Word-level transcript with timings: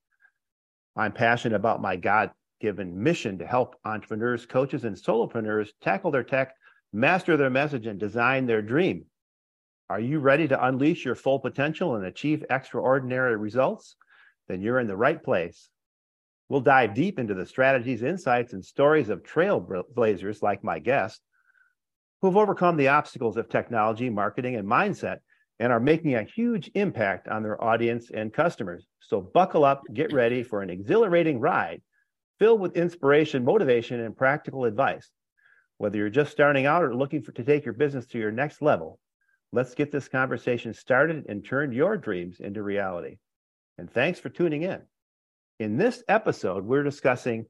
I'm 0.95 1.11
passionate 1.11 1.55
about 1.55 1.81
my 1.81 1.95
God-given 1.95 3.03
mission 3.03 3.37
to 3.37 3.45
help 3.45 3.75
entrepreneurs, 3.85 4.47
coaches, 4.47 4.85
and 4.85 4.95
solopreneurs 4.95 5.69
tackle 5.81 6.09
their 6.09 6.23
tech, 6.23 6.55
master 6.91 7.37
their 7.37 7.51
message, 7.51 7.85
and 7.85 7.99
design 7.99 8.47
their 8.47 8.63
dream. 8.63 9.05
Are 9.93 9.99
you 9.99 10.17
ready 10.17 10.47
to 10.47 10.65
unleash 10.65 11.05
your 11.05 11.13
full 11.13 11.37
potential 11.37 11.95
and 11.95 12.05
achieve 12.07 12.43
extraordinary 12.49 13.37
results? 13.37 13.95
Then 14.47 14.59
you're 14.59 14.79
in 14.79 14.87
the 14.87 14.97
right 14.97 15.21
place. 15.21 15.69
We'll 16.49 16.61
dive 16.61 16.95
deep 16.95 17.19
into 17.19 17.35
the 17.35 17.45
strategies, 17.45 18.01
insights, 18.01 18.53
and 18.53 18.65
stories 18.65 19.09
of 19.09 19.21
trailblazers 19.21 20.41
like 20.41 20.63
my 20.63 20.79
guest 20.79 21.21
who've 22.23 22.35
overcome 22.35 22.75
the 22.75 22.87
obstacles 22.87 23.37
of 23.37 23.49
technology, 23.49 24.09
marketing, 24.09 24.55
and 24.55 24.67
mindset 24.67 25.17
and 25.59 25.71
are 25.71 25.79
making 25.79 26.15
a 26.15 26.23
huge 26.23 26.71
impact 26.73 27.27
on 27.27 27.43
their 27.43 27.63
audience 27.63 28.09
and 28.11 28.33
customers. 28.33 28.87
So 28.99 29.21
buckle 29.21 29.63
up, 29.63 29.83
get 29.93 30.11
ready 30.11 30.41
for 30.41 30.63
an 30.63 30.71
exhilarating 30.71 31.39
ride 31.39 31.83
filled 32.39 32.61
with 32.61 32.77
inspiration, 32.77 33.45
motivation, 33.45 33.99
and 33.99 34.17
practical 34.17 34.65
advice. 34.65 35.11
Whether 35.77 35.99
you're 35.99 36.09
just 36.09 36.31
starting 36.31 36.65
out 36.65 36.81
or 36.81 36.95
looking 36.95 37.21
for 37.21 37.31
to 37.33 37.43
take 37.43 37.63
your 37.63 37.75
business 37.75 38.07
to 38.07 38.17
your 38.17 38.31
next 38.31 38.59
level, 38.59 38.99
let's 39.53 39.75
get 39.75 39.91
this 39.91 40.09
conversation 40.09 40.73
started 40.73 41.25
and 41.29 41.45
turn 41.45 41.71
your 41.71 41.95
dreams 41.95 42.39
into 42.39 42.63
reality. 42.63 43.17
And 43.77 43.89
thanks 43.89 44.19
for 44.19 44.29
tuning 44.29 44.63
in. 44.63 44.81
In 45.59 45.77
this 45.77 46.03
episode, 46.09 46.65
we're 46.65 46.83
discussing 46.83 47.45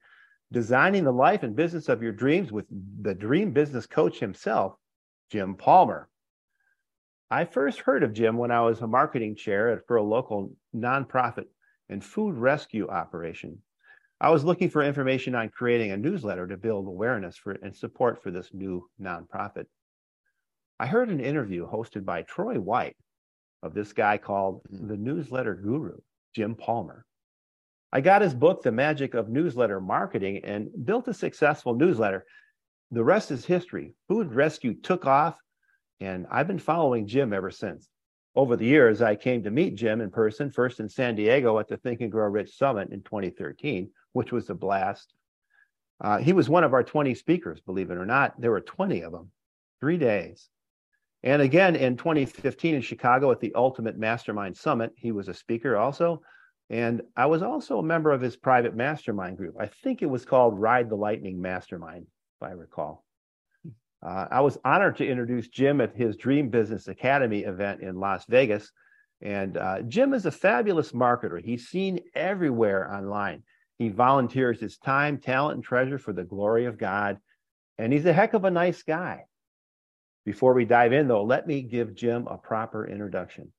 designing 0.52 1.06
the 1.06 1.14
life 1.14 1.44
and 1.44 1.56
business 1.56 1.88
of 1.88 2.03
your 2.03 2.12
dreams 2.12 2.52
with 2.52 2.66
the 3.02 3.16
dream 3.16 3.53
business 3.53 3.88
coach 3.88 4.19
himself, 4.19 4.75
Jim 5.31 5.56
Palmer. 5.56 6.09
I 7.31 7.46
first 7.46 7.80
heard 7.80 8.03
of 8.03 8.14
Jim 8.14 8.38
when 8.38 8.52
I 8.52 8.62
was 8.62 8.81
a 8.81 8.88
marketing 8.88 9.38
chair 9.38 9.81
for 9.88 9.96
a 9.96 10.03
local 10.03 10.53
nonprofit 10.75 11.46
and 11.88 12.03
food 12.03 12.35
rescue 12.35 12.90
operation. 12.90 13.59
I 14.20 14.30
was 14.30 14.44
looking 14.44 14.70
for 14.70 14.84
information 14.84 15.35
on 15.35 15.50
creating 15.50 15.91
a 15.91 15.97
newsletter 15.97 16.47
to 16.47 16.58
build 16.58 16.85
awareness 16.85 17.38
for 17.38 17.53
and 17.53 17.75
support 17.75 18.22
for 18.22 18.30
this 18.30 18.50
new 18.53 18.88
nonprofit. 19.02 19.66
I 20.83 20.85
heard 20.85 21.07
an 21.07 21.21
interview 21.21 21.66
hosted 21.66 22.03
by 22.03 22.23
Troy 22.23 22.59
White 22.59 22.97
of 23.61 23.73
this 23.73 23.94
guy 23.94 24.17
called 24.17 24.63
the 24.69 24.97
newsletter 24.97 25.55
guru, 25.55 25.95
Jim 26.35 26.55
Palmer. 26.55 27.05
I 27.94 28.01
got 28.01 28.21
his 28.21 28.33
book, 28.33 28.63
The 28.63 28.73
Magic 28.73 29.13
of 29.13 29.29
Newsletter 29.29 29.79
Marketing, 29.79 30.41
and 30.43 30.69
built 30.83 31.07
a 31.07 31.13
successful 31.13 31.73
newsletter. 31.73 32.25
The 32.91 33.01
rest 33.01 33.31
is 33.31 33.45
history. 33.45 33.93
Food 34.09 34.33
Rescue 34.33 34.73
took 34.73 35.05
off, 35.05 35.38
and 36.01 36.27
I've 36.29 36.47
been 36.47 36.59
following 36.59 37.07
Jim 37.07 37.31
ever 37.31 37.49
since. 37.49 37.88
Over 38.35 38.57
the 38.57 38.66
years, 38.66 39.01
I 39.01 39.16
came 39.16 39.41
to 39.43 39.51
meet 39.51 39.75
Jim 39.75 40.01
in 40.01 40.11
person, 40.11 40.51
first 40.51 40.81
in 40.81 40.89
San 40.89 41.16
Diego 41.16 41.59
at 41.59 41.69
the 41.69 41.77
Think 41.77 42.01
and 42.01 42.11
Grow 42.11 42.27
Rich 42.27 42.57
Summit 42.57 42.89
in 42.89 43.03
2013, 43.03 43.89
which 44.11 44.33
was 44.33 44.49
a 44.49 44.53
blast. 44.53 45.13
Uh, 46.01 46.17
he 46.17 46.33
was 46.33 46.49
one 46.49 46.66
of 46.66 46.73
our 46.73 46.83
20 46.83 47.16
speakers, 47.16 47.61
believe 47.61 47.89
it 47.89 47.97
or 47.97 48.05
not. 48.05 48.33
There 48.38 48.51
were 48.51 48.59
20 48.59 48.99
of 49.03 49.13
them, 49.13 49.31
three 49.79 49.95
days. 49.95 50.49
And 51.23 51.41
again 51.41 51.75
in 51.75 51.95
2015 51.95 52.75
in 52.75 52.81
Chicago 52.81 53.31
at 53.31 53.39
the 53.39 53.53
Ultimate 53.56 53.97
Mastermind 53.97 54.57
Summit, 54.57 54.91
he 54.97 55.11
was 55.11 55.29
a 55.29 55.34
speaker 55.34 55.78
also. 55.78 56.22
And 56.69 57.01
I 57.16 57.25
was 57.28 57.41
also 57.41 57.79
a 57.79 57.84
member 57.84 58.11
of 58.11 58.22
his 58.22 58.35
private 58.35 58.75
mastermind 58.75 59.38
group. 59.38 59.56
I 59.59 59.67
think 59.67 60.01
it 60.01 60.09
was 60.09 60.25
called 60.25 60.59
Ride 60.59 60.89
the 60.89 60.95
Lightning 60.95 61.41
Mastermind, 61.41 62.07
if 62.41 62.47
I 62.47 62.51
recall. 62.51 63.03
Uh, 64.06 64.28
I 64.31 64.41
was 64.41 64.57
honored 64.66 64.97
to 64.97 65.07
introduce 65.07 65.47
Jim 65.47 65.79
at 65.79 65.95
his 65.95 66.17
Dream 66.17 66.50
Business 66.50 66.88
Academy 66.88 67.41
event 67.41 67.81
in 67.81 68.00
Las 68.00 68.25
Vegas. 68.28 68.72
And 69.22 69.55
uh, 69.55 69.81
Jim 69.84 70.13
is 70.13 70.25
a 70.25 70.31
fabulous 70.31 70.91
marketer. 70.91 71.41
He's 71.41 71.67
seen 71.67 72.01
everywhere 72.13 72.94
online. 72.94 73.44
He 73.79 73.90
volunteers 73.90 74.59
his 74.59 74.78
time, 74.78 75.19
talent, 75.19 75.55
and 75.55 75.63
treasure 75.63 75.97
for 75.97 76.11
the 76.11 76.25
glory 76.25 76.66
of 76.66 76.78
God. 76.78 77.17
And 77.78 77.94
he's 77.94 78.05
a 78.05 78.13
heck 78.13 78.34
of 78.34 78.44
a 78.44 78.51
nice 78.51 78.84
guy. 78.84 79.23
Before 80.25 80.53
we 80.53 80.66
dive 80.66 80.94
in, 80.94 81.07
though, 81.07 81.23
let 81.23 81.47
me 81.47 81.61
give 81.61 81.95
Jim 81.95 82.28
a 82.28 82.38
proper 82.38 82.88
introduction. 82.88 83.51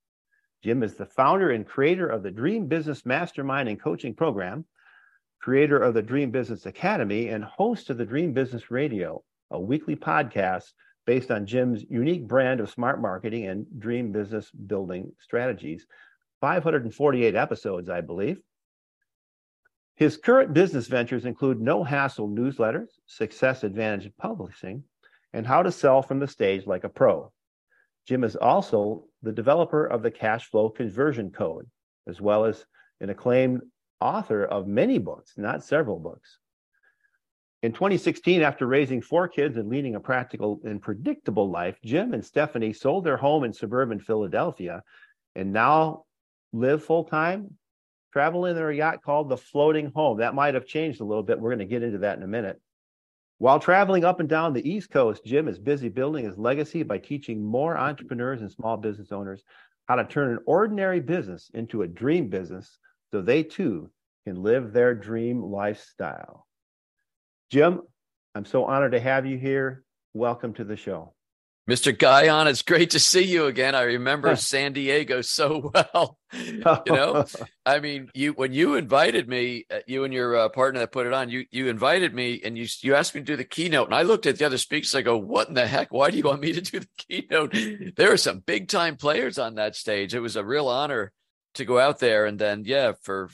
Jim 0.62 0.82
is 0.82 0.94
the 0.94 1.04
founder 1.04 1.50
and 1.50 1.66
creator 1.66 2.08
of 2.08 2.22
the 2.22 2.30
Dream 2.30 2.66
Business 2.66 3.04
Mastermind 3.04 3.69
and 3.69 3.80
Coaching 3.80 4.14
Program, 4.14 4.64
creator 5.41 5.78
of 5.78 5.92
the 5.92 6.00
Dream 6.00 6.30
Business 6.30 6.64
Academy, 6.64 7.28
and 7.28 7.44
host 7.44 7.91
of 7.91 7.98
the 7.98 8.06
Dream 8.06 8.32
Business 8.32 8.70
Radio, 8.70 9.22
a 9.50 9.60
weekly 9.60 9.94
podcast 9.94 10.72
based 11.04 11.30
on 11.30 11.44
Jim's 11.44 11.84
unique 11.91 12.26
brand 12.26 12.60
of 12.60 12.70
smart 12.70 12.98
marketing 12.98 13.46
and 13.46 13.66
dream 13.78 14.10
business 14.10 14.50
building 14.50 15.12
strategies. 15.20 15.86
548 16.41 17.34
episodes, 17.34 17.91
I 17.91 18.00
believe. 18.00 18.41
His 19.96 20.16
current 20.16 20.54
business 20.54 20.86
ventures 20.86 21.26
include 21.26 21.60
No 21.60 21.84
Hassle 21.84 22.28
newsletters, 22.28 22.88
Success 23.06 23.64
Advantage 23.64 24.10
Publishing, 24.19 24.82
and 25.34 25.44
How 25.44 25.64
to 25.64 25.72
Sell 25.72 26.00
from 26.00 26.20
the 26.20 26.28
Stage 26.28 26.64
Like 26.64 26.84
a 26.84 26.88
Pro. 26.88 27.32
Jim 28.06 28.22
is 28.22 28.36
also 28.36 29.04
the 29.22 29.32
developer 29.32 29.84
of 29.84 30.02
the 30.02 30.10
cash 30.10 30.48
flow 30.48 30.70
conversion 30.70 31.30
code, 31.30 31.68
as 32.06 32.20
well 32.20 32.44
as 32.44 32.64
an 33.00 33.10
acclaimed 33.10 33.60
author 34.00 34.44
of 34.44 34.69
many 34.69 34.98
books, 34.98 35.32
not 35.36 35.64
several 35.64 35.98
books. 35.98 36.38
In 37.62 37.72
2016, 37.72 38.42
after 38.42 38.66
raising 38.66 39.02
four 39.02 39.26
kids 39.26 39.56
and 39.56 39.69
leading 39.69 39.96
a 39.96 40.00
practical 40.00 40.60
and 40.64 40.81
predictable 40.81 41.50
life, 41.50 41.78
Jim 41.84 42.14
and 42.14 42.25
Stephanie 42.25 42.72
sold 42.72 43.04
their 43.04 43.16
home 43.16 43.42
in 43.42 43.52
suburban 43.52 43.98
Philadelphia 43.98 44.82
and 45.34 45.52
now 45.52 46.04
live 46.52 46.84
full 46.84 47.04
time, 47.04 47.56
travel 48.12 48.46
in 48.46 48.54
their 48.54 48.70
yacht 48.70 49.02
called 49.02 49.28
the 49.28 49.37
Floating 49.37 49.90
Home. 49.96 50.19
That 50.19 50.34
might 50.34 50.54
have 50.54 50.66
changed 50.66 51.00
a 51.00 51.04
little 51.04 51.22
bit. 51.25 51.40
We're 51.40 51.50
going 51.50 51.58
to 51.58 51.64
get 51.64 51.82
into 51.82 51.98
that 51.98 52.19
in 52.19 52.22
a 52.22 52.28
minute. 52.28 52.60
While 53.38 53.58
traveling 53.58 54.04
up 54.04 54.20
and 54.20 54.28
down 54.28 54.52
the 54.52 54.69
East 54.69 54.90
Coast, 54.90 55.25
Jim 55.25 55.48
is 55.48 55.58
busy 55.58 55.88
building 55.88 56.25
his 56.25 56.38
legacy 56.38 56.82
by 56.82 56.98
teaching 56.98 57.44
more 57.44 57.76
entrepreneurs 57.76 58.40
and 58.40 58.50
small 58.50 58.76
business 58.76 59.10
owners 59.10 59.42
how 59.86 59.96
to 59.96 60.04
turn 60.04 60.31
an 60.31 60.38
ordinary 60.46 61.00
business 61.00 61.50
into 61.52 61.82
a 61.82 61.88
dream 61.88 62.28
business 62.28 62.78
so 63.10 63.20
they 63.20 63.42
too 63.42 63.90
can 64.26 64.42
live 64.42 64.72
their 64.72 64.94
dream 64.94 65.42
lifestyle. 65.42 66.46
Jim, 67.50 67.82
I'm 68.34 68.44
so 68.44 68.64
honored 68.64 68.92
to 68.92 69.00
have 69.00 69.26
you 69.26 69.37
here. 69.37 69.84
Welcome 70.14 70.54
to 70.54 70.64
the 70.64 70.76
show. 70.76 71.13
Mr. 71.69 71.99
Guyon, 71.99 72.46
it's 72.46 72.61
great 72.61 72.90
to 72.90 72.99
see 72.99 73.25
you 73.25 73.46
again. 73.46 73.75
I 73.75 73.82
remember 73.82 74.37
San 74.37 74.75
Diego 74.75 75.22
so 75.22 75.72
well. 75.72 76.19
you 76.32 76.93
know, 76.93 77.25
I 77.66 77.81
mean, 77.81 78.11
you 78.12 78.32
when 78.34 78.52
you 78.52 78.75
invited 78.75 79.28
me, 79.28 79.64
uh, 79.70 79.78
you 79.87 80.05
and 80.05 80.12
your 80.12 80.37
uh, 80.37 80.49
partner 80.50 80.81
that 80.81 80.93
put 80.93 81.06
it 81.06 81.14
on, 81.14 81.31
you 81.31 81.46
you 81.50 81.69
invited 81.69 82.14
me 82.14 82.43
and 82.44 82.58
you 82.58 82.66
you 82.82 82.94
asked 82.94 83.14
me 83.14 83.22
to 83.22 83.25
do 83.25 83.37
the 83.37 83.44
keynote, 83.44 83.87
and 83.87 83.94
I 83.94 84.02
looked 84.02 84.26
at 84.26 84.38
the 84.38 84.44
other 84.44 84.58
speakers. 84.58 84.94
I 84.94 85.00
go, 85.00 85.16
"What 85.16 85.49
in 85.49 85.55
the 85.55 85.66
heck? 85.66 85.90
Why 85.90 86.11
do 86.11 86.19
you 86.19 86.25
want 86.25 86.43
me 86.43 86.52
to 86.52 86.61
do 86.61 86.81
the 86.81 86.88
keynote?" 86.99 87.55
There 87.96 88.12
are 88.12 88.19
some 88.19 88.40
big 88.40 88.69
time 88.69 88.96
players 88.96 89.38
on 89.38 89.55
that 89.55 89.75
stage. 89.75 90.14
It 90.14 90.20
was 90.20 90.37
a 90.37 90.44
real 90.44 90.69
honor 90.69 91.12
to 91.55 91.64
go 91.64 91.78
out 91.78 91.99
there, 91.99 92.26
and 92.26 92.38
then 92.38 92.64
yeah, 92.66 92.93
for 93.02 93.31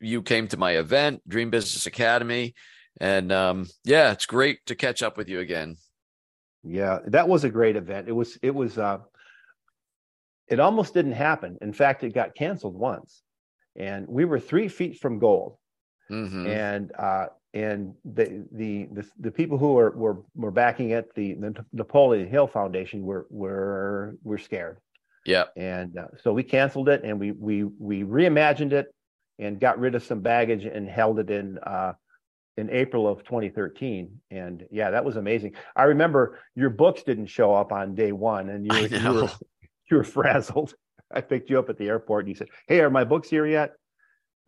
you 0.00 0.22
came 0.22 0.48
to 0.48 0.56
my 0.56 0.78
event, 0.78 1.20
Dream 1.28 1.50
Business 1.50 1.84
Academy, 1.84 2.54
and 2.98 3.30
um, 3.30 3.66
yeah, 3.84 4.12
it's 4.12 4.26
great 4.26 4.64
to 4.66 4.74
catch 4.74 5.02
up 5.02 5.18
with 5.18 5.28
you 5.28 5.40
again. 5.40 5.76
Yeah, 6.64 6.98
that 7.06 7.28
was 7.28 7.44
a 7.44 7.50
great 7.50 7.76
event. 7.76 8.08
It 8.08 8.12
was 8.12 8.38
it 8.42 8.54
was 8.54 8.78
uh 8.78 8.98
it 10.48 10.60
almost 10.60 10.94
didn't 10.94 11.12
happen. 11.12 11.58
In 11.60 11.72
fact, 11.72 12.04
it 12.04 12.14
got 12.14 12.34
canceled 12.34 12.74
once. 12.74 13.22
And 13.76 14.08
we 14.08 14.24
were 14.24 14.40
three 14.40 14.68
feet 14.68 14.98
from 14.98 15.18
gold. 15.18 15.56
Mm-hmm. 16.10 16.46
And 16.46 16.92
uh 16.98 17.26
and 17.54 17.94
the, 18.04 18.46
the 18.52 18.88
the 18.92 19.08
the 19.18 19.30
people 19.30 19.56
who 19.58 19.72
were 19.72 19.90
were 19.96 20.22
were 20.34 20.50
backing 20.50 20.90
it, 20.90 21.14
the, 21.14 21.34
the 21.34 21.64
Napoleon 21.72 22.28
Hill 22.28 22.46
Foundation 22.46 23.02
were 23.02 23.26
were 23.30 24.16
were 24.22 24.38
scared. 24.38 24.78
Yeah. 25.24 25.44
And 25.56 25.98
uh, 25.98 26.08
so 26.22 26.32
we 26.32 26.42
canceled 26.42 26.88
it 26.88 27.02
and 27.04 27.18
we 27.20 27.32
we 27.32 27.64
we 27.64 28.02
reimagined 28.02 28.72
it 28.72 28.94
and 29.38 29.60
got 29.60 29.78
rid 29.78 29.94
of 29.94 30.02
some 30.02 30.20
baggage 30.20 30.64
and 30.64 30.88
held 30.88 31.18
it 31.18 31.30
in 31.30 31.58
uh 31.58 31.92
in 32.58 32.68
April 32.70 33.06
of 33.06 33.22
2013. 33.22 34.20
And 34.32 34.66
yeah, 34.72 34.90
that 34.90 35.04
was 35.04 35.16
amazing. 35.16 35.54
I 35.76 35.84
remember 35.84 36.40
your 36.56 36.70
books 36.70 37.04
didn't 37.04 37.26
show 37.26 37.54
up 37.54 37.70
on 37.70 37.94
day 37.94 38.10
one 38.10 38.50
and 38.50 38.66
you, 38.66 38.76
you, 38.98 39.12
were, 39.12 39.30
you 39.90 39.96
were 39.96 40.04
frazzled. 40.16 40.74
I 41.12 41.20
picked 41.20 41.50
you 41.50 41.58
up 41.60 41.70
at 41.70 41.78
the 41.78 41.86
airport 41.86 42.24
and 42.24 42.30
you 42.30 42.34
said, 42.34 42.48
Hey, 42.66 42.80
are 42.80 42.90
my 42.90 43.04
books 43.04 43.30
here 43.30 43.46
yet? 43.46 43.74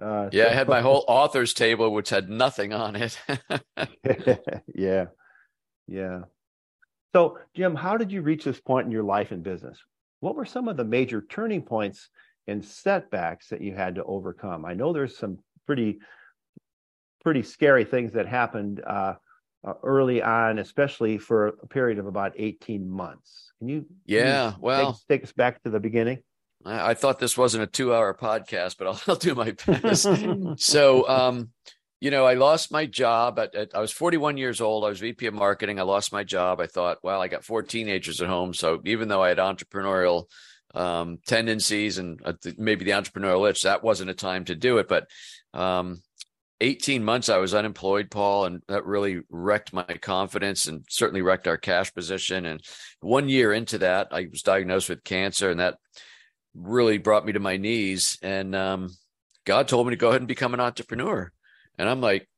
Uh, 0.03 0.29
yeah, 0.33 0.45
so- 0.45 0.51
I 0.51 0.55
had 0.55 0.69
my 0.69 0.81
whole 0.89 1.05
author's 1.07 1.55
table, 1.55 1.93
which 1.93 2.11
had 2.11 2.29
nothing 2.29 2.73
on 2.73 2.97
it. 2.97 3.17
yeah. 4.75 5.07
Yeah. 5.87 6.21
So, 7.15 7.39
Jim, 7.55 7.77
how 7.77 7.97
did 7.97 8.11
you 8.11 8.23
reach 8.23 8.45
this 8.45 8.61
point 8.61 8.87
in 8.87 8.93
your 8.93 9.05
life 9.05 9.31
and 9.31 9.43
business? 9.43 9.79
What 10.19 10.35
were 10.35 10.45
some 10.45 10.67
of 10.67 10.77
the 10.77 10.85
major 10.85 11.23
turning 11.23 11.63
points 11.63 12.09
and 12.49 12.65
setbacks 12.65 13.49
that 13.49 13.63
you 13.63 13.75
had 13.75 13.95
to 13.95 14.05
overcome? 14.05 14.65
I 14.65 14.75
know 14.75 14.93
there's 14.93 15.17
some 15.17 15.39
pretty 15.67 16.01
pretty 17.23 17.43
scary 17.43 17.85
things 17.85 18.13
that 18.13 18.27
happened 18.27 18.83
uh, 18.87 19.15
uh, 19.67 19.75
early 19.83 20.23
on, 20.23 20.59
especially 20.59 21.19
for 21.19 21.49
a 21.49 21.67
period 21.67 21.99
of 21.99 22.07
about 22.07 22.33
18 22.37 22.89
months. 22.89 23.53
Can 23.59 23.69
you? 23.69 23.87
Yeah, 24.07 24.53
can 24.53 24.53
you 24.53 24.59
well, 24.61 24.93
take, 24.93 25.21
take, 25.21 25.25
us 25.25 25.33
back 25.33 25.63
to 25.65 25.71
the 25.71 25.81
beginning. 25.81 26.23
I, 26.65 26.91
I 26.91 26.95
thought 26.95 27.19
this 27.19 27.37
wasn't 27.37 27.65
a 27.65 27.67
two-hour 27.67 28.15
podcast, 28.15 28.77
but 28.79 28.87
I'll, 28.87 29.01
I'll 29.09 29.17
do 29.17 29.35
my 29.35 29.51
best. 29.67 30.09
so, 30.57 31.09
um, 31.09 31.51
you 32.01 32.11
know, 32.11 32.25
I 32.25 32.35
lost 32.35 32.73
my 32.73 32.87
job 32.87 33.39
at, 33.39 33.55
at, 33.55 33.75
I 33.75 33.81
was 33.81 33.93
41 33.93 34.39
years 34.39 34.61
old. 34.61 34.85
I 34.85 34.89
was 34.89 35.01
VP 35.01 35.27
of 35.27 35.35
marketing. 35.35 35.79
I 35.79 35.83
lost 35.83 36.13
my 36.13 36.25
job. 36.25 36.61
I 36.61 36.67
thought, 36.67 36.99
well, 37.03 37.21
I 37.21 37.29
got 37.29 37.45
four 37.45 37.63
teenagers 37.63 38.23
at 38.23 38.29
home. 38.29 38.55
So 38.55 38.81
even 38.87 39.09
though 39.09 39.23
I 39.23 39.29
had 39.29 39.39
entrepreneurial 39.39 40.25
um, 40.75 41.19
tendencies 41.27 41.99
and 41.99 42.21
uh, 42.25 42.33
maybe 42.57 42.87
the 42.87 42.93
entrepreneurial 42.93 43.49
itch, 43.51 43.63
that 43.63 43.85
wasn't 43.85 44.11
a 44.11 44.15
time 44.15 44.47
to 44.47 44.55
do 44.55 44.79
it. 44.79 44.89
But 44.89 45.09
um, 45.53 46.01
18 46.61 47.05
months 47.05 47.29
I 47.29 47.39
was 47.39 47.55
unemployed, 47.55 48.11
Paul, 48.11 48.45
and 48.45 48.63
that 48.69 48.85
really 48.85 49.23
wrecked 49.31 49.73
my 49.73 49.85
confidence 49.85 50.67
and 50.67 50.85
certainly 50.89 51.23
wrecked 51.23 51.49
our 51.49 51.57
cash 51.57 51.93
position. 51.95 52.45
And 52.45 52.61
one 53.01 53.29
year 53.29 53.53
into 53.53 53.79
that, 53.79 54.09
I 54.11 54.29
was 54.31 54.43
diagnosed 54.43 54.89
with 54.89 55.05
cancer, 55.05 55.51
and 55.51 55.61
that 55.61 55.77
really 56.55 56.99
brought 56.99 57.25
me 57.25 57.33
to 57.33 57.41
my 57.41 57.57
knees. 57.57 58.19
And 58.23 58.55
um, 58.55 58.91
God 59.45 59.69
told 59.69 59.87
me 59.87 59.93
to 59.93 59.97
go 59.97 60.09
ahead 60.09 60.21
and 60.21 60.29
become 60.29 60.55
an 60.55 60.61
entrepreneur. 60.61 61.33
And 61.79 61.89
I'm 61.89 62.01
like, 62.01 62.29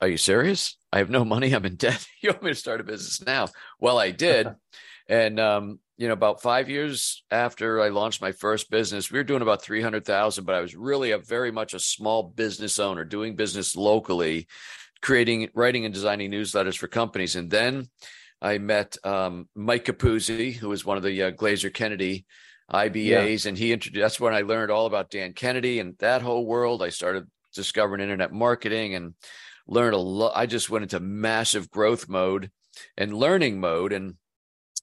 Are 0.00 0.08
you 0.08 0.18
serious? 0.18 0.76
I 0.92 0.98
have 0.98 1.10
no 1.10 1.24
money. 1.24 1.54
I'm 1.54 1.64
in 1.64 1.76
debt. 1.76 2.06
you 2.22 2.30
want 2.30 2.42
me 2.42 2.50
to 2.50 2.54
start 2.54 2.80
a 2.80 2.84
business 2.84 3.24
now? 3.24 3.48
Well, 3.78 3.98
I 3.98 4.10
did. 4.10 4.48
and 5.08 5.40
um, 5.40 5.78
you 6.00 6.08
know, 6.08 6.14
about 6.14 6.40
five 6.40 6.70
years 6.70 7.22
after 7.30 7.78
I 7.82 7.90
launched 7.90 8.22
my 8.22 8.32
first 8.32 8.70
business, 8.70 9.12
we 9.12 9.18
were 9.18 9.22
doing 9.22 9.42
about 9.42 9.60
300,000, 9.60 10.44
but 10.44 10.54
I 10.54 10.62
was 10.62 10.74
really 10.74 11.10
a 11.10 11.18
very 11.18 11.52
much 11.52 11.74
a 11.74 11.78
small 11.78 12.22
business 12.22 12.78
owner 12.78 13.04
doing 13.04 13.36
business 13.36 13.76
locally, 13.76 14.48
creating, 15.02 15.50
writing 15.54 15.84
and 15.84 15.92
designing 15.92 16.30
newsletters 16.30 16.78
for 16.78 16.88
companies. 16.88 17.36
And 17.36 17.50
then 17.50 17.90
I 18.40 18.56
met 18.56 18.96
um, 19.04 19.46
Mike 19.54 19.84
Capuzzi, 19.84 20.54
who 20.54 20.70
was 20.70 20.86
one 20.86 20.96
of 20.96 21.02
the 21.02 21.22
uh, 21.24 21.30
Glazer 21.32 21.72
Kennedy 21.72 22.24
IBAs. 22.72 23.44
Yeah. 23.44 23.48
And 23.50 23.58
he 23.58 23.70
introduced, 23.70 24.00
that's 24.00 24.20
when 24.20 24.32
I 24.32 24.40
learned 24.40 24.70
all 24.70 24.86
about 24.86 25.10
Dan 25.10 25.34
Kennedy 25.34 25.80
and 25.80 25.98
that 25.98 26.22
whole 26.22 26.46
world. 26.46 26.82
I 26.82 26.88
started 26.88 27.28
discovering 27.54 28.00
internet 28.00 28.32
marketing 28.32 28.94
and 28.94 29.12
learned 29.66 29.96
a 29.96 29.98
lot. 29.98 30.32
I 30.34 30.46
just 30.46 30.70
went 30.70 30.84
into 30.84 30.98
massive 30.98 31.70
growth 31.70 32.08
mode 32.08 32.50
and 32.96 33.12
learning 33.12 33.60
mode. 33.60 33.92
And 33.92 34.14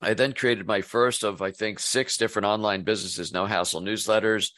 I 0.02 0.14
then 0.14 0.34
created 0.34 0.68
my 0.68 0.82
first 0.82 1.24
of, 1.24 1.42
I 1.42 1.52
think, 1.52 1.80
six 1.80 2.18
different 2.18 2.46
online 2.46 2.84
businesses, 2.84 3.34
no 3.34 3.46
hassle 3.46 3.82
newsletters. 3.82 4.52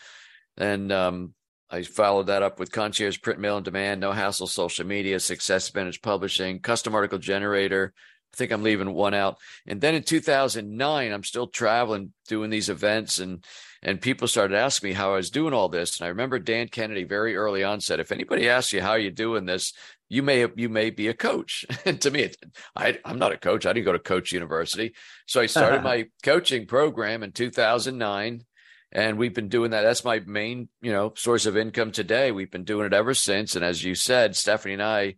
And 0.57 0.91
um, 0.91 1.33
I 1.69 1.83
followed 1.83 2.27
that 2.27 2.43
up 2.43 2.59
with 2.59 2.71
concierge 2.71 3.21
print 3.21 3.39
mail 3.39 3.57
and 3.57 3.65
demand, 3.65 4.01
no 4.01 4.11
hassle 4.11 4.47
social 4.47 4.85
media, 4.85 5.19
success 5.19 5.69
advantage 5.69 6.01
publishing, 6.01 6.59
custom 6.59 6.95
article 6.95 7.19
generator. 7.19 7.93
I 8.33 8.37
think 8.37 8.51
I'm 8.51 8.63
leaving 8.63 8.93
one 8.93 9.13
out. 9.13 9.37
And 9.65 9.79
then 9.79 9.95
in 9.95 10.03
2009, 10.03 11.11
I'm 11.11 11.23
still 11.23 11.47
traveling, 11.47 12.13
doing 12.27 12.49
these 12.49 12.69
events, 12.69 13.19
and 13.19 13.43
and 13.81 14.01
people 14.01 14.27
started 14.27 14.57
asking 14.57 14.89
me 14.89 14.93
how 14.93 15.13
I 15.13 15.15
was 15.15 15.29
doing 15.29 15.53
all 15.53 15.69
this. 15.69 15.99
And 15.99 16.05
I 16.05 16.09
remember 16.09 16.37
Dan 16.37 16.67
Kennedy 16.67 17.05
very 17.05 17.35
early 17.35 17.63
on 17.63 17.81
said, 17.81 17.99
"If 17.99 18.11
anybody 18.11 18.49
asks 18.49 18.73
you 18.73 18.81
how 18.81 18.95
you're 18.95 19.09
doing 19.09 19.45
this, 19.45 19.73
you 20.09 20.23
may 20.23 20.47
you 20.55 20.69
may 20.69 20.89
be 20.89 21.07
a 21.07 21.13
coach. 21.13 21.65
and 21.85 22.01
to 22.01 22.11
me, 22.11 22.31
I, 22.75 22.99
I'm 23.05 23.19
not 23.19 23.31
a 23.31 23.37
coach. 23.37 23.65
I 23.65 23.73
didn't 23.73 23.85
go 23.85 23.93
to 23.93 23.99
Coach 23.99 24.31
University. 24.31 24.93
So 25.27 25.39
I 25.39 25.45
started 25.45 25.83
my 25.83 26.07
coaching 26.23 26.65
program 26.65 27.23
in 27.23 27.31
2009, 27.31 28.43
and 28.91 29.17
we've 29.17 29.33
been 29.33 29.49
doing 29.49 29.71
that. 29.71 29.83
That's 29.83 30.03
my 30.03 30.19
main 30.19 30.67
you 30.81 30.91
know 30.91 31.13
source 31.15 31.45
of 31.45 31.55
income 31.55 31.91
today. 31.91 32.31
We've 32.31 32.51
been 32.51 32.63
doing 32.63 32.87
it 32.87 32.93
ever 32.93 33.13
since. 33.13 33.55
And 33.55 33.63
as 33.63 33.83
you 33.83 33.93
said, 33.93 34.35
Stephanie 34.35 34.73
and 34.73 34.83
I, 34.83 35.15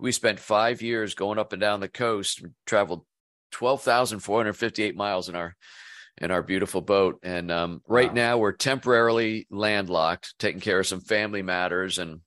we 0.00 0.10
spent 0.10 0.40
five 0.40 0.80
years 0.80 1.14
going 1.14 1.38
up 1.38 1.52
and 1.52 1.60
down 1.60 1.80
the 1.80 1.88
coast, 1.88 2.42
traveled 2.66 3.04
12,458 3.52 4.96
miles 4.96 5.28
in 5.28 5.36
our 5.36 5.54
in 6.16 6.30
our 6.30 6.42
beautiful 6.42 6.80
boat. 6.80 7.18
And 7.22 7.50
um, 7.50 7.82
right 7.86 8.08
wow. 8.08 8.14
now, 8.14 8.38
we're 8.38 8.52
temporarily 8.52 9.46
landlocked, 9.50 10.34
taking 10.38 10.60
care 10.60 10.80
of 10.80 10.86
some 10.86 11.00
family 11.00 11.42
matters 11.42 11.98
and 11.98 12.20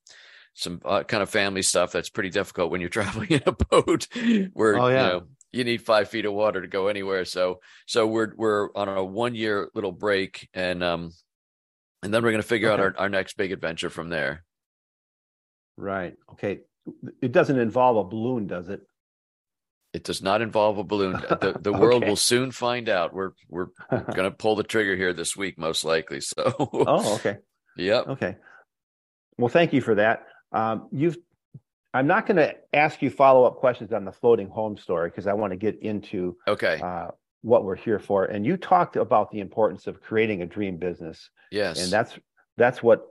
some 0.54 0.82
uh, 0.86 1.04
kind 1.04 1.24
of 1.24 1.30
family 1.30 1.62
stuff 1.62 1.92
that's 1.92 2.10
pretty 2.10 2.30
difficult 2.30 2.72
when 2.72 2.82
you're 2.82 2.90
traveling 3.02 3.30
in 3.30 3.42
a 3.46 3.52
boat 3.52 4.08
where 4.54 4.80
oh, 4.80 4.88
yeah. 4.88 5.06
you 5.06 5.14
know 5.14 5.28
you 5.52 5.64
need 5.64 5.82
five 5.82 6.10
feet 6.10 6.26
of 6.26 6.34
water 6.34 6.62
to 6.62 6.68
go 6.68 6.88
anywhere. 6.88 7.26
So 7.26 7.60
so 7.86 8.08
we're 8.08 8.34
we're 8.36 8.70
on 8.76 8.90
a 8.90 9.04
one 9.04 9.36
year 9.36 9.70
little 9.74 9.92
break 9.92 10.50
and 10.54 10.84
um 10.84 11.12
and 12.02 12.14
then 12.14 12.24
we're 12.24 12.32
gonna 12.32 12.44
figure 12.44 12.70
okay. 12.72 12.82
out 12.82 12.98
our, 12.98 13.04
our 13.04 13.10
next 13.10 13.38
big 13.38 13.52
adventure 13.52 13.90
from 13.90 14.10
there. 14.10 14.44
Right. 15.78 16.16
Okay. 16.34 16.62
It 17.22 17.32
doesn't 17.32 17.58
involve 17.58 17.98
a 17.98 18.10
balloon, 18.10 18.48
does 18.48 18.68
it? 18.68 18.82
It 19.94 20.04
does 20.04 20.22
not 20.24 20.42
involve 20.42 20.80
a 20.80 20.84
balloon. 20.84 21.14
The 21.30 21.56
the 21.60 21.74
world 21.74 22.06
will 22.06 22.16
soon 22.16 22.52
find 22.52 22.90
out. 22.90 23.14
We're 23.14 23.32
we're 23.48 23.68
gonna 24.14 24.32
pull 24.32 24.56
the 24.56 24.64
trigger 24.64 24.96
here 24.96 25.14
this 25.14 25.38
week, 25.38 25.58
most 25.58 25.86
likely. 25.86 26.20
So 26.20 26.54
Oh, 26.58 27.16
okay. 27.16 27.38
Yep. 27.78 28.08
Okay. 28.08 28.36
Well, 29.38 29.50
thank 29.50 29.74
you 29.74 29.82
for 29.82 29.96
that. 29.96 30.26
Um, 30.54 30.88
you've 30.92 31.18
I'm 31.94 32.08
not 32.08 32.26
going 32.26 32.38
to 32.38 32.56
ask 32.74 33.02
you 33.02 33.10
follow 33.10 33.46
up 33.46 33.58
questions 33.58 33.94
on 33.94 34.04
the 34.04 34.12
floating 34.12 34.50
home 34.50 34.78
story 34.78 35.10
because 35.10 35.28
I 35.28 35.34
want 35.34 35.52
to 35.52 35.58
get 35.58 35.80
into 35.82 36.38
okay 36.48 36.80
uh, 36.82 37.10
what 37.42 37.66
we're 37.66 37.76
here 37.76 38.00
for. 38.00 38.26
And 38.26 38.46
you 38.46 38.58
talked 38.58 38.96
about 38.96 39.32
the 39.32 39.40
importance 39.40 39.86
of 39.86 40.02
creating 40.02 40.42
a 40.42 40.46
dream 40.46 40.78
business. 40.78 41.30
Yes, 41.52 41.82
and 41.82 41.92
that's 41.92 42.18
that's 42.58 42.82
what 42.82 43.06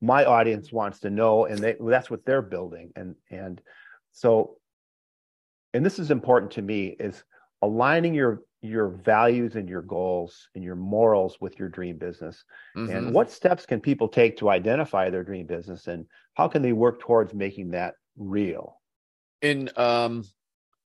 my 0.00 0.24
audience 0.24 0.72
wants 0.72 1.00
to 1.00 1.10
know, 1.10 1.46
and 1.46 1.58
they, 1.58 1.76
that's 1.80 2.10
what 2.10 2.24
they're 2.24 2.42
building. 2.42 2.92
And 2.96 3.14
and 3.30 3.60
so, 4.12 4.56
and 5.72 5.86
this 5.86 5.98
is 5.98 6.10
important 6.10 6.52
to 6.52 6.62
me 6.62 6.96
is 6.98 7.22
aligning 7.62 8.14
your 8.14 8.42
your 8.64 8.88
values 8.88 9.56
and 9.56 9.68
your 9.68 9.82
goals 9.82 10.48
and 10.54 10.64
your 10.64 10.74
morals 10.74 11.36
with 11.40 11.58
your 11.58 11.68
dream 11.68 11.98
business 11.98 12.44
mm-hmm. 12.74 12.90
and 12.90 13.12
what 13.12 13.30
steps 13.30 13.66
can 13.66 13.78
people 13.78 14.08
take 14.08 14.38
to 14.38 14.48
identify 14.48 15.10
their 15.10 15.22
dream 15.22 15.46
business 15.46 15.86
and 15.86 16.06
how 16.32 16.48
can 16.48 16.62
they 16.62 16.72
work 16.72 16.98
towards 16.98 17.34
making 17.34 17.70
that 17.70 17.94
real 18.16 18.80
in 19.42 19.68
um 19.76 20.24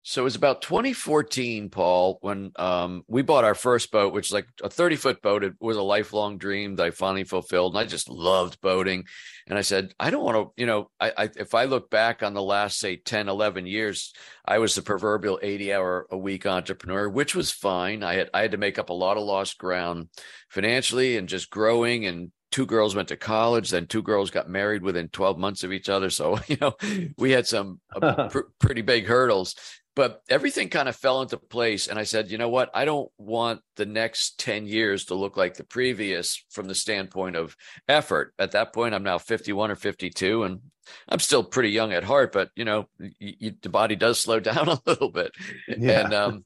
So 0.07 0.21
it 0.21 0.25
was 0.25 0.37
about 0.37 0.61
2014, 0.61 1.71
Paul, 1.71 2.19
when 2.21 2.53
um, 2.57 3.05
we 3.09 3.23
bought 3.23 3.45
our 3.45 3.55
first 3.55 3.91
boat, 3.91 4.13
which 4.13 4.27
is 4.27 4.33
like 4.33 4.47
a 4.63 4.69
30 4.69 4.97
foot 4.97 5.23
boat. 5.23 5.43
It 5.43 5.55
was 5.61 5.79
a 5.79 5.83
lifelong 5.83 6.37
dream 6.37 6.77
that 6.77 6.85
I 6.85 6.91
finally 6.91 7.25
fulfilled. 7.25 7.73
And 7.73 7.81
I 7.81 7.89
just 7.89 8.11
loved 8.11 8.61
boating. 8.61 9.05
And 9.47 9.57
I 9.57 9.63
said, 9.63 9.95
I 9.99 10.11
don't 10.11 10.23
want 10.23 10.37
to, 10.37 10.61
you 10.61 10.67
know, 10.67 10.91
I, 11.01 11.13
I, 11.17 11.31
if 11.37 11.55
I 11.55 11.65
look 11.65 11.89
back 11.89 12.23
on 12.23 12.35
the 12.35 12.43
last, 12.43 12.79
say, 12.79 12.97
10, 12.97 13.31
11 13.31 13.67
years, 13.67 14.13
I 14.45 14.59
was 14.59 14.75
the 14.75 14.83
proverbial 14.83 15.41
80 15.43 15.73
hour 15.73 16.07
a 16.11 16.19
week 16.19 16.45
entrepreneur, 16.45 17.09
which 17.09 17.35
was 17.35 17.51
fine. 17.51 18.03
I 18.03 18.13
had, 18.13 18.31
I 18.35 18.43
had 18.43 18.51
to 18.51 18.59
make 18.59 18.79
up 18.79 18.91
a 18.91 18.95
lot 18.95 19.17
of 19.17 19.23
lost 19.23 19.57
ground 19.57 20.09
financially 20.51 21.17
and 21.17 21.31
just 21.31 21.49
growing 21.49 22.05
and 22.05 22.31
two 22.51 22.67
girls 22.67 22.95
went 22.95 23.09
to 23.09 23.17
college 23.17 23.71
then 23.71 23.85
two 23.85 24.03
girls 24.03 24.31
got 24.31 24.49
married 24.49 24.81
within 24.81 25.09
12 25.09 25.39
months 25.39 25.65
of 25.65 25.73
each 25.73 25.89
other 25.89 26.09
so 26.09 26.39
you 26.47 26.57
know 26.61 26.73
we 27.19 27.33
had 27.33 27.49
some 27.49 27.81
uh, 28.01 28.29
pr- 28.31 28.43
pretty 28.61 28.81
big 28.81 29.07
hurdles 29.07 29.57
but 29.97 30.23
everything 30.29 30.69
kind 30.69 30.89
of 30.89 30.97
fell 30.97 31.23
into 31.23 31.37
place 31.37 31.89
and 31.89 31.99
i 31.99 32.03
said 32.03 32.31
you 32.31 32.39
know 32.39 32.49
what? 32.49 32.71
I 32.75 32.85
don't 32.85 33.11
want 33.19 33.61
the 33.77 33.87
next 33.87 34.39
10 34.41 34.67
years 34.67 35.07
to 35.07 35.15
look 35.15 35.37
like 35.37 35.55
the 35.55 35.65
previous 35.65 36.45
from 36.51 36.67
the 36.67 36.75
standpoint 36.75 37.37
of 37.37 37.57
effort. 37.89 38.35
At 38.39 38.53
that 38.53 38.73
point 38.73 38.95
i'm 38.95 39.03
now 39.05 39.19
51 39.19 39.71
or 39.71 39.77
52 39.77 40.45
and 40.45 40.61
i'm 41.09 41.19
still 41.19 41.43
pretty 41.43 41.71
young 41.71 41.93
at 41.93 42.05
heart 42.05 42.33
but 42.33 42.51
you 42.55 42.65
know 42.65 42.87
you, 43.19 43.53
the 43.63 43.71
body 43.71 43.97
does 43.97 44.21
slow 44.21 44.41
down 44.51 44.69
a 44.69 44.81
little 44.87 45.11
bit. 45.11 45.33
Yeah. 45.69 46.05
and 46.05 46.15
um 46.15 46.45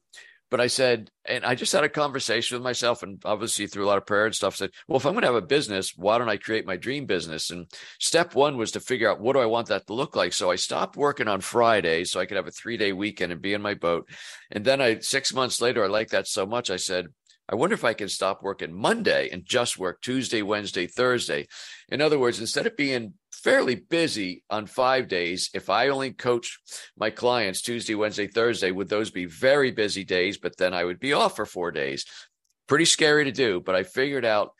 but 0.49 0.59
I 0.59 0.67
said, 0.67 1.11
and 1.25 1.45
I 1.45 1.55
just 1.55 1.73
had 1.73 1.83
a 1.83 1.89
conversation 1.89 2.55
with 2.55 2.63
myself, 2.63 3.03
and 3.03 3.21
obviously 3.23 3.67
through 3.67 3.85
a 3.85 3.87
lot 3.87 3.97
of 3.97 4.05
prayer 4.05 4.25
and 4.25 4.33
stuff, 4.33 4.55
said, 4.55 4.71
well, 4.87 4.97
if 4.97 5.05
I'm 5.05 5.13
going 5.13 5.21
to 5.21 5.27
have 5.27 5.35
a 5.35 5.41
business, 5.41 5.93
why 5.95 6.17
don't 6.17 6.29
I 6.29 6.37
create 6.37 6.65
my 6.65 6.75
dream 6.75 7.05
business? 7.05 7.51
And 7.51 7.67
step 7.99 8.33
one 8.33 8.57
was 8.57 8.71
to 8.71 8.79
figure 8.79 9.09
out 9.09 9.19
what 9.19 9.33
do 9.33 9.39
I 9.39 9.45
want 9.45 9.67
that 9.67 9.85
to 9.87 9.93
look 9.93 10.15
like. 10.15 10.33
So 10.33 10.49
I 10.49 10.55
stopped 10.55 10.97
working 10.97 11.27
on 11.27 11.41
Friday 11.41 12.03
so 12.03 12.19
I 12.19 12.25
could 12.25 12.37
have 12.37 12.47
a 12.47 12.51
three 12.51 12.77
day 12.77 12.93
weekend 12.93 13.31
and 13.31 13.41
be 13.41 13.53
in 13.53 13.61
my 13.61 13.75
boat. 13.75 14.09
And 14.51 14.65
then 14.65 14.81
I, 14.81 14.99
six 14.99 15.33
months 15.33 15.61
later, 15.61 15.83
I 15.83 15.87
liked 15.87 16.11
that 16.11 16.27
so 16.27 16.45
much. 16.45 16.69
I 16.69 16.77
said, 16.77 17.07
I 17.51 17.55
wonder 17.55 17.73
if 17.73 17.83
I 17.83 17.93
can 17.93 18.09
stop 18.09 18.43
working 18.43 18.73
Monday 18.73 19.29
and 19.31 19.43
just 19.43 19.79
work 19.79 20.01
Tuesday, 20.01 20.43
Wednesday, 20.43 20.85
Thursday. 20.85 21.47
In 21.89 21.99
other 21.99 22.19
words, 22.19 22.39
instead 22.39 22.67
of 22.67 22.77
being 22.77 23.13
fairly 23.39 23.75
busy 23.75 24.43
on 24.49 24.67
five 24.67 25.07
days, 25.07 25.49
if 25.53 25.69
I 25.69 25.89
only 25.89 26.11
coach 26.11 26.59
my 26.97 27.09
clients 27.09 27.61
Tuesday, 27.61 27.95
Wednesday, 27.95 28.27
Thursday, 28.27 28.71
would 28.71 28.89
those 28.89 29.09
be 29.11 29.25
very 29.25 29.71
busy 29.71 30.03
days? 30.03 30.37
But 30.37 30.57
then 30.57 30.73
I 30.73 30.83
would 30.83 30.99
be 30.99 31.13
off 31.13 31.35
for 31.35 31.45
four 31.45 31.71
days. 31.71 32.05
Pretty 32.67 32.85
scary 32.85 33.25
to 33.25 33.31
do, 33.31 33.59
but 33.59 33.75
I 33.75 33.83
figured 33.83 34.25
out 34.25 34.51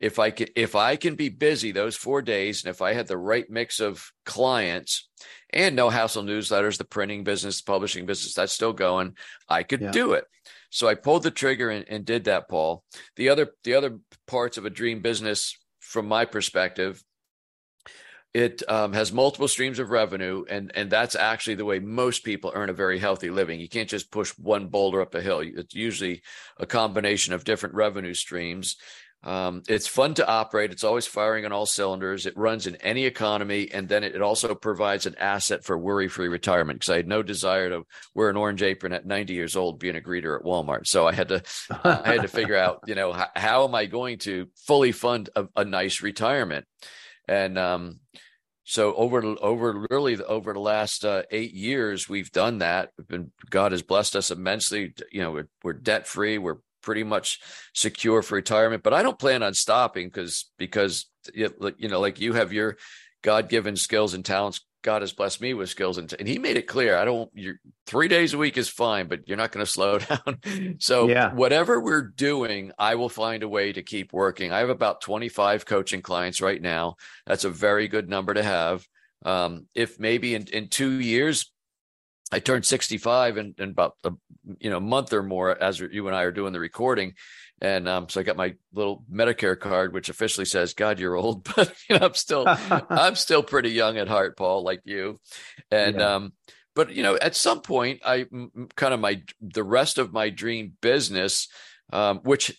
if 0.00 0.18
I 0.18 0.30
can 0.30 0.48
if 0.54 0.74
I 0.74 0.96
can 0.96 1.14
be 1.14 1.28
busy 1.30 1.72
those 1.72 1.96
four 1.96 2.20
days, 2.20 2.62
and 2.62 2.70
if 2.70 2.82
I 2.82 2.92
had 2.92 3.06
the 3.06 3.16
right 3.16 3.48
mix 3.48 3.80
of 3.80 4.10
clients 4.26 5.08
and 5.50 5.74
no 5.74 5.88
hassle 5.88 6.24
newsletters, 6.24 6.76
the 6.76 6.84
printing 6.84 7.24
business, 7.24 7.62
the 7.62 7.72
publishing 7.72 8.04
business, 8.04 8.34
that's 8.34 8.52
still 8.52 8.72
going, 8.72 9.16
I 9.48 9.62
could 9.62 9.80
yeah. 9.80 9.92
do 9.92 10.12
it. 10.12 10.24
So 10.68 10.88
I 10.88 10.94
pulled 10.94 11.22
the 11.22 11.30
trigger 11.30 11.70
and, 11.70 11.86
and 11.88 12.04
did 12.04 12.24
that, 12.24 12.48
Paul. 12.48 12.84
The 13.16 13.28
other 13.28 13.52
the 13.62 13.74
other 13.74 13.98
parts 14.26 14.58
of 14.58 14.66
a 14.66 14.70
dream 14.70 15.00
business, 15.00 15.56
from 15.80 16.06
my 16.06 16.24
perspective, 16.24 17.02
it 18.34 18.68
um, 18.68 18.92
has 18.92 19.12
multiple 19.12 19.46
streams 19.46 19.78
of 19.78 19.90
revenue, 19.90 20.44
and 20.50 20.72
and 20.74 20.90
that's 20.90 21.14
actually 21.14 21.54
the 21.54 21.64
way 21.64 21.78
most 21.78 22.24
people 22.24 22.50
earn 22.52 22.68
a 22.68 22.74
very 22.74 22.98
healthy 22.98 23.30
living. 23.30 23.60
You 23.60 23.68
can't 23.68 23.88
just 23.88 24.10
push 24.10 24.30
one 24.32 24.66
boulder 24.66 25.00
up 25.00 25.14
a 25.14 25.22
hill. 25.22 25.40
It's 25.40 25.74
usually 25.74 26.22
a 26.58 26.66
combination 26.66 27.32
of 27.32 27.44
different 27.44 27.76
revenue 27.76 28.14
streams. 28.14 28.76
Um, 29.22 29.62
it's 29.68 29.86
fun 29.86 30.14
to 30.14 30.28
operate. 30.28 30.70
It's 30.70 30.84
always 30.84 31.06
firing 31.06 31.46
on 31.46 31.52
all 31.52 31.64
cylinders. 31.64 32.26
It 32.26 32.36
runs 32.36 32.66
in 32.66 32.76
any 32.76 33.06
economy, 33.06 33.70
and 33.72 33.88
then 33.88 34.04
it, 34.04 34.20
also 34.20 34.54
provides 34.54 35.06
an 35.06 35.14
asset 35.18 35.64
for 35.64 35.78
worry-free 35.78 36.28
retirement. 36.28 36.80
Because 36.80 36.90
I 36.90 36.96
had 36.96 37.08
no 37.08 37.22
desire 37.22 37.70
to 37.70 37.86
wear 38.14 38.28
an 38.28 38.36
orange 38.36 38.62
apron 38.62 38.92
at 38.92 39.06
90 39.06 39.32
years 39.32 39.56
old, 39.56 39.78
being 39.78 39.96
a 39.96 40.00
greeter 40.00 40.38
at 40.38 40.44
Walmart. 40.44 40.86
So 40.86 41.06
I 41.06 41.14
had 41.14 41.28
to, 41.28 41.42
I 41.84 42.12
had 42.12 42.22
to 42.22 42.28
figure 42.28 42.56
out, 42.56 42.80
you 42.86 42.94
know, 42.96 43.12
how, 43.12 43.28
how 43.34 43.64
am 43.64 43.74
I 43.74 43.86
going 43.86 44.18
to 44.18 44.48
fully 44.66 44.92
fund 44.92 45.30
a, 45.34 45.46
a 45.56 45.64
nice 45.64 46.02
retirement? 46.02 46.66
And 47.28 47.58
um, 47.58 48.00
so 48.64 48.94
over 48.94 49.22
over 49.40 49.86
really 49.90 50.22
over 50.22 50.52
the 50.52 50.60
last 50.60 51.04
uh, 51.04 51.22
eight 51.30 51.52
years, 51.52 52.08
we've 52.08 52.32
done 52.32 52.58
that. 52.58 52.90
We've 52.96 53.08
been 53.08 53.32
God 53.50 53.72
has 53.72 53.82
blessed 53.82 54.16
us 54.16 54.30
immensely. 54.30 54.94
You 55.12 55.22
know, 55.22 55.32
we're, 55.32 55.48
we're 55.62 55.72
debt 55.74 56.06
free. 56.06 56.38
We're 56.38 56.58
pretty 56.82 57.02
much 57.02 57.40
secure 57.74 58.22
for 58.22 58.34
retirement. 58.36 58.82
But 58.82 58.94
I 58.94 59.02
don't 59.02 59.18
plan 59.18 59.42
on 59.42 59.54
stopping 59.54 60.08
because 60.08 60.50
because 60.58 61.06
you 61.34 61.50
know, 61.88 62.00
like 62.00 62.20
you 62.20 62.34
have 62.34 62.52
your 62.52 62.76
God 63.22 63.48
given 63.48 63.76
skills 63.76 64.14
and 64.14 64.24
talents. 64.24 64.60
God 64.84 65.02
has 65.02 65.12
blessed 65.12 65.40
me 65.40 65.54
with 65.54 65.70
skills 65.70 65.98
and, 65.98 66.12
and 66.18 66.28
he 66.28 66.38
made 66.38 66.56
it 66.56 66.68
clear. 66.68 66.96
I 66.96 67.04
don't, 67.04 67.30
you're 67.34 67.58
three 67.86 68.06
days 68.06 68.34
a 68.34 68.38
week 68.38 68.56
is 68.56 68.68
fine, 68.68 69.08
but 69.08 69.26
you're 69.26 69.38
not 69.38 69.50
going 69.50 69.64
to 69.64 69.70
slow 69.70 69.98
down. 69.98 70.76
so 70.78 71.08
yeah. 71.08 71.32
whatever 71.32 71.80
we're 71.80 72.02
doing, 72.02 72.70
I 72.78 72.94
will 72.94 73.08
find 73.08 73.42
a 73.42 73.48
way 73.48 73.72
to 73.72 73.82
keep 73.82 74.12
working. 74.12 74.52
I 74.52 74.58
have 74.58 74.68
about 74.68 75.00
25 75.00 75.66
coaching 75.66 76.02
clients 76.02 76.40
right 76.40 76.60
now. 76.60 76.96
That's 77.26 77.44
a 77.44 77.50
very 77.50 77.88
good 77.88 78.08
number 78.08 78.34
to 78.34 78.42
have. 78.42 78.86
Um, 79.24 79.66
if 79.74 79.98
maybe 79.98 80.34
in, 80.34 80.46
in 80.48 80.68
two 80.68 81.00
years, 81.00 81.50
I 82.30 82.40
turned 82.40 82.66
65 82.66 83.38
in, 83.38 83.54
in 83.58 83.70
about 83.70 83.96
a 84.04 84.12
you 84.58 84.68
know 84.68 84.80
month 84.80 85.12
or 85.12 85.22
more 85.22 85.62
as 85.62 85.80
you 85.80 86.06
and 86.06 86.16
I 86.16 86.22
are 86.22 86.32
doing 86.32 86.52
the 86.52 86.60
recording, 86.60 87.14
and 87.60 87.88
um, 87.88 88.08
so 88.08 88.20
I 88.20 88.24
got 88.24 88.36
my 88.36 88.54
little 88.72 89.04
Medicare 89.10 89.58
card, 89.58 89.92
which 89.92 90.08
officially 90.08 90.44
says, 90.44 90.74
"God, 90.74 90.98
you're 90.98 91.16
old," 91.16 91.44
but 91.56 91.72
you 91.88 91.98
know, 91.98 92.06
I'm 92.06 92.14
still 92.14 92.44
I'm 92.90 93.14
still 93.14 93.42
pretty 93.42 93.70
young 93.70 93.98
at 93.98 94.08
heart, 94.08 94.36
Paul, 94.36 94.62
like 94.62 94.82
you, 94.84 95.20
and 95.70 95.96
yeah. 95.96 96.14
um, 96.14 96.32
but 96.74 96.94
you 96.94 97.02
know, 97.02 97.16
at 97.16 97.36
some 97.36 97.60
point, 97.60 98.00
I 98.04 98.26
kind 98.76 98.94
of 98.94 99.00
my 99.00 99.22
the 99.40 99.64
rest 99.64 99.98
of 99.98 100.12
my 100.12 100.30
dream 100.30 100.72
business. 100.80 101.48
Um, 101.92 102.20
which 102.20 102.58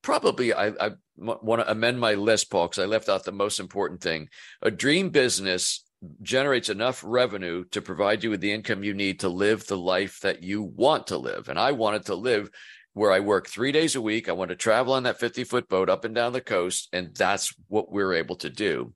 probably 0.00 0.54
I, 0.54 0.68
I 0.68 0.90
want 1.18 1.60
to 1.60 1.70
amend 1.70 2.00
my 2.00 2.14
list, 2.14 2.50
Paul, 2.50 2.68
because 2.68 2.82
I 2.82 2.86
left 2.86 3.10
out 3.10 3.22
the 3.22 3.30
most 3.30 3.60
important 3.60 4.00
thing. 4.00 4.30
A 4.62 4.70
dream 4.70 5.10
business 5.10 5.84
generates 6.22 6.68
enough 6.68 7.02
revenue 7.06 7.64
to 7.70 7.82
provide 7.82 8.24
you 8.24 8.30
with 8.30 8.40
the 8.40 8.52
income 8.52 8.82
you 8.82 8.94
need 8.94 9.20
to 9.20 9.28
live 9.28 9.66
the 9.66 9.76
life 9.76 10.20
that 10.20 10.42
you 10.42 10.62
want 10.62 11.08
to 11.08 11.18
live. 11.18 11.48
And 11.48 11.58
I 11.58 11.72
wanted 11.72 12.06
to 12.06 12.14
live 12.14 12.50
where 12.94 13.12
I 13.12 13.20
work 13.20 13.48
three 13.48 13.72
days 13.72 13.96
a 13.96 14.02
week. 14.02 14.28
I 14.28 14.32
want 14.32 14.50
to 14.50 14.56
travel 14.56 14.94
on 14.94 15.04
that 15.04 15.20
50 15.20 15.44
foot 15.44 15.68
boat 15.68 15.88
up 15.88 16.04
and 16.04 16.14
down 16.14 16.32
the 16.32 16.40
coast. 16.40 16.88
And 16.92 17.14
that's 17.14 17.54
what 17.68 17.90
we're 17.90 18.14
able 18.14 18.36
to 18.36 18.50
do. 18.50 18.92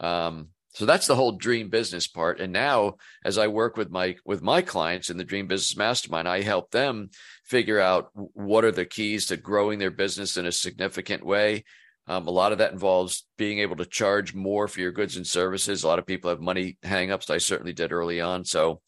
Um, 0.00 0.48
so 0.74 0.86
that's 0.86 1.06
the 1.06 1.16
whole 1.16 1.32
dream 1.32 1.68
business 1.68 2.06
part. 2.06 2.40
And 2.40 2.52
now 2.52 2.96
as 3.24 3.36
I 3.36 3.48
work 3.48 3.76
with 3.76 3.90
my, 3.90 4.16
with 4.24 4.42
my 4.42 4.62
clients 4.62 5.10
in 5.10 5.18
the 5.18 5.24
dream 5.24 5.46
business 5.46 5.76
mastermind, 5.76 6.26
I 6.26 6.40
help 6.40 6.70
them 6.70 7.10
figure 7.44 7.78
out 7.78 8.10
what 8.14 8.64
are 8.64 8.72
the 8.72 8.86
keys 8.86 9.26
to 9.26 9.36
growing 9.36 9.78
their 9.78 9.90
business 9.90 10.36
in 10.36 10.46
a 10.46 10.52
significant 10.52 11.26
way 11.26 11.64
um, 12.08 12.26
a 12.26 12.30
lot 12.30 12.52
of 12.52 12.58
that 12.58 12.72
involves 12.72 13.26
being 13.38 13.60
able 13.60 13.76
to 13.76 13.86
charge 13.86 14.34
more 14.34 14.66
for 14.66 14.80
your 14.80 14.92
goods 14.92 15.16
and 15.16 15.26
services. 15.26 15.82
A 15.82 15.86
lot 15.86 15.98
of 15.98 16.06
people 16.06 16.30
have 16.30 16.40
money 16.40 16.76
hangups. 16.82 17.30
I 17.30 17.38
certainly 17.38 17.72
did 17.72 17.92
early 17.92 18.20
on. 18.20 18.44
So 18.44 18.80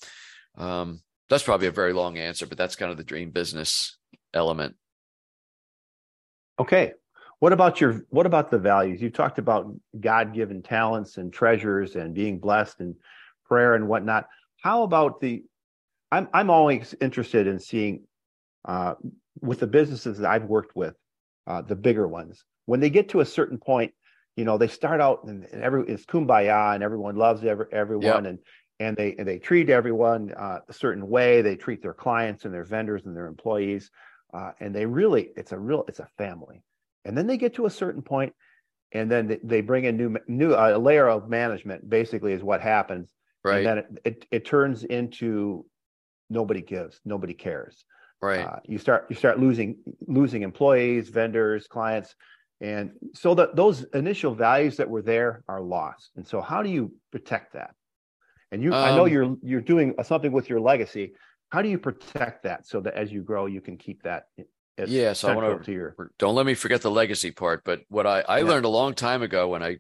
um, 0.56 1.00
that's 1.28 1.44
probably 1.44 1.68
a 1.68 1.73
very 1.73 1.92
long 1.92 2.18
answer, 2.18 2.46
but 2.46 2.58
that's 2.58 2.76
kind 2.76 2.90
of 2.90 2.96
the 2.99 3.04
dream 3.04 3.30
business 3.30 3.96
element. 4.34 4.76
Okay. 6.58 6.92
What 7.40 7.52
about 7.52 7.80
your 7.80 8.02
what 8.10 8.26
about 8.26 8.50
the 8.50 8.58
values? 8.58 9.02
You 9.02 9.10
talked 9.10 9.38
about 9.38 9.74
God-given 9.98 10.62
talents 10.62 11.18
and 11.18 11.32
treasures 11.32 11.96
and 11.96 12.14
being 12.14 12.38
blessed 12.38 12.80
and 12.80 12.94
prayer 13.46 13.74
and 13.74 13.88
whatnot. 13.88 14.26
How 14.62 14.82
about 14.82 15.20
the 15.20 15.42
I'm 16.12 16.28
I'm 16.32 16.50
always 16.50 16.94
interested 17.00 17.46
in 17.46 17.58
seeing 17.58 18.04
uh, 18.64 18.94
with 19.40 19.60
the 19.60 19.66
businesses 19.66 20.18
that 20.18 20.30
I've 20.30 20.44
worked 20.44 20.74
with, 20.76 20.94
uh, 21.46 21.62
the 21.62 21.76
bigger 21.76 22.06
ones 22.06 22.44
when 22.66 22.80
they 22.80 22.90
get 22.90 23.08
to 23.10 23.20
a 23.20 23.26
certain 23.26 23.58
point, 23.58 23.92
you 24.36 24.44
know, 24.44 24.58
they 24.58 24.68
start 24.68 25.00
out 25.00 25.24
and, 25.24 25.44
and 25.52 25.62
every 25.62 25.84
it's 25.86 26.04
kumbaya 26.04 26.74
and 26.74 26.82
everyone 26.82 27.16
loves 27.16 27.44
every, 27.44 27.66
everyone 27.72 28.24
yep. 28.24 28.24
and 28.24 28.38
and 28.80 28.96
they 28.96 29.14
and 29.18 29.28
they 29.28 29.38
treat 29.38 29.70
everyone 29.70 30.32
uh, 30.32 30.58
a 30.68 30.72
certain 30.72 31.08
way. 31.08 31.42
They 31.42 31.56
treat 31.56 31.82
their 31.82 31.94
clients 31.94 32.44
and 32.44 32.52
their 32.52 32.64
vendors 32.64 33.06
and 33.06 33.16
their 33.16 33.26
employees, 33.26 33.90
uh, 34.34 34.52
and 34.60 34.74
they 34.74 34.86
really 34.86 35.30
it's 35.36 35.52
a 35.52 35.58
real 35.58 35.84
it's 35.88 36.00
a 36.00 36.08
family. 36.18 36.62
And 37.04 37.16
then 37.16 37.26
they 37.26 37.36
get 37.36 37.54
to 37.54 37.66
a 37.66 37.70
certain 37.70 38.02
point, 38.02 38.32
and 38.92 39.10
then 39.10 39.28
they, 39.28 39.38
they 39.42 39.60
bring 39.60 39.84
in 39.84 39.96
new 39.96 40.16
new 40.26 40.54
uh, 40.54 40.72
a 40.74 40.78
layer 40.78 41.08
of 41.08 41.28
management. 41.28 41.88
Basically, 41.88 42.32
is 42.32 42.42
what 42.42 42.60
happens. 42.60 43.10
Right. 43.42 43.58
And 43.58 43.66
then 43.66 43.78
it, 43.78 43.86
it, 44.04 44.26
it 44.30 44.44
turns 44.46 44.84
into 44.84 45.66
nobody 46.30 46.62
gives, 46.62 46.98
nobody 47.04 47.34
cares. 47.34 47.84
Right. 48.22 48.40
Uh, 48.40 48.60
you 48.66 48.78
start 48.78 49.06
you 49.10 49.16
start 49.16 49.38
losing 49.38 49.76
losing 50.06 50.42
employees, 50.42 51.10
vendors, 51.10 51.66
clients 51.66 52.14
and 52.60 52.92
so 53.12 53.34
that 53.34 53.56
those 53.56 53.84
initial 53.94 54.34
values 54.34 54.76
that 54.76 54.88
were 54.88 55.02
there 55.02 55.42
are 55.48 55.60
lost. 55.60 56.10
And 56.16 56.26
so 56.26 56.40
how 56.40 56.62
do 56.62 56.70
you 56.70 56.92
protect 57.10 57.52
that? 57.54 57.74
And 58.52 58.62
you, 58.62 58.72
um, 58.72 58.84
I 58.84 58.96
know 58.96 59.04
um, 59.04 59.12
you're 59.12 59.36
you're 59.42 59.60
doing 59.60 59.94
something 60.02 60.32
with 60.32 60.48
your 60.48 60.60
legacy. 60.60 61.14
How 61.54 61.62
do 61.62 61.68
you 61.68 61.78
protect 61.78 62.42
that 62.42 62.66
so 62.66 62.80
that 62.80 62.94
as 62.94 63.12
you 63.12 63.23
grow, 63.23 63.46
you 63.46 63.61
can 63.61 63.76
keep 63.76 64.02
that? 64.02 64.26
yeah, 64.76 65.12
so 65.12 65.28
I 65.28 65.37
want 65.37 65.64
to. 65.64 65.73
Your... 65.73 66.11
Don't 66.18 66.34
let 66.34 66.46
me 66.46 66.54
forget 66.54 66.82
the 66.82 66.90
legacy 66.90 67.30
part. 67.30 67.62
But 67.64 67.82
what 67.88 68.08
I 68.08 68.23
I 68.23 68.38
yeah. 68.38 68.44
learned 68.44 68.64
a 68.64 68.70
long 68.70 68.94
time 68.94 69.23
ago 69.23 69.46
when 69.46 69.62
I, 69.62 69.76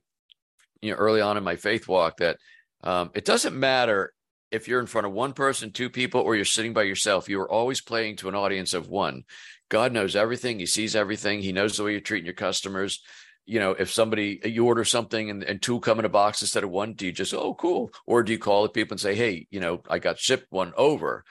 you 0.80 0.92
know, 0.92 0.96
early 0.96 1.20
on 1.20 1.36
in 1.36 1.42
my 1.42 1.56
faith 1.56 1.88
walk 1.88 2.18
that 2.18 2.38
um, 2.84 3.10
it 3.14 3.24
doesn't 3.24 3.58
matter 3.58 4.12
if 4.52 4.68
you're 4.68 4.78
in 4.78 4.86
front 4.86 5.08
of 5.08 5.12
one 5.12 5.32
person, 5.32 5.72
two 5.72 5.90
people, 5.90 6.20
or 6.20 6.36
you're 6.36 6.44
sitting 6.44 6.74
by 6.74 6.84
yourself, 6.84 7.28
you 7.28 7.40
are 7.40 7.50
always 7.50 7.80
playing 7.80 8.14
to 8.16 8.28
an 8.28 8.36
audience 8.36 8.72
of 8.72 8.88
one. 8.88 9.24
God 9.68 9.92
knows 9.92 10.14
everything. 10.14 10.60
He 10.60 10.66
sees 10.66 10.94
everything. 10.94 11.40
He 11.40 11.50
knows 11.50 11.76
the 11.76 11.82
way 11.82 11.90
you're 11.90 12.00
treating 12.00 12.26
your 12.26 12.34
customers. 12.34 13.02
You 13.46 13.58
know, 13.58 13.72
if 13.72 13.90
somebody 13.90 14.40
you 14.44 14.64
order 14.64 14.84
something 14.84 15.28
and, 15.28 15.42
and 15.42 15.60
two 15.60 15.80
come 15.80 15.98
in 15.98 16.04
a 16.04 16.08
box 16.08 16.40
instead 16.40 16.62
of 16.62 16.70
one, 16.70 16.92
do 16.92 17.06
you 17.06 17.12
just 17.12 17.34
oh 17.34 17.54
cool, 17.54 17.90
or 18.06 18.22
do 18.22 18.30
you 18.30 18.38
call 18.38 18.62
the 18.62 18.68
people 18.68 18.94
and 18.94 19.00
say, 19.00 19.16
hey, 19.16 19.48
you 19.50 19.58
know, 19.58 19.82
I 19.90 19.98
got 19.98 20.20
shipped 20.20 20.46
one 20.50 20.72
over, 20.76 21.24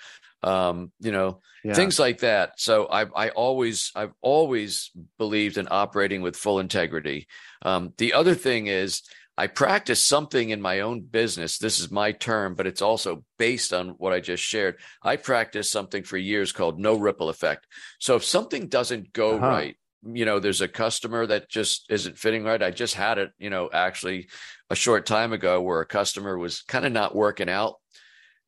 um, 0.44 0.92
you 1.00 1.12
know, 1.12 1.40
yeah. 1.64 1.74
things 1.74 2.00
like 2.00 2.20
that. 2.20 2.60
So 2.60 2.86
I 2.86 3.06
I 3.16 3.30
always 3.30 3.92
I've 3.96 4.14
always 4.22 4.92
believed 5.18 5.58
in 5.58 5.68
operating 5.72 6.22
with 6.22 6.36
full 6.36 6.60
integrity. 6.60 7.28
Um, 7.62 7.94
the 7.98 8.14
other 8.14 8.36
thing 8.36 8.68
is 8.68 9.02
I 9.36 9.48
practice 9.48 10.04
something 10.04 10.52
in 10.52 10.62
my 10.62 10.82
own 10.82 11.02
business. 11.02 11.58
This 11.58 11.80
is 11.80 11.90
my 11.90 12.12
term, 12.12 12.54
but 12.54 12.68
it's 12.68 12.84
also 12.84 13.24
based 13.40 13.74
on 13.74 13.90
what 13.98 14.14
I 14.14 14.20
just 14.20 14.44
shared. 14.44 14.76
I 15.02 15.16
practice 15.16 15.72
something 15.72 16.04
for 16.04 16.18
years 16.18 16.52
called 16.52 16.80
no 16.80 16.96
ripple 16.96 17.30
effect. 17.30 17.66
So 18.00 18.16
if 18.16 18.24
something 18.24 18.68
doesn't 18.68 19.12
go 19.12 19.38
uh-huh. 19.38 19.48
right, 19.48 19.78
you 20.04 20.26
know, 20.26 20.40
there's 20.40 20.62
a 20.62 20.68
customer 20.68 21.26
that 21.26 21.50
just 21.50 21.86
isn't 21.90 22.20
fitting 22.20 22.44
right. 22.44 22.62
I 22.62 22.70
just 22.70 22.94
had 22.94 23.18
it, 23.18 23.32
you 23.40 23.50
know, 23.50 23.70
actually 23.74 24.28
a 24.70 24.76
short 24.76 25.06
time 25.08 25.34
ago 25.34 25.62
where 25.62 25.82
a 25.82 25.86
customer 25.86 26.38
was 26.38 26.62
kind 26.62 26.86
of 26.86 26.92
not 26.92 27.16
working 27.16 27.50
out. 27.50 27.76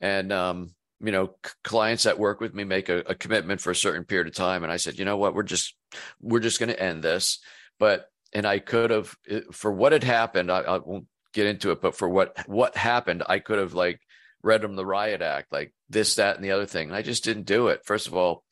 And, 0.02 0.32
um, 0.32 0.75
you 1.02 1.12
know, 1.12 1.36
clients 1.64 2.04
that 2.04 2.20
work 2.20 2.40
with 2.40 2.54
me 2.54 2.64
make 2.64 2.90
a, 2.90 3.00
a 3.00 3.16
commitment 3.16 3.62
for 3.62 3.72
a 3.72 3.75
certain 3.75 4.06
period 4.06 4.28
of 4.28 4.36
time. 4.36 4.64
And 4.64 4.72
I 4.72 4.78
said, 4.78 4.98
you 4.98 5.06
know 5.06 5.18
what, 5.18 5.36
we're 5.36 5.44
just, 5.44 5.75
we're 6.22 6.40
just 6.40 6.60
going 6.60 6.70
to 6.70 6.82
end 6.82 7.04
this. 7.04 7.40
But 7.80 8.10
and 8.36 8.46
I 8.46 8.60
could 8.60 8.92
have 8.92 9.16
for 9.52 9.72
what 9.72 9.94
had 9.94 10.04
happened. 10.04 10.52
I, 10.52 10.60
I, 10.60 10.78
won't 10.80 11.06
get 11.34 11.48
into 11.48 11.72
it, 11.72 11.82
but 11.82 11.96
for 11.96 12.08
what 12.10 12.38
what 12.48 12.75
happened, 12.75 13.24
I 13.28 13.40
could 13.40 13.60
have 13.60 13.74
like 13.74 14.02
read 14.44 14.62
them 14.62 14.75
the 14.75 14.86
riot 14.86 15.22
act, 15.22 15.52
like 15.52 15.74
this, 15.90 16.16
that, 16.16 16.36
and 16.36 16.44
the 16.44 16.52
other 16.52 16.66
thing. 16.66 16.90
And 16.90 16.96
I 16.96 17.02
just 17.02 17.24
didn't 17.24 17.46
do 17.46 17.70
it. 17.70 17.86
First 17.86 18.08
of 18.08 18.14
all, 18.14 18.44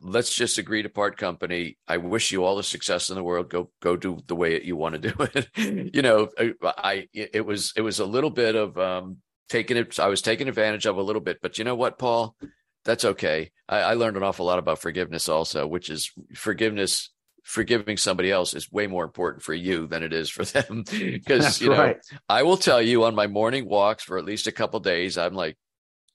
let's 0.00 0.34
just 0.34 0.56
agree 0.56 0.82
to 0.82 0.88
part 0.88 1.18
company. 1.18 1.76
I 1.86 1.98
wish 1.98 2.32
you 2.32 2.42
all 2.42 2.56
the 2.56 2.62
success 2.62 3.10
in 3.10 3.16
the 3.16 3.22
world. 3.22 3.50
Go 3.50 3.70
go 3.80 3.96
do 3.96 4.18
the 4.26 4.36
way 4.36 4.54
that 4.54 4.64
you 4.64 4.76
want 4.76 4.94
to 4.94 5.10
do 5.10 5.14
it. 5.34 5.94
you 5.94 6.02
know, 6.02 6.28
I 6.62 7.08
it 7.12 7.44
was 7.44 7.74
it 7.76 7.82
was 7.82 8.00
a 8.00 8.06
little 8.06 8.30
bit 8.30 8.56
of 8.56 8.78
um 8.78 9.18
taking 9.48 9.76
it. 9.76 9.98
I 9.98 10.08
was 10.08 10.22
taking 10.22 10.48
advantage 10.48 10.86
of 10.86 10.96
a 10.96 11.02
little 11.02 11.22
bit, 11.22 11.38
but 11.42 11.58
you 11.58 11.64
know 11.64 11.74
what, 11.74 11.98
Paul. 11.98 12.36
That's 12.84 13.04
okay. 13.04 13.50
I, 13.68 13.80
I 13.80 13.94
learned 13.94 14.16
an 14.16 14.22
awful 14.22 14.46
lot 14.46 14.58
about 14.58 14.78
forgiveness 14.78 15.28
also, 15.28 15.66
which 15.66 15.90
is 15.90 16.10
forgiveness 16.34 17.10
forgiving 17.48 17.96
somebody 17.96 18.30
else 18.30 18.52
is 18.52 18.70
way 18.70 18.86
more 18.86 19.04
important 19.04 19.42
for 19.42 19.54
you 19.54 19.86
than 19.86 20.02
it 20.02 20.12
is 20.12 20.28
for 20.28 20.44
them. 20.44 20.84
Because 20.90 21.62
you 21.62 21.70
know, 21.70 21.78
right. 21.78 21.96
I 22.28 22.42
will 22.42 22.58
tell 22.58 22.82
you 22.82 23.04
on 23.04 23.14
my 23.14 23.26
morning 23.26 23.66
walks 23.66 24.04
for 24.04 24.18
at 24.18 24.26
least 24.26 24.46
a 24.46 24.52
couple 24.52 24.80
days, 24.80 25.16
I'm 25.16 25.32
like, 25.32 25.56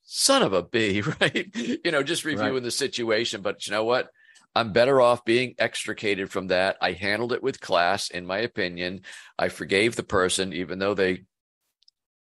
son 0.03 0.43
of 0.43 0.53
a 0.53 0.57
a 0.57 0.63
b, 0.71 1.01
right? 1.01 1.47
you 1.55 1.91
know, 1.91 2.03
just 2.03 2.23
reviewing 2.23 2.53
right. 2.53 2.63
the 2.63 2.69
situation. 2.71 3.41
But 3.41 3.65
you 3.65 3.71
know 3.71 3.83
what? 3.83 4.09
I'm 4.55 4.73
better 4.73 5.01
off 5.01 5.25
being 5.25 5.55
extricated 5.57 6.29
from 6.29 6.47
that. 6.47 6.77
I 6.79 6.91
handled 6.91 7.33
it 7.33 7.41
with 7.41 7.59
class, 7.59 8.11
in 8.11 8.27
my 8.27 8.37
opinion. 8.37 9.01
I 9.37 9.49
forgave 9.49 9.95
the 9.95 10.03
person, 10.03 10.53
even 10.53 10.77
though 10.77 10.93
they 10.93 11.23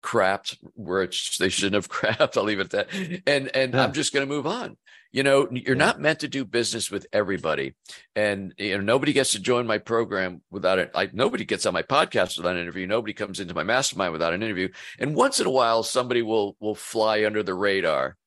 crapped 0.08 0.58
where 0.76 1.10
they 1.40 1.50
shouldn't 1.50 1.76
have 1.76 1.90
crapped. 1.90 2.38
I'll 2.38 2.44
leave 2.44 2.60
it 2.60 2.74
at 2.74 2.90
that. 2.90 3.22
And 3.28 3.54
and 3.56 3.74
yeah. 3.74 3.84
I'm 3.84 3.94
just 3.94 4.14
going 4.14 4.28
to 4.28 4.34
move 4.34 4.48
on. 4.48 4.78
You 5.12 5.24
know, 5.24 5.48
you're 5.52 5.76
yeah. 5.76 5.86
not 5.86 6.02
meant 6.02 6.20
to 6.20 6.28
do 6.28 6.46
business 6.46 6.92
with 6.92 7.08
everybody, 7.12 7.76
and 8.16 8.54
you 8.58 8.78
know 8.78 8.84
nobody 8.84 9.14
gets 9.14 9.32
to 9.32 9.40
join 9.40 9.66
my 9.66 9.78
program 9.78 10.42
without 10.52 10.80
it. 10.80 10.94
Like 10.94 11.14
nobody 11.14 11.46
gets 11.46 11.66
on 11.66 11.74
my 11.74 11.82
podcast 11.84 12.38
without 12.38 12.56
an 12.56 12.62
interview. 12.62 12.88
Nobody 12.88 13.14
comes 13.14 13.40
into 13.40 13.54
my 13.54 13.64
mastermind 13.64 14.14
without 14.14 14.34
an 14.34 14.44
interview. 14.44 14.70
And 15.00 15.16
once 15.16 15.40
in 15.40 15.48
a 15.48 15.52
while, 15.52 15.84
somebody 15.84 16.22
will 16.22 16.56
will 16.60 16.76
fly 16.76 17.26
under 17.26 17.44
the 17.44 17.54
radar 17.54 18.18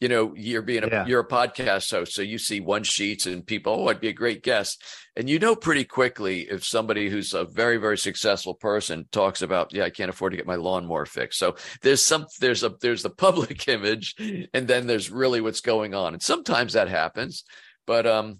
you 0.00 0.08
know 0.08 0.34
you're 0.36 0.62
being 0.62 0.84
a 0.84 0.88
yeah. 0.88 1.06
you're 1.06 1.20
a 1.20 1.28
podcast 1.28 1.90
host 1.90 2.14
so 2.14 2.22
you 2.22 2.38
see 2.38 2.60
one 2.60 2.82
sheets 2.82 3.26
and 3.26 3.46
people 3.46 3.72
oh 3.72 3.88
i'd 3.88 4.00
be 4.00 4.08
a 4.08 4.12
great 4.12 4.42
guest. 4.42 4.82
And 5.16 5.28
you 5.28 5.40
know 5.40 5.56
pretty 5.56 5.84
quickly 5.84 6.42
if 6.42 6.64
somebody 6.64 7.08
who's 7.08 7.34
a 7.34 7.44
very 7.44 7.76
very 7.76 7.98
successful 7.98 8.54
person 8.54 9.08
talks 9.10 9.42
about 9.42 9.72
yeah 9.72 9.84
i 9.84 9.90
can't 9.90 10.10
afford 10.10 10.32
to 10.32 10.36
get 10.36 10.46
my 10.46 10.56
lawnmower 10.56 11.06
fixed. 11.06 11.38
So 11.38 11.56
there's 11.82 12.04
some 12.04 12.26
there's 12.40 12.62
a 12.62 12.74
there's 12.80 13.02
the 13.02 13.10
public 13.26 13.68
image 13.68 14.14
and 14.54 14.68
then 14.68 14.86
there's 14.86 15.10
really 15.10 15.40
what's 15.40 15.60
going 15.60 15.94
on. 15.94 16.14
And 16.14 16.22
sometimes 16.22 16.74
that 16.74 16.88
happens 16.88 17.44
but 17.86 18.06
um 18.06 18.38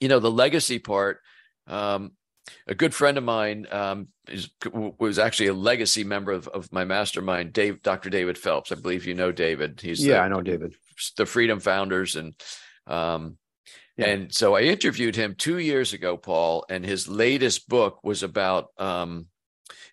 you 0.00 0.08
know 0.08 0.18
the 0.18 0.30
legacy 0.30 0.78
part 0.80 1.20
um 1.68 2.12
a 2.66 2.74
good 2.74 2.94
friend 2.94 3.16
of 3.16 3.24
mine 3.24 3.66
um, 3.70 4.08
is, 4.28 4.48
was 4.72 5.18
actually 5.18 5.48
a 5.48 5.54
legacy 5.54 6.04
member 6.04 6.32
of, 6.32 6.48
of 6.48 6.72
my 6.72 6.84
mastermind, 6.84 7.52
Dave, 7.52 7.82
Dr. 7.82 8.10
David 8.10 8.38
Phelps. 8.38 8.72
I 8.72 8.76
believe 8.76 9.06
you 9.06 9.14
know 9.14 9.32
David. 9.32 9.80
He's 9.80 10.04
yeah, 10.04 10.14
the, 10.14 10.20
I 10.20 10.28
know 10.28 10.40
David. 10.40 10.74
The 11.16 11.26
Freedom 11.26 11.60
Founders, 11.60 12.16
and 12.16 12.34
um, 12.86 13.36
yeah. 13.96 14.06
and 14.06 14.34
so 14.34 14.54
I 14.54 14.62
interviewed 14.62 15.16
him 15.16 15.34
two 15.36 15.58
years 15.58 15.92
ago, 15.92 16.16
Paul, 16.16 16.64
and 16.68 16.84
his 16.84 17.08
latest 17.08 17.68
book 17.68 18.02
was 18.02 18.22
about 18.22 18.68
um, 18.78 19.26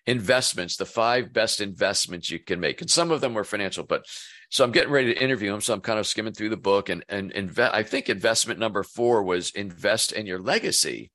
investments, 0.06 0.76
the 0.76 0.86
five 0.86 1.32
best 1.32 1.60
investments 1.60 2.30
you 2.30 2.38
can 2.38 2.60
make, 2.60 2.80
and 2.80 2.90
some 2.90 3.10
of 3.10 3.20
them 3.20 3.34
were 3.34 3.44
financial, 3.44 3.84
but 3.84 4.06
so 4.52 4.64
I'm 4.64 4.72
getting 4.72 4.92
ready 4.92 5.14
to 5.14 5.22
interview 5.22 5.54
him. 5.54 5.62
So 5.62 5.72
I'm 5.72 5.80
kind 5.80 5.98
of 5.98 6.06
skimming 6.06 6.34
through 6.34 6.50
the 6.50 6.58
book, 6.58 6.90
and 6.90 7.04
and 7.08 7.58
I 7.58 7.82
think 7.82 8.08
investment 8.08 8.60
number 8.60 8.82
four 8.82 9.22
was 9.22 9.50
invest 9.50 10.12
in 10.12 10.26
your 10.26 10.38
legacy. 10.38 11.10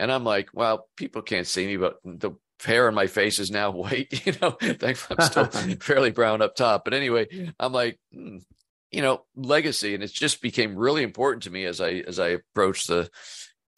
And 0.00 0.10
I'm 0.10 0.24
like, 0.24 0.48
well, 0.52 0.88
people 0.96 1.22
can't 1.22 1.46
see 1.46 1.66
me, 1.66 1.76
but 1.76 1.98
the 2.04 2.32
hair 2.64 2.88
on 2.88 2.94
my 2.94 3.06
face 3.06 3.38
is 3.38 3.50
now 3.50 3.70
white. 3.72 4.26
You 4.26 4.34
know, 4.40 4.50
thankfully 4.50 5.16
I'm 5.18 5.26
still 5.26 5.46
fairly 5.80 6.10
brown 6.10 6.42
up 6.42 6.54
top. 6.54 6.84
But 6.84 6.94
anyway, 6.94 7.52
I'm 7.58 7.72
like, 7.72 7.98
hmm, 8.12 8.38
you 8.90 9.02
know, 9.02 9.24
legacy, 9.36 9.94
and 9.94 10.02
it 10.02 10.12
just 10.12 10.42
became 10.42 10.76
really 10.76 11.02
important 11.02 11.44
to 11.44 11.50
me 11.50 11.64
as 11.64 11.80
I 11.80 11.90
as 12.06 12.18
I 12.18 12.28
approached 12.28 12.88
the, 12.88 13.08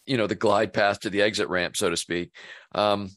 you 0.07 0.17
know, 0.17 0.27
the 0.27 0.35
glide 0.35 0.73
path 0.73 1.01
to 1.01 1.11
the 1.11 1.23
exit 1.23 1.49
ramp, 1.49 1.77
so 1.77 1.91
to 1.91 1.97
speak. 1.97 2.33
Um, 2.75 3.11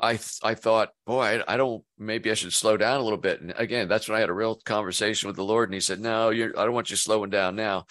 I 0.00 0.18
I 0.42 0.54
thought, 0.54 0.90
boy, 1.06 1.22
I, 1.22 1.54
I, 1.54 1.56
don't. 1.56 1.84
Maybe 1.98 2.30
I 2.30 2.34
should 2.34 2.52
slow 2.52 2.76
down 2.76 3.00
a 3.00 3.02
little 3.02 3.18
bit. 3.18 3.40
And 3.40 3.54
again, 3.56 3.88
that's 3.88 4.08
when 4.08 4.16
I 4.16 4.20
had 4.20 4.30
a 4.30 4.34
real 4.34 4.56
conversation 4.64 5.28
with 5.28 5.36
the 5.36 5.44
Lord, 5.44 5.68
and 5.68 5.74
He 5.74 5.80
said, 5.80 6.00
"No, 6.00 6.30
you're. 6.30 6.58
I 6.58 6.64
don't 6.64 6.74
want 6.74 6.90
you 6.90 6.96
slowing 6.96 7.30
down 7.30 7.56
now. 7.56 7.86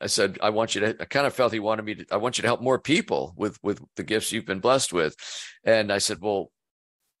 I 0.00 0.06
said, 0.08 0.38
I 0.42 0.50
want 0.50 0.74
you 0.74 0.82
to, 0.82 0.96
I 1.00 1.04
kind 1.06 1.26
of 1.26 1.34
felt 1.34 1.52
he 1.52 1.60
wanted 1.60 1.84
me 1.84 1.94
to, 1.96 2.06
I 2.12 2.16
want 2.16 2.36
you 2.36 2.42
to 2.42 2.48
help 2.48 2.60
more 2.60 2.78
people 2.78 3.32
with, 3.36 3.58
with 3.62 3.80
the 3.96 4.02
gifts 4.02 4.30
you've 4.30 4.44
been 4.44 4.60
blessed 4.60 4.92
with. 4.92 5.16
And 5.64 5.90
I 5.90 5.98
said, 5.98 6.18
well, 6.20 6.50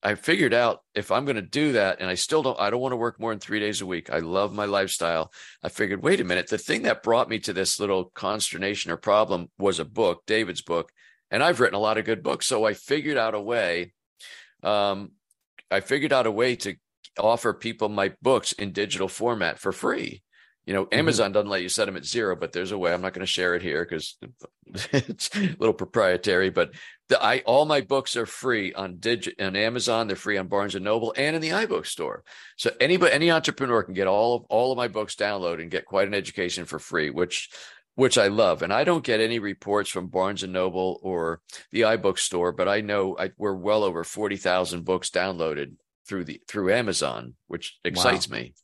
I 0.02 0.14
figured 0.14 0.52
out 0.52 0.80
if 0.94 1.10
I'm 1.10 1.24
going 1.24 1.36
to 1.36 1.42
do 1.42 1.72
that, 1.72 2.00
and 2.00 2.08
I 2.08 2.14
still 2.14 2.42
don't, 2.42 2.60
I 2.60 2.70
don't 2.70 2.80
want 2.80 2.92
to 2.92 2.96
work 2.96 3.18
more 3.18 3.32
than 3.32 3.40
three 3.40 3.60
days 3.60 3.80
a 3.80 3.86
week. 3.86 4.10
I 4.10 4.18
love 4.18 4.52
my 4.52 4.66
lifestyle. 4.66 5.32
I 5.64 5.68
figured, 5.68 6.02
wait 6.02 6.20
a 6.20 6.24
minute, 6.24 6.48
the 6.48 6.58
thing 6.58 6.82
that 6.82 7.02
brought 7.02 7.30
me 7.30 7.38
to 7.40 7.52
this 7.52 7.80
little 7.80 8.12
consternation 8.14 8.90
or 8.90 8.98
problem 8.98 9.48
was 9.58 9.78
a 9.78 9.84
book, 9.84 10.22
David's 10.26 10.62
book. 10.62 10.92
And 11.30 11.42
I've 11.42 11.60
written 11.60 11.74
a 11.74 11.80
lot 11.80 11.98
of 11.98 12.04
good 12.04 12.22
books. 12.22 12.46
So 12.46 12.64
I 12.64 12.74
figured 12.74 13.16
out 13.16 13.34
a 13.34 13.40
way, 13.40 13.94
um, 14.62 15.12
I 15.70 15.80
figured 15.80 16.12
out 16.12 16.26
a 16.26 16.30
way 16.30 16.54
to 16.56 16.76
offer 17.18 17.52
people 17.52 17.88
my 17.88 18.12
books 18.22 18.52
in 18.52 18.72
digital 18.72 19.08
format 19.08 19.58
for 19.58 19.72
free. 19.72 20.22
You 20.66 20.74
know, 20.74 20.84
mm-hmm. 20.84 20.98
Amazon 20.98 21.26
mm-hmm. 21.26 21.34
doesn't 21.34 21.50
let 21.50 21.62
you 21.62 21.68
set 21.68 21.86
them 21.86 21.96
at 21.96 22.04
zero, 22.04 22.36
but 22.36 22.52
there's 22.52 22.72
a 22.72 22.78
way. 22.78 22.92
I'm 22.92 23.00
not 23.00 23.14
going 23.14 23.24
to 23.24 23.32
share 23.32 23.54
it 23.54 23.62
here 23.62 23.84
because 23.84 24.16
it's 24.92 25.34
a 25.34 25.56
little 25.58 25.72
proprietary. 25.72 26.50
But 26.50 26.72
the, 27.08 27.22
I 27.22 27.38
all 27.46 27.64
my 27.66 27.80
books 27.80 28.16
are 28.16 28.26
free 28.26 28.74
on 28.74 28.98
digit 28.98 29.40
on 29.40 29.54
Amazon. 29.54 30.08
They're 30.08 30.16
free 30.16 30.36
on 30.36 30.48
Barnes 30.48 30.74
and 30.74 30.84
Noble 30.84 31.14
and 31.16 31.36
in 31.36 31.42
the 31.42 31.50
iBook 31.50 31.86
store. 31.86 32.24
So 32.56 32.72
anybody, 32.80 33.12
any 33.12 33.30
entrepreneur 33.30 33.84
can 33.84 33.94
get 33.94 34.08
all 34.08 34.36
of 34.36 34.42
all 34.48 34.72
of 34.72 34.76
my 34.76 34.88
books 34.88 35.14
downloaded 35.14 35.62
and 35.62 35.70
get 35.70 35.86
quite 35.86 36.08
an 36.08 36.14
education 36.14 36.64
for 36.64 36.80
free, 36.80 37.10
which 37.10 37.48
which 37.94 38.18
I 38.18 38.26
love. 38.26 38.62
And 38.62 38.72
I 38.72 38.84
don't 38.84 39.04
get 39.04 39.20
any 39.20 39.38
reports 39.38 39.88
from 39.88 40.08
Barnes 40.08 40.42
and 40.42 40.52
Noble 40.52 40.98
or 41.02 41.40
the 41.70 41.82
iBook 41.82 42.18
store, 42.18 42.52
but 42.52 42.68
I 42.68 42.80
know 42.80 43.16
I, 43.18 43.30
we're 43.38 43.54
well 43.54 43.84
over 43.84 44.02
forty 44.02 44.36
thousand 44.36 44.84
books 44.84 45.10
downloaded 45.10 45.76
through 46.08 46.24
the 46.24 46.40
through 46.48 46.72
Amazon, 46.72 47.34
which 47.46 47.78
excites 47.84 48.28
wow. 48.28 48.38
me. 48.38 48.54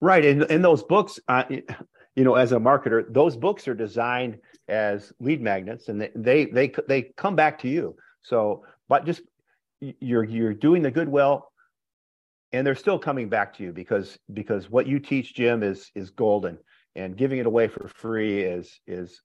Right, 0.00 0.24
and 0.24 0.44
in 0.44 0.62
those 0.62 0.82
books, 0.82 1.18
uh, 1.28 1.44
you 2.14 2.24
know, 2.24 2.34
as 2.34 2.52
a 2.52 2.56
marketer, 2.56 3.12
those 3.12 3.36
books 3.36 3.66
are 3.66 3.74
designed 3.74 4.38
as 4.68 5.12
lead 5.20 5.40
magnets, 5.40 5.88
and 5.88 6.00
they 6.00 6.10
they 6.14 6.44
they, 6.46 6.72
they 6.86 7.02
come 7.16 7.36
back 7.36 7.60
to 7.60 7.68
you. 7.68 7.96
So, 8.22 8.64
but 8.88 9.06
just 9.06 9.22
you're 9.80 10.24
you're 10.24 10.54
doing 10.54 10.82
the 10.82 10.90
goodwill, 10.90 11.50
and 12.52 12.66
they're 12.66 12.74
still 12.74 12.98
coming 12.98 13.28
back 13.28 13.56
to 13.56 13.62
you 13.64 13.72
because 13.72 14.18
because 14.32 14.70
what 14.70 14.86
you 14.86 15.00
teach, 15.00 15.34
Jim, 15.34 15.62
is 15.62 15.90
is 15.94 16.10
golden, 16.10 16.58
and 16.94 17.16
giving 17.16 17.38
it 17.38 17.46
away 17.46 17.68
for 17.68 17.88
free 17.88 18.40
is 18.42 18.80
is 18.86 19.20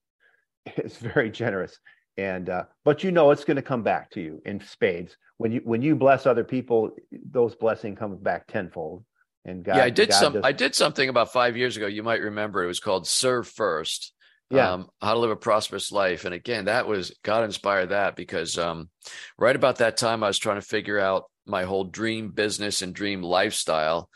is 0.78 0.98
very 0.98 1.30
generous. 1.30 1.80
And 2.18 2.50
uh, 2.50 2.66
but 2.86 3.04
you 3.04 3.12
know 3.12 3.32
it's 3.32 3.44
going 3.44 3.58
to 3.58 3.64
come 3.64 3.84
back 3.84 4.12
to 4.12 4.22
you 4.22 4.42
in 4.46 4.60
spades 4.60 5.18
when 5.38 5.52
you 5.52 5.62
when 5.64 5.82
you 5.82 5.96
bless 5.96 6.26
other 6.26 6.44
people, 6.44 6.92
those 7.12 7.56
blessings 7.56 7.98
come 7.98 8.16
back 8.18 8.48
tenfold. 8.48 9.04
And 9.46 9.64
God, 9.64 9.78
yeah, 9.78 9.84
I 9.84 9.90
did 9.90 10.10
God 10.10 10.20
some. 10.20 10.34
Does... 10.34 10.42
I 10.44 10.52
did 10.52 10.76
something 10.76 11.10
about 11.10 11.34
five 11.34 11.58
years 11.58 11.78
ago. 11.78 11.88
You 11.88 12.04
might 12.04 12.22
remember. 12.22 12.64
It 12.64 12.68
was 12.68 12.80
called 12.80 13.08
"Serve 13.08 13.48
First. 13.48 14.14
Yeah. 14.50 14.72
Um, 14.72 14.90
how 15.02 15.14
to 15.14 15.20
live 15.20 15.32
a 15.32 15.36
prosperous 15.36 15.92
life. 15.92 16.26
And 16.26 16.34
again, 16.34 16.66
that 16.66 16.88
was 16.88 17.18
God 17.24 17.44
inspired 17.44 17.90
that 17.90 18.16
because 18.16 18.58
um, 18.58 18.90
right 19.38 19.56
about 19.56 19.78
that 19.78 19.98
time, 19.98 20.24
I 20.24 20.28
was 20.28 20.38
trying 20.38 20.58
to 20.58 20.68
figure 20.68 21.00
out 21.00 21.24
my 21.46 21.64
whole 21.64 21.84
dream 21.84 22.32
business 22.32 22.82
and 22.82 22.94
dream 22.94 23.22
lifestyle, 23.22 24.10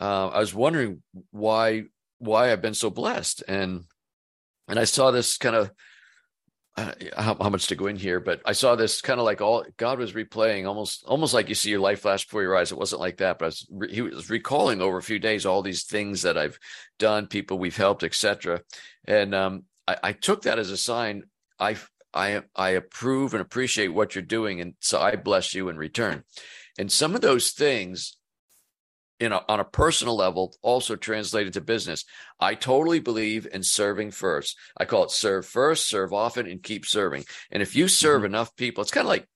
uh, 0.00 0.28
I 0.28 0.38
was 0.38 0.54
wondering 0.54 1.02
why 1.30 1.84
why 2.18 2.52
I've 2.52 2.62
been 2.62 2.74
so 2.74 2.90
blessed, 2.90 3.42
and 3.48 3.84
and 4.68 4.78
I 4.78 4.84
saw 4.84 5.10
this 5.10 5.38
kind 5.38 5.56
of 5.56 5.70
how, 7.16 7.36
how, 7.40 7.50
much 7.50 7.68
to 7.68 7.76
go 7.76 7.86
in 7.86 7.96
here, 7.96 8.20
but 8.20 8.40
I 8.44 8.52
saw 8.52 8.74
this 8.74 9.00
kind 9.00 9.18
of 9.18 9.26
like 9.26 9.40
all 9.40 9.64
God 9.76 9.98
was 9.98 10.12
replaying, 10.12 10.66
almost 10.66 11.04
almost 11.06 11.34
like 11.34 11.48
you 11.48 11.54
see 11.54 11.70
your 11.70 11.80
life 11.80 12.00
flash 12.00 12.24
before 12.24 12.42
your 12.42 12.56
eyes. 12.56 12.72
It 12.72 12.78
wasn't 12.78 13.00
like 13.00 13.18
that, 13.18 13.38
but 13.38 13.46
was 13.46 13.90
he 13.90 14.02
was 14.02 14.28
recalling 14.28 14.80
over 14.80 14.98
a 14.98 15.02
few 15.02 15.18
days 15.18 15.46
all 15.46 15.62
these 15.62 15.84
things 15.84 16.22
that 16.22 16.36
I've 16.36 16.58
done, 16.98 17.26
people 17.26 17.58
we've 17.58 17.76
helped, 17.76 18.02
etc. 18.02 18.60
And 19.06 19.34
um, 19.34 19.64
I, 19.86 19.96
I 20.02 20.12
took 20.12 20.42
that 20.42 20.58
as 20.58 20.70
a 20.70 20.76
sign. 20.76 21.24
I 21.58 21.76
I 22.12 22.42
I 22.54 22.70
approve 22.70 23.32
and 23.32 23.40
appreciate 23.40 23.88
what 23.88 24.14
you're 24.14 24.22
doing, 24.22 24.60
and 24.60 24.74
so 24.80 25.00
I 25.00 25.16
bless 25.16 25.54
you 25.54 25.70
in 25.70 25.76
return. 25.78 26.24
And 26.78 26.92
some 26.92 27.14
of 27.14 27.22
those 27.22 27.50
things 27.50 28.17
you 29.20 29.28
know, 29.28 29.42
on 29.48 29.60
a 29.60 29.64
personal 29.64 30.16
level, 30.16 30.54
also 30.62 30.94
translated 30.96 31.52
to 31.54 31.60
business. 31.60 32.04
I 32.38 32.54
totally 32.54 33.00
believe 33.00 33.48
in 33.50 33.62
serving 33.62 34.12
first. 34.12 34.56
I 34.76 34.84
call 34.84 35.04
it 35.04 35.10
serve 35.10 35.44
first, 35.44 35.88
serve 35.88 36.12
often, 36.12 36.46
and 36.46 36.62
keep 36.62 36.86
serving. 36.86 37.24
And 37.50 37.62
if 37.62 37.74
you 37.74 37.88
serve 37.88 38.18
mm-hmm. 38.18 38.26
enough 38.26 38.54
people, 38.56 38.82
it's 38.82 38.92
kind 38.92 39.06
of 39.06 39.08
like, 39.08 39.26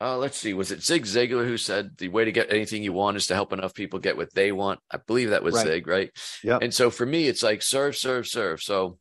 uh, 0.00 0.16
let's 0.18 0.36
see, 0.36 0.52
was 0.52 0.72
it 0.72 0.82
Zig 0.82 1.04
Ziglar 1.04 1.46
who 1.46 1.56
said 1.56 1.96
the 1.96 2.08
way 2.08 2.24
to 2.24 2.32
get 2.32 2.52
anything 2.52 2.82
you 2.82 2.92
want 2.92 3.16
is 3.16 3.26
to 3.28 3.34
help 3.34 3.52
enough 3.52 3.74
people 3.74 3.98
get 3.98 4.16
what 4.16 4.34
they 4.34 4.52
want? 4.52 4.80
I 4.90 4.98
believe 4.98 5.30
that 5.30 5.42
was 5.42 5.54
right. 5.54 5.66
Zig, 5.66 5.86
right? 5.86 6.10
Yeah. 6.42 6.58
And 6.60 6.72
so 6.72 6.90
for 6.90 7.06
me, 7.06 7.28
it's 7.28 7.42
like 7.42 7.62
serve, 7.62 7.96
serve, 7.96 8.26
serve. 8.26 8.60
So, 8.62 8.98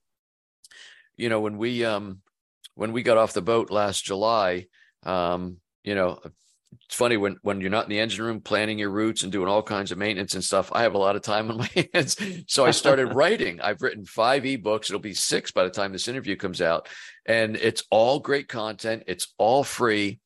you 1.18 1.28
know, 1.28 1.42
when 1.42 1.58
we 1.58 1.84
um 1.84 2.22
when 2.76 2.92
we 2.94 3.04
got 3.04 3.18
off 3.18 3.34
the 3.34 3.42
boat 3.42 3.72
last 3.72 4.06
July, 4.06 4.68
um, 5.04 5.58
you 5.84 5.96
know, 5.96 6.20
it's 6.86 6.96
funny 6.96 7.18
when 7.18 7.38
when 7.42 7.62
you're 7.62 7.70
not 7.70 7.86
in 7.86 7.90
the 7.90 8.00
engine 8.00 8.24
room 8.24 8.42
planning 8.42 8.78
your 8.78 8.90
routes 8.90 9.24
and 9.24 9.32
doing 9.32 9.48
all 9.48 9.64
kinds 9.64 9.92
of 9.92 9.98
maintenance 9.98 10.34
and 10.34 10.44
stuff 10.44 10.72
i 10.74 10.84
have 10.84 10.94
a 10.94 11.00
lot 11.00 11.16
of 11.16 11.22
time 11.22 11.50
on 11.50 11.58
my 11.76 11.88
hands. 11.94 12.18
So 12.48 12.66
i 12.66 12.72
started 12.72 13.08
writing. 13.14 13.62
I've 13.62 13.82
written 13.82 14.06
five 14.06 14.44
ebooks. 14.44 14.90
It'll 14.90 15.00
be 15.00 15.14
six 15.14 15.52
by 15.52 15.64
the 15.64 15.70
time 15.70 15.92
this 15.92 16.08
interview 16.08 16.36
comes 16.36 16.62
out. 16.62 16.88
And 17.26 17.56
it's 17.56 17.84
all 17.90 18.20
great 18.20 18.48
content. 18.48 19.04
It's 19.08 19.34
all 19.38 19.64
free. 19.64 20.20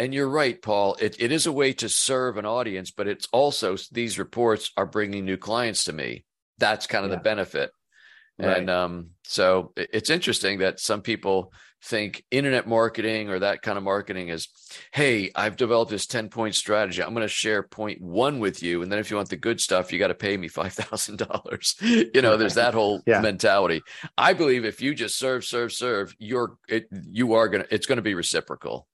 And 0.00 0.14
you're 0.14 0.28
right 0.28 0.60
paul. 0.60 0.96
It, 1.00 1.16
it 1.20 1.32
is 1.32 1.46
a 1.46 1.52
way 1.52 1.72
to 1.74 1.88
serve 1.88 2.36
an 2.36 2.46
audience 2.46 2.90
but 2.90 3.08
it's 3.08 3.28
also 3.32 3.76
these 3.92 4.18
reports 4.18 4.72
are 4.76 4.86
bringing 4.86 5.24
new 5.24 5.36
clients 5.36 5.84
to 5.84 5.92
me. 5.92 6.24
That's 6.58 6.86
kind 6.86 7.04
of 7.04 7.10
yeah. 7.10 7.16
the 7.16 7.22
benefit. 7.22 7.70
Right. 8.40 8.58
and 8.58 8.70
um, 8.70 9.10
so 9.24 9.72
it's 9.76 10.10
interesting 10.10 10.60
that 10.60 10.78
some 10.78 11.02
people 11.02 11.52
think 11.82 12.24
internet 12.30 12.66
marketing 12.66 13.30
or 13.30 13.38
that 13.38 13.62
kind 13.62 13.78
of 13.78 13.84
marketing 13.84 14.28
is, 14.28 14.48
hey, 14.92 15.30
I've 15.34 15.56
developed 15.56 15.90
this 15.90 16.06
10 16.06 16.28
point 16.28 16.54
strategy. 16.54 17.02
I'm 17.02 17.14
going 17.14 17.22
to 17.22 17.28
share 17.28 17.62
point 17.62 18.00
one 18.00 18.40
with 18.40 18.62
you. 18.62 18.82
And 18.82 18.90
then 18.90 18.98
if 18.98 19.10
you 19.10 19.16
want 19.16 19.28
the 19.28 19.36
good 19.36 19.60
stuff, 19.60 19.92
you 19.92 19.98
got 19.98 20.08
to 20.08 20.14
pay 20.14 20.36
me 20.36 20.48
$5,000. 20.48 22.10
you 22.14 22.22
know, 22.22 22.36
there's 22.36 22.54
that 22.54 22.74
whole 22.74 23.02
yeah. 23.06 23.20
mentality. 23.20 23.82
I 24.16 24.32
believe 24.32 24.64
if 24.64 24.80
you 24.80 24.94
just 24.94 25.18
serve, 25.18 25.44
serve, 25.44 25.72
serve, 25.72 26.14
you're, 26.18 26.56
it, 26.68 26.88
you 26.90 27.34
are 27.34 27.48
going 27.48 27.64
to, 27.64 27.74
it's 27.74 27.86
going 27.86 27.96
to 27.96 28.02
be 28.02 28.14
reciprocal. 28.14 28.86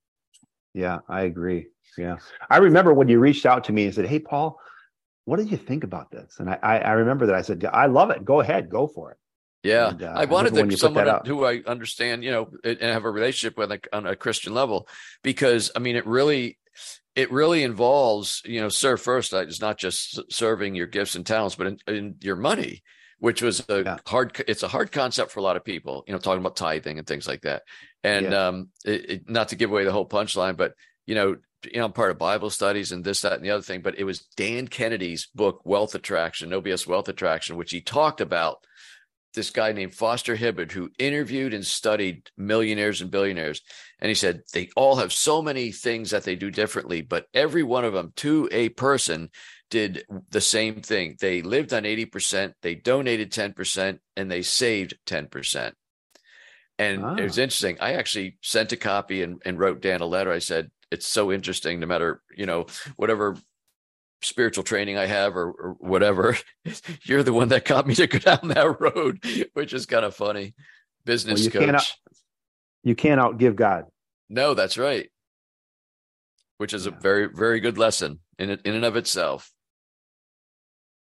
Yeah, 0.74 0.98
I 1.08 1.22
agree. 1.22 1.68
Yeah. 1.96 2.16
I 2.50 2.58
remember 2.58 2.92
when 2.92 3.08
you 3.08 3.20
reached 3.20 3.46
out 3.46 3.64
to 3.64 3.72
me 3.72 3.84
and 3.84 3.94
said, 3.94 4.06
Hey, 4.06 4.18
Paul, 4.18 4.58
what 5.24 5.38
did 5.38 5.50
you 5.50 5.56
think 5.56 5.84
about 5.84 6.10
this? 6.10 6.36
And 6.38 6.50
I, 6.50 6.58
I 6.78 6.92
remember 6.92 7.26
that 7.26 7.34
I 7.34 7.42
said, 7.42 7.64
I 7.64 7.86
love 7.86 8.10
it. 8.10 8.24
Go 8.24 8.40
ahead, 8.40 8.68
go 8.68 8.86
for 8.86 9.12
it. 9.12 9.16
Yeah, 9.64 9.88
and, 9.88 10.02
uh, 10.02 10.12
I 10.14 10.26
wanted 10.26 10.54
to, 10.54 10.76
someone 10.76 11.22
who 11.24 11.44
I 11.44 11.62
understand, 11.66 12.22
you 12.22 12.30
know, 12.30 12.50
and 12.62 12.80
have 12.82 13.06
a 13.06 13.10
relationship 13.10 13.56
with 13.56 13.72
on 13.94 14.06
a 14.06 14.14
Christian 14.14 14.52
level, 14.52 14.86
because 15.22 15.70
I 15.74 15.78
mean, 15.78 15.96
it 15.96 16.06
really, 16.06 16.58
it 17.16 17.32
really 17.32 17.62
involves, 17.62 18.42
you 18.44 18.60
know, 18.60 18.68
serve 18.68 19.00
first. 19.00 19.32
It's 19.32 19.62
not 19.62 19.78
just 19.78 20.20
serving 20.30 20.74
your 20.74 20.86
gifts 20.86 21.14
and 21.14 21.24
talents, 21.24 21.54
but 21.54 21.66
in, 21.66 21.78
in 21.88 22.14
your 22.20 22.36
money, 22.36 22.82
which 23.18 23.40
was 23.40 23.64
a 23.70 23.82
yeah. 23.82 23.96
hard. 24.06 24.38
It's 24.46 24.62
a 24.62 24.68
hard 24.68 24.92
concept 24.92 25.30
for 25.30 25.40
a 25.40 25.42
lot 25.42 25.56
of 25.56 25.64
people, 25.64 26.04
you 26.06 26.12
know, 26.12 26.18
talking 26.18 26.40
about 26.40 26.56
tithing 26.56 26.98
and 26.98 27.06
things 27.06 27.26
like 27.26 27.40
that. 27.42 27.62
And 28.02 28.26
yeah. 28.26 28.48
um, 28.48 28.68
it, 28.84 29.10
it, 29.10 29.30
not 29.30 29.48
to 29.48 29.56
give 29.56 29.70
away 29.70 29.84
the 29.84 29.92
whole 29.92 30.06
punchline, 30.06 30.58
but 30.58 30.74
you 31.06 31.14
know, 31.14 31.36
you 31.64 31.78
know, 31.78 31.86
I'm 31.86 31.92
part 31.92 32.10
of 32.10 32.18
Bible 32.18 32.50
studies 32.50 32.92
and 32.92 33.02
this, 33.02 33.22
that, 33.22 33.32
and 33.32 33.44
the 33.44 33.50
other 33.50 33.62
thing. 33.62 33.80
But 33.80 33.98
it 33.98 34.04
was 34.04 34.26
Dan 34.36 34.68
Kennedy's 34.68 35.26
book, 35.34 35.62
Wealth 35.64 35.94
Attraction, 35.94 36.50
No 36.50 36.60
BS 36.60 36.86
Wealth 36.86 37.08
Attraction, 37.08 37.56
which 37.56 37.70
he 37.70 37.80
talked 37.80 38.20
about 38.20 38.58
this 39.34 39.50
guy 39.50 39.72
named 39.72 39.94
Foster 39.94 40.36
Hibbard 40.36 40.72
who 40.72 40.90
interviewed 40.98 41.54
and 41.54 41.66
studied 41.66 42.30
millionaires 42.36 43.00
and 43.00 43.10
billionaires. 43.10 43.62
And 44.00 44.08
he 44.08 44.14
said 44.14 44.42
they 44.52 44.70
all 44.76 44.96
have 44.96 45.12
so 45.12 45.42
many 45.42 45.72
things 45.72 46.10
that 46.10 46.24
they 46.24 46.36
do 46.36 46.50
differently, 46.50 47.02
but 47.02 47.26
every 47.34 47.62
one 47.62 47.84
of 47.84 47.92
them 47.92 48.12
to 48.16 48.48
a 48.52 48.68
person 48.70 49.30
did 49.70 50.04
the 50.30 50.40
same 50.40 50.80
thing. 50.80 51.16
They 51.20 51.42
lived 51.42 51.72
on 51.72 51.82
80%, 51.82 52.54
they 52.62 52.74
donated 52.74 53.32
10%, 53.32 53.98
and 54.16 54.30
they 54.30 54.42
saved 54.42 54.94
10%. 55.06 55.72
And 56.78 57.04
ah. 57.04 57.14
it 57.14 57.22
was 57.22 57.38
interesting. 57.38 57.78
I 57.80 57.94
actually 57.94 58.36
sent 58.42 58.72
a 58.72 58.76
copy 58.76 59.22
and, 59.22 59.40
and 59.44 59.58
wrote 59.58 59.80
Dan 59.80 60.00
a 60.00 60.06
letter. 60.06 60.32
I 60.32 60.38
said, 60.38 60.70
it's 60.90 61.06
so 61.06 61.32
interesting, 61.32 61.80
no 61.80 61.86
matter, 61.86 62.22
you 62.36 62.46
know, 62.46 62.66
whatever 62.96 63.36
spiritual 64.24 64.64
training 64.64 64.96
I 64.96 65.06
have 65.06 65.36
or, 65.36 65.50
or, 65.50 65.76
whatever, 65.78 66.36
you're 67.02 67.22
the 67.22 67.32
one 67.32 67.48
that 67.48 67.64
got 67.64 67.86
me 67.86 67.94
to 67.96 68.06
go 68.06 68.18
down 68.18 68.48
that 68.48 68.80
road, 68.80 69.24
which 69.52 69.72
is 69.72 69.86
kind 69.86 70.04
of 70.04 70.14
funny. 70.14 70.54
Business 71.04 71.40
well, 71.40 71.44
you 71.44 71.50
coach. 71.50 71.66
Can't 71.66 71.92
you 72.82 72.94
can't 72.94 73.20
outgive 73.20 73.56
God. 73.56 73.86
No, 74.28 74.54
that's 74.54 74.78
right. 74.78 75.10
Which 76.58 76.72
is 76.72 76.86
a 76.86 76.90
very, 76.90 77.28
very 77.28 77.60
good 77.60 77.78
lesson 77.78 78.20
in 78.38 78.50
it, 78.50 78.60
in 78.64 78.74
and 78.74 78.84
of 78.84 78.96
itself. 78.96 79.50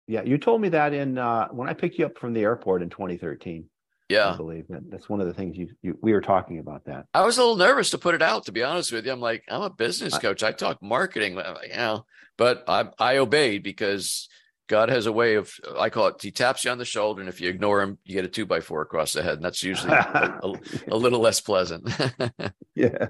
Yeah, 0.07 0.21
you 0.21 0.37
told 0.37 0.61
me 0.61 0.69
that 0.69 0.93
in 0.93 1.17
uh, 1.17 1.47
when 1.49 1.67
I 1.67 1.73
picked 1.73 1.97
you 1.97 2.05
up 2.05 2.17
from 2.19 2.33
the 2.33 2.43
airport 2.43 2.83
in 2.83 2.89
2013. 2.89 3.67
Yeah, 4.09 4.33
I 4.33 4.37
believe 4.37 4.67
that 4.69 4.89
that's 4.91 5.09
one 5.09 5.19
of 5.19 5.25
the 5.25 5.33
things 5.33 5.57
you, 5.57 5.69
you 5.81 5.97
we 5.99 6.13
were 6.13 6.21
talking 6.21 6.59
about 6.59 6.85
that. 6.85 7.07
I 7.13 7.25
was 7.25 7.37
a 7.37 7.41
little 7.41 7.55
nervous 7.55 7.89
to 7.89 7.97
put 7.97 8.13
it 8.13 8.21
out, 8.21 8.45
to 8.45 8.51
be 8.51 8.61
honest 8.61 8.91
with 8.91 9.05
you. 9.05 9.11
I'm 9.11 9.19
like, 9.19 9.43
I'm 9.49 9.63
a 9.63 9.69
business 9.69 10.17
coach. 10.19 10.43
I, 10.43 10.51
talk 10.51 10.81
marketing, 10.81 11.41
you 11.67 11.75
know, 11.75 12.05
but 12.37 12.63
I 12.67 12.85
I 12.99 13.17
obeyed 13.17 13.63
because 13.63 14.29
God 14.67 14.89
has 14.89 15.07
a 15.07 15.11
way 15.11 15.35
of 15.35 15.51
I 15.77 15.89
call 15.89 16.07
it. 16.07 16.21
He 16.21 16.29
taps 16.31 16.65
you 16.65 16.71
on 16.71 16.77
the 16.77 16.85
shoulder, 16.85 17.21
and 17.21 17.29
if 17.29 17.41
you 17.41 17.49
ignore 17.49 17.81
him, 17.81 17.97
you 18.03 18.13
get 18.13 18.25
a 18.25 18.27
two 18.27 18.45
by 18.45 18.61
four 18.61 18.81
across 18.81 19.13
the 19.13 19.23
head, 19.23 19.35
and 19.35 19.43
that's 19.43 19.63
usually 19.63 19.93
a, 19.93 20.39
a, 20.43 20.53
a 20.89 20.95
little 20.95 21.19
less 21.19 21.41
pleasant. 21.41 21.89
yeah. 22.75 23.07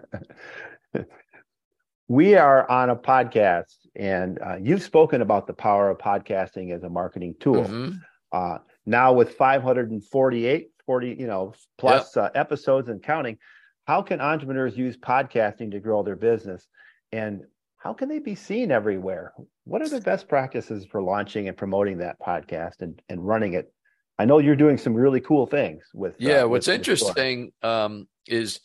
We 2.07 2.35
are 2.35 2.69
on 2.69 2.89
a 2.89 2.95
podcast, 2.95 3.75
and 3.95 4.39
uh, 4.41 4.57
you've 4.61 4.83
spoken 4.83 5.21
about 5.21 5.47
the 5.47 5.53
power 5.53 5.89
of 5.89 5.97
podcasting 5.97 6.73
as 6.73 6.83
a 6.83 6.89
marketing 6.89 7.35
tool. 7.39 7.63
Mm-hmm. 7.63 7.97
Uh, 8.31 8.59
now 8.85 9.13
with 9.13 9.33
548 9.33 10.69
40, 10.85 11.15
you 11.19 11.27
know, 11.27 11.53
plus 11.77 12.15
yep. 12.15 12.25
uh, 12.25 12.39
episodes 12.39 12.89
and 12.89 13.01
counting. 13.01 13.37
How 13.85 14.01
can 14.01 14.19
entrepreneurs 14.19 14.77
use 14.77 14.97
podcasting 14.97 15.71
to 15.71 15.79
grow 15.79 16.03
their 16.03 16.15
business? 16.15 16.67
And 17.11 17.43
how 17.77 17.93
can 17.93 18.09
they 18.09 18.19
be 18.19 18.33
seen 18.35 18.71
everywhere? 18.71 19.33
What 19.65 19.81
are 19.81 19.89
the 19.89 20.01
best 20.01 20.27
practices 20.27 20.85
for 20.89 21.01
launching 21.01 21.47
and 21.47 21.55
promoting 21.55 21.99
that 21.99 22.19
podcast 22.19 22.81
and, 22.81 22.99
and 23.09 23.25
running 23.25 23.53
it? 23.53 23.71
I 24.17 24.25
know 24.25 24.39
you're 24.39 24.55
doing 24.55 24.77
some 24.77 24.93
really 24.93 25.21
cool 25.21 25.45
things 25.45 25.83
with. 25.93 26.13
Uh, 26.13 26.17
yeah, 26.19 26.41
uh, 26.43 26.47
what's 26.47 26.67
with 26.67 26.77
interesting 26.77 27.51
um, 27.61 28.07
is 28.27 28.59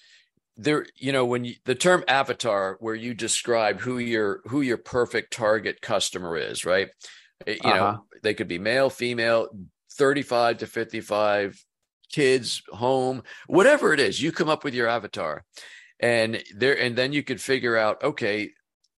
there. 0.57 0.87
You 0.97 1.13
know, 1.13 1.27
when 1.27 1.45
you, 1.45 1.55
the 1.65 1.75
term 1.75 2.05
avatar, 2.07 2.77
where 2.81 2.95
you 2.95 3.15
describe 3.15 3.81
who 3.81 3.99
your 3.99 4.41
who 4.47 4.61
your 4.61 4.79
perfect 4.79 5.33
target 5.33 5.81
customer 5.81 6.37
is, 6.37 6.65
right? 6.65 6.89
You 7.47 7.57
uh-huh. 7.65 7.77
know, 7.77 8.05
they 8.23 8.33
could 8.35 8.49
be 8.49 8.59
male, 8.59 8.91
female, 8.91 9.49
35 9.95 10.59
to 10.59 10.67
55, 10.67 11.65
kids, 12.11 12.63
home, 12.71 13.23
whatever 13.47 13.93
it 13.93 14.01
is, 14.01 14.21
you 14.21 14.33
come 14.33 14.49
up 14.49 14.65
with 14.65 14.75
your 14.75 14.89
avatar. 14.89 15.45
And 16.01 16.43
there, 16.55 16.79
and 16.79 16.97
then 16.97 17.13
you 17.13 17.23
could 17.23 17.41
figure 17.41 17.77
out, 17.77 18.03
okay, 18.03 18.51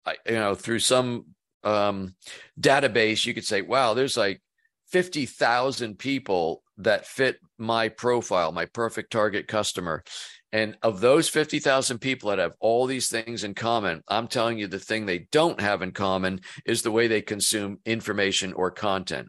I, 0.07 0.17
you 0.27 0.35
know, 0.35 0.55
through 0.55 0.79
some 0.81 1.27
um, 1.65 2.15
database, 2.61 3.27
you 3.27 3.35
could 3.35 3.45
say, 3.45 3.63
wow, 3.63 3.95
there's 3.95 4.17
like 4.17 4.41
50,000 4.89 5.99
people 5.99 6.63
that 6.79 7.07
fit 7.07 7.39
my 7.59 7.89
profile, 7.89 8.53
my 8.53 8.67
perfect 8.67 9.11
target 9.11 9.49
customer. 9.49 10.05
And 10.53 10.77
of 10.83 11.01
those 11.01 11.29
50,000 11.29 11.99
people 11.99 12.29
that 12.31 12.39
have 12.39 12.53
all 12.61 12.87
these 12.87 13.09
things 13.09 13.43
in 13.43 13.55
common, 13.55 14.03
I'm 14.07 14.29
telling 14.29 14.59
you 14.59 14.67
the 14.67 14.79
thing 14.79 15.07
they 15.07 15.27
don't 15.33 15.61
have 15.61 15.81
in 15.81 15.93
common 15.93 16.41
is 16.67 16.83
the 16.83 16.91
way 16.91 17.09
they 17.09 17.23
consume 17.23 17.79
information 17.87 18.53
or 18.53 18.71
content. 18.71 19.29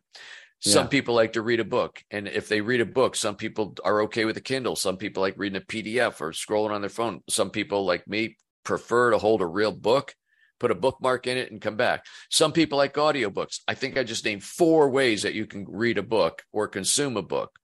Some 0.65 0.86
yeah. 0.86 0.89
people 0.89 1.13
like 1.13 1.34
to 1.34 1.41
read 1.41 1.60
a 1.60 1.65
book. 1.65 2.02
And 2.10 2.26
if 2.26 2.47
they 2.47 2.62
read 2.62 2.80
a 2.80 2.86
book, 2.86 3.17
some 3.17 3.36
people 3.36 3.76
are 3.84 4.04
okay 4.04 4.23
with 4.23 4.38
a 4.38 4.41
Kindle. 4.41 4.78
Some 4.78 4.95
people 4.95 5.21
like 5.21 5.38
reading 5.38 5.62
a 5.62 5.65
PDF 5.65 6.21
or 6.21 6.32
scrolling 6.32 6.71
on 6.71 6.80
their 6.80 6.89
phone. 6.89 7.19
Some 7.28 7.49
people, 7.49 7.84
like 7.86 8.08
me, 8.08 8.38
prefer 8.63 9.12
to 9.12 9.17
hold 9.17 9.41
a 9.41 9.45
real 9.45 9.73
book, 9.73 10.15
put 10.62 10.71
a 10.71 10.76
bookmark 10.76 11.28
in 11.28 11.38
it, 11.38 11.52
and 11.52 11.60
come 11.60 11.76
back. 11.76 12.06
Some 12.30 12.54
people 12.54 12.78
like 12.78 12.93
audiobooks. 12.93 13.60
I 13.67 13.73
think 13.73 13.97
I 13.97 14.06
just 14.06 14.23
named 14.23 14.45
four 14.45 14.89
ways 14.89 15.23
that 15.23 15.34
you 15.34 15.45
can 15.45 15.65
read 15.67 15.97
a 15.97 16.04
book 16.04 16.43
or 16.54 16.69
consume 16.69 17.17
a 17.17 17.21
book. 17.21 17.60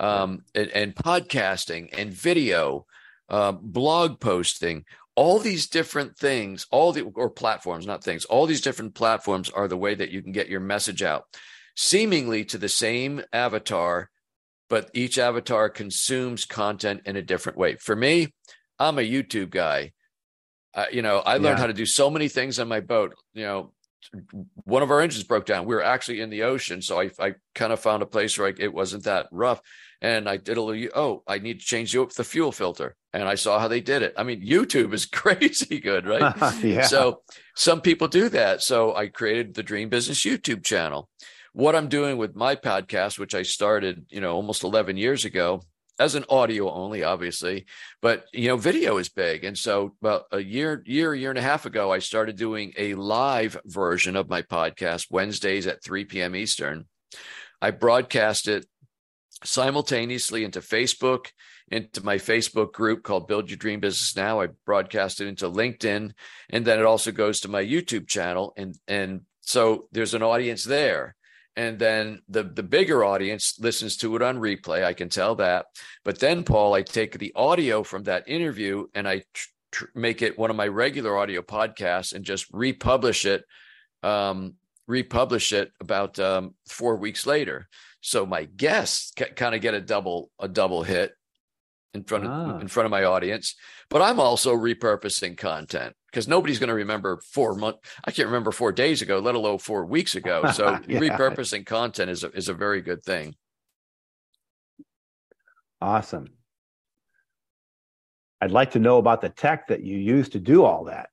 Um, 0.00 0.42
and, 0.56 0.70
and 0.70 0.94
podcasting 0.96 1.90
and 1.96 2.12
video, 2.12 2.84
uh, 3.28 3.52
blog 3.52 4.18
posting, 4.18 4.86
all 5.14 5.38
these 5.38 5.68
different 5.68 6.18
things, 6.18 6.66
all 6.72 6.90
the 6.90 7.02
or 7.02 7.30
platforms, 7.30 7.86
not 7.86 8.02
things, 8.02 8.24
all 8.24 8.46
these 8.46 8.60
different 8.60 8.96
platforms 8.96 9.50
are 9.50 9.68
the 9.68 9.76
way 9.76 9.94
that 9.94 10.10
you 10.10 10.20
can 10.20 10.32
get 10.32 10.48
your 10.48 10.58
message 10.58 11.04
out, 11.04 11.26
seemingly 11.74 12.44
to 12.46 12.58
the 12.58 12.68
same 12.68 13.22
avatar, 13.32 14.10
but 14.68 14.90
each 14.94 15.18
avatar 15.18 15.68
consumes 15.68 16.44
content 16.44 17.02
in 17.04 17.16
a 17.16 17.22
different 17.22 17.58
way. 17.58 17.76
For 17.76 17.94
me, 17.94 18.34
I'm 18.78 18.98
a 18.98 19.02
YouTube 19.02 19.50
guy. 19.50 19.92
Uh, 20.74 20.86
you 20.90 21.02
know, 21.02 21.18
I 21.18 21.34
learned 21.34 21.44
yeah. 21.44 21.58
how 21.58 21.66
to 21.68 21.72
do 21.72 21.86
so 21.86 22.10
many 22.10 22.28
things 22.28 22.58
on 22.58 22.66
my 22.66 22.80
boat. 22.80 23.14
You 23.32 23.44
know, 23.44 23.72
one 24.64 24.82
of 24.82 24.90
our 24.90 25.00
engines 25.00 25.24
broke 25.24 25.46
down. 25.46 25.66
We 25.66 25.74
were 25.74 25.82
actually 25.82 26.20
in 26.20 26.30
the 26.30 26.42
ocean, 26.42 26.82
so 26.82 27.00
I, 27.00 27.10
I 27.18 27.34
kind 27.54 27.72
of 27.72 27.80
found 27.80 28.02
a 28.02 28.06
place 28.06 28.36
where 28.38 28.48
I, 28.48 28.52
it 28.58 28.72
wasn't 28.72 29.04
that 29.04 29.26
rough. 29.30 29.60
And 30.00 30.28
I 30.28 30.36
did 30.36 30.56
a 30.56 30.62
little. 30.62 30.88
Oh, 30.94 31.22
I 31.26 31.38
need 31.38 31.60
to 31.60 31.66
change 31.66 31.92
the 31.92 32.24
fuel 32.24 32.52
filter, 32.52 32.96
and 33.12 33.22
I 33.22 33.36
saw 33.36 33.58
how 33.58 33.68
they 33.68 33.80
did 33.80 34.02
it. 34.02 34.14
I 34.16 34.22
mean, 34.22 34.44
YouTube 34.44 34.92
is 34.92 35.06
crazy 35.12 35.80
good, 35.80 36.06
right? 36.06 36.34
yeah. 36.62 36.82
So 36.86 37.22
some 37.54 37.80
people 37.80 38.08
do 38.08 38.28
that. 38.30 38.62
So 38.62 38.94
I 38.94 39.06
created 39.06 39.54
the 39.54 39.62
Dream 39.62 39.88
Business 39.88 40.20
YouTube 40.20 40.64
channel. 40.64 41.08
What 41.54 41.76
I'm 41.76 41.88
doing 41.88 42.18
with 42.18 42.34
my 42.34 42.56
podcast, 42.56 43.16
which 43.16 43.32
I 43.32 43.44
started, 43.44 44.06
you 44.10 44.20
know, 44.20 44.34
almost 44.34 44.64
11 44.64 44.96
years 44.96 45.24
ago, 45.24 45.62
as 46.00 46.16
an 46.16 46.24
audio 46.28 46.68
only, 46.68 47.04
obviously, 47.04 47.66
but 48.02 48.24
you 48.32 48.48
know, 48.48 48.56
video 48.56 48.96
is 48.98 49.08
big. 49.08 49.44
And 49.44 49.56
so 49.56 49.94
about 50.02 50.24
a 50.32 50.40
year, 50.40 50.82
year, 50.84 51.14
year 51.14 51.30
and 51.30 51.38
a 51.38 51.42
half 51.42 51.64
ago, 51.64 51.92
I 51.92 52.00
started 52.00 52.34
doing 52.34 52.72
a 52.76 52.94
live 52.94 53.56
version 53.66 54.16
of 54.16 54.28
my 54.28 54.42
podcast 54.42 55.12
Wednesdays 55.12 55.68
at 55.68 55.84
3 55.84 56.06
p.m. 56.06 56.34
Eastern. 56.34 56.86
I 57.62 57.70
broadcast 57.70 58.48
it 58.48 58.66
simultaneously 59.44 60.42
into 60.42 60.58
Facebook, 60.58 61.26
into 61.70 62.04
my 62.04 62.16
Facebook 62.16 62.72
group 62.72 63.04
called 63.04 63.28
Build 63.28 63.48
Your 63.48 63.58
Dream 63.58 63.78
Business 63.78 64.16
Now. 64.16 64.40
I 64.40 64.48
broadcast 64.66 65.20
it 65.20 65.28
into 65.28 65.48
LinkedIn, 65.48 66.10
and 66.50 66.64
then 66.64 66.80
it 66.80 66.84
also 66.84 67.12
goes 67.12 67.38
to 67.40 67.48
my 67.48 67.62
YouTube 67.62 68.08
channel. 68.08 68.54
And 68.56 68.74
and 68.88 69.20
so 69.42 69.86
there's 69.92 70.14
an 70.14 70.24
audience 70.24 70.64
there 70.64 71.14
and 71.56 71.78
then 71.78 72.20
the 72.28 72.42
the 72.42 72.62
bigger 72.62 73.04
audience 73.04 73.58
listens 73.58 73.96
to 73.96 74.16
it 74.16 74.22
on 74.22 74.38
replay 74.38 74.84
i 74.84 74.92
can 74.92 75.08
tell 75.08 75.34
that. 75.36 75.66
But 76.04 76.18
then 76.18 76.44
paul 76.44 76.74
i 76.74 76.82
take 76.82 77.18
the 77.18 77.32
audio 77.34 77.82
from 77.82 78.04
that 78.04 78.28
interview 78.28 78.86
and 78.94 79.08
i 79.08 79.18
tr- 79.32 79.48
tr- 79.72 79.84
make 79.94 80.22
it 80.22 80.38
one 80.38 80.50
of 80.50 80.56
my 80.56 80.68
regular 80.68 81.16
audio 81.16 81.42
podcasts 81.42 82.12
and 82.12 82.24
just 82.24 82.46
republish 82.52 83.24
it 83.24 83.44
um, 84.02 84.54
republish 84.86 85.52
it 85.52 85.72
about 85.80 86.18
um, 86.18 86.54
four 86.68 86.96
weeks 86.96 87.26
later. 87.26 87.68
So 88.00 88.26
my 88.26 88.44
guests 88.44 89.12
kind 89.34 89.54
of 89.54 89.60
get 89.60 89.74
a 89.74 89.80
double 89.80 90.30
a 90.38 90.48
double 90.48 90.82
hit 90.82 91.12
in 91.94 92.04
front 92.04 92.24
of 92.24 92.30
ah. 92.30 92.58
in 92.58 92.68
front 92.68 92.84
of 92.84 92.90
my 92.90 93.04
audience 93.04 93.54
but 93.88 94.02
i'm 94.02 94.20
also 94.20 94.54
repurposing 94.54 95.36
content 95.36 95.94
because 96.14 96.28
nobody's 96.28 96.60
going 96.60 96.68
to 96.68 96.74
remember 96.74 97.20
four 97.32 97.56
months. 97.56 97.80
I 98.04 98.12
can't 98.12 98.28
remember 98.28 98.52
four 98.52 98.70
days 98.70 99.02
ago, 99.02 99.18
let 99.18 99.34
alone 99.34 99.58
four 99.58 99.84
weeks 99.84 100.14
ago. 100.14 100.42
So 100.54 100.78
yeah. 100.86 101.00
repurposing 101.00 101.66
content 101.66 102.08
is 102.08 102.22
a, 102.22 102.30
is 102.30 102.48
a 102.48 102.54
very 102.54 102.80
good 102.80 103.02
thing. 103.02 103.34
Awesome. 105.80 106.28
I'd 108.40 108.52
like 108.52 108.72
to 108.72 108.78
know 108.78 108.98
about 108.98 109.20
the 109.20 109.30
tech 109.30 109.66
that 109.68 109.82
you 109.82 109.98
use 109.98 110.28
to 110.30 110.38
do 110.38 110.62
all 110.62 110.84
that. 110.84 111.08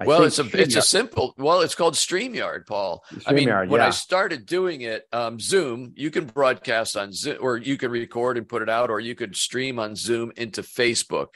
I 0.00 0.06
well, 0.06 0.24
it's 0.24 0.38
a 0.38 0.44
StreamYard. 0.44 0.58
it's 0.60 0.76
a 0.76 0.82
simple. 0.82 1.34
Well, 1.36 1.60
it's 1.60 1.74
called 1.74 1.94
Streamyard, 1.94 2.66
Paul. 2.66 3.04
StreamYard, 3.12 3.22
I 3.26 3.32
mean, 3.32 3.48
when 3.68 3.80
yeah. 3.80 3.88
I 3.88 3.90
started 3.90 4.46
doing 4.46 4.80
it, 4.80 5.06
um, 5.12 5.38
Zoom, 5.38 5.92
you 5.94 6.10
can 6.10 6.24
broadcast 6.24 6.96
on 6.96 7.12
Zoom, 7.12 7.36
or 7.40 7.58
you 7.58 7.76
can 7.76 7.90
record 7.90 8.38
and 8.38 8.48
put 8.48 8.62
it 8.62 8.70
out, 8.70 8.88
or 8.88 8.98
you 8.98 9.14
could 9.14 9.36
stream 9.36 9.78
on 9.78 9.94
Zoom 9.94 10.32
into 10.36 10.62
Facebook. 10.62 11.28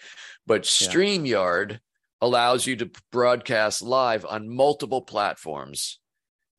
But 0.47 0.63
Streamyard 0.63 1.81
allows 2.23 2.67
you 2.67 2.75
to 2.77 2.91
broadcast 3.13 3.83
live 3.83 4.25
on 4.25 4.49
multiple 4.49 5.03
platforms. 5.03 5.99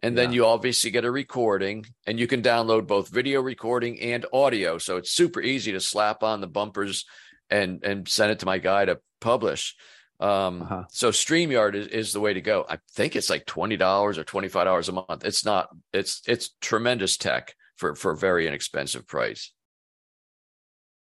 And 0.04 0.16
then 0.16 0.30
yeah. 0.30 0.36
you 0.36 0.46
obviously 0.46 0.92
get 0.92 1.06
a 1.06 1.10
recording 1.10 1.88
and 2.06 2.20
you 2.20 2.28
can 2.28 2.44
download 2.44 2.86
both 2.86 3.10
video 3.10 3.42
recording 3.42 4.00
and 4.00 4.24
audio. 4.32 4.78
So 4.78 4.98
it's 4.98 5.10
super 5.10 5.42
easy 5.42 5.72
to 5.72 5.80
slap 5.80 6.22
on 6.22 6.42
the 6.42 6.48
bumpers 6.48 7.06
and 7.50 7.84
and 7.84 8.08
send 8.08 8.32
it 8.32 8.40
to 8.40 8.46
my 8.46 8.60
guy 8.60 8.86
to 8.86 9.00
publish. 9.20 9.76
Um, 10.20 10.62
uh-huh. 10.62 10.84
so 10.90 11.12
StreamYard 11.12 11.76
is, 11.76 11.88
is 11.88 12.14
the 12.14 12.22
way 12.22 12.34
to 12.34 12.42
go. 12.42 12.66
I 12.70 12.80
think 12.94 13.16
it's 13.16 13.30
like 13.30 13.46
$20 13.46 14.18
or 14.18 14.24
$25 14.24 14.90
a 14.90 14.92
month. 14.92 15.26
It's 15.26 15.44
not, 15.44 15.70
it's, 15.92 16.22
it's 16.26 16.52
tremendous 16.62 17.18
tech 17.18 17.56
for, 17.76 17.96
for 17.96 18.12
a 18.12 18.18
very 18.18 18.48
inexpensive 18.48 19.06
price. 19.08 19.52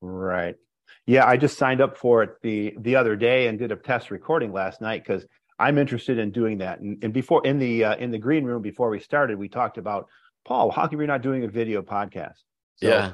Right. 0.01 0.55
Yeah, 1.07 1.27
I 1.27 1.37
just 1.37 1.57
signed 1.57 1.81
up 1.81 1.97
for 1.97 2.23
it 2.23 2.41
the 2.41 2.73
the 2.79 2.95
other 2.95 3.15
day 3.15 3.47
and 3.47 3.59
did 3.59 3.71
a 3.71 3.75
test 3.75 4.09
recording 4.09 4.51
last 4.51 4.81
night 4.81 5.03
because 5.05 5.25
I'm 5.59 5.77
interested 5.77 6.17
in 6.17 6.31
doing 6.31 6.59
that. 6.59 6.79
And, 6.79 7.03
and 7.03 7.13
before 7.13 7.45
in 7.45 7.59
the 7.59 7.83
uh, 7.83 7.95
in 7.97 8.11
the 8.11 8.17
green 8.17 8.43
room 8.43 8.61
before 8.61 8.89
we 8.89 8.99
started, 8.99 9.37
we 9.37 9.47
talked 9.47 9.77
about 9.77 10.07
Paul. 10.45 10.71
How 10.71 10.87
come 10.87 10.99
you're 10.99 11.07
not 11.07 11.21
doing 11.21 11.43
a 11.43 11.47
video 11.47 11.81
podcast? 11.83 12.37
So 12.77 12.87
yeah, 12.89 13.13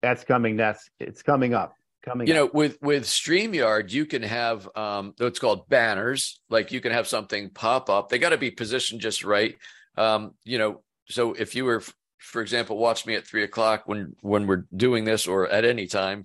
that's 0.00 0.24
coming. 0.24 0.56
That's 0.56 0.88
it's 0.98 1.22
coming 1.22 1.52
up. 1.52 1.74
Coming. 2.06 2.28
You 2.28 2.34
up. 2.34 2.38
know, 2.38 2.50
with 2.52 2.78
with 2.80 3.04
Streamyard, 3.04 3.90
you 3.90 4.06
can 4.06 4.22
have 4.22 4.68
um, 4.76 5.14
what's 5.18 5.40
called 5.40 5.68
banners. 5.68 6.40
Like 6.48 6.70
you 6.70 6.80
can 6.80 6.92
have 6.92 7.08
something 7.08 7.50
pop 7.50 7.90
up. 7.90 8.08
They 8.08 8.18
got 8.18 8.30
to 8.30 8.38
be 8.38 8.50
positioned 8.50 9.00
just 9.00 9.24
right. 9.24 9.56
Um, 9.96 10.32
you 10.44 10.58
know, 10.58 10.82
so 11.08 11.32
if 11.32 11.56
you 11.56 11.64
were, 11.64 11.82
for 12.18 12.42
example, 12.42 12.78
watch 12.78 13.06
me 13.06 13.16
at 13.16 13.26
three 13.26 13.42
o'clock 13.42 13.82
when 13.86 14.14
when 14.20 14.46
we're 14.46 14.66
doing 14.74 15.04
this, 15.04 15.26
or 15.26 15.48
at 15.48 15.64
any 15.64 15.86
time. 15.86 16.22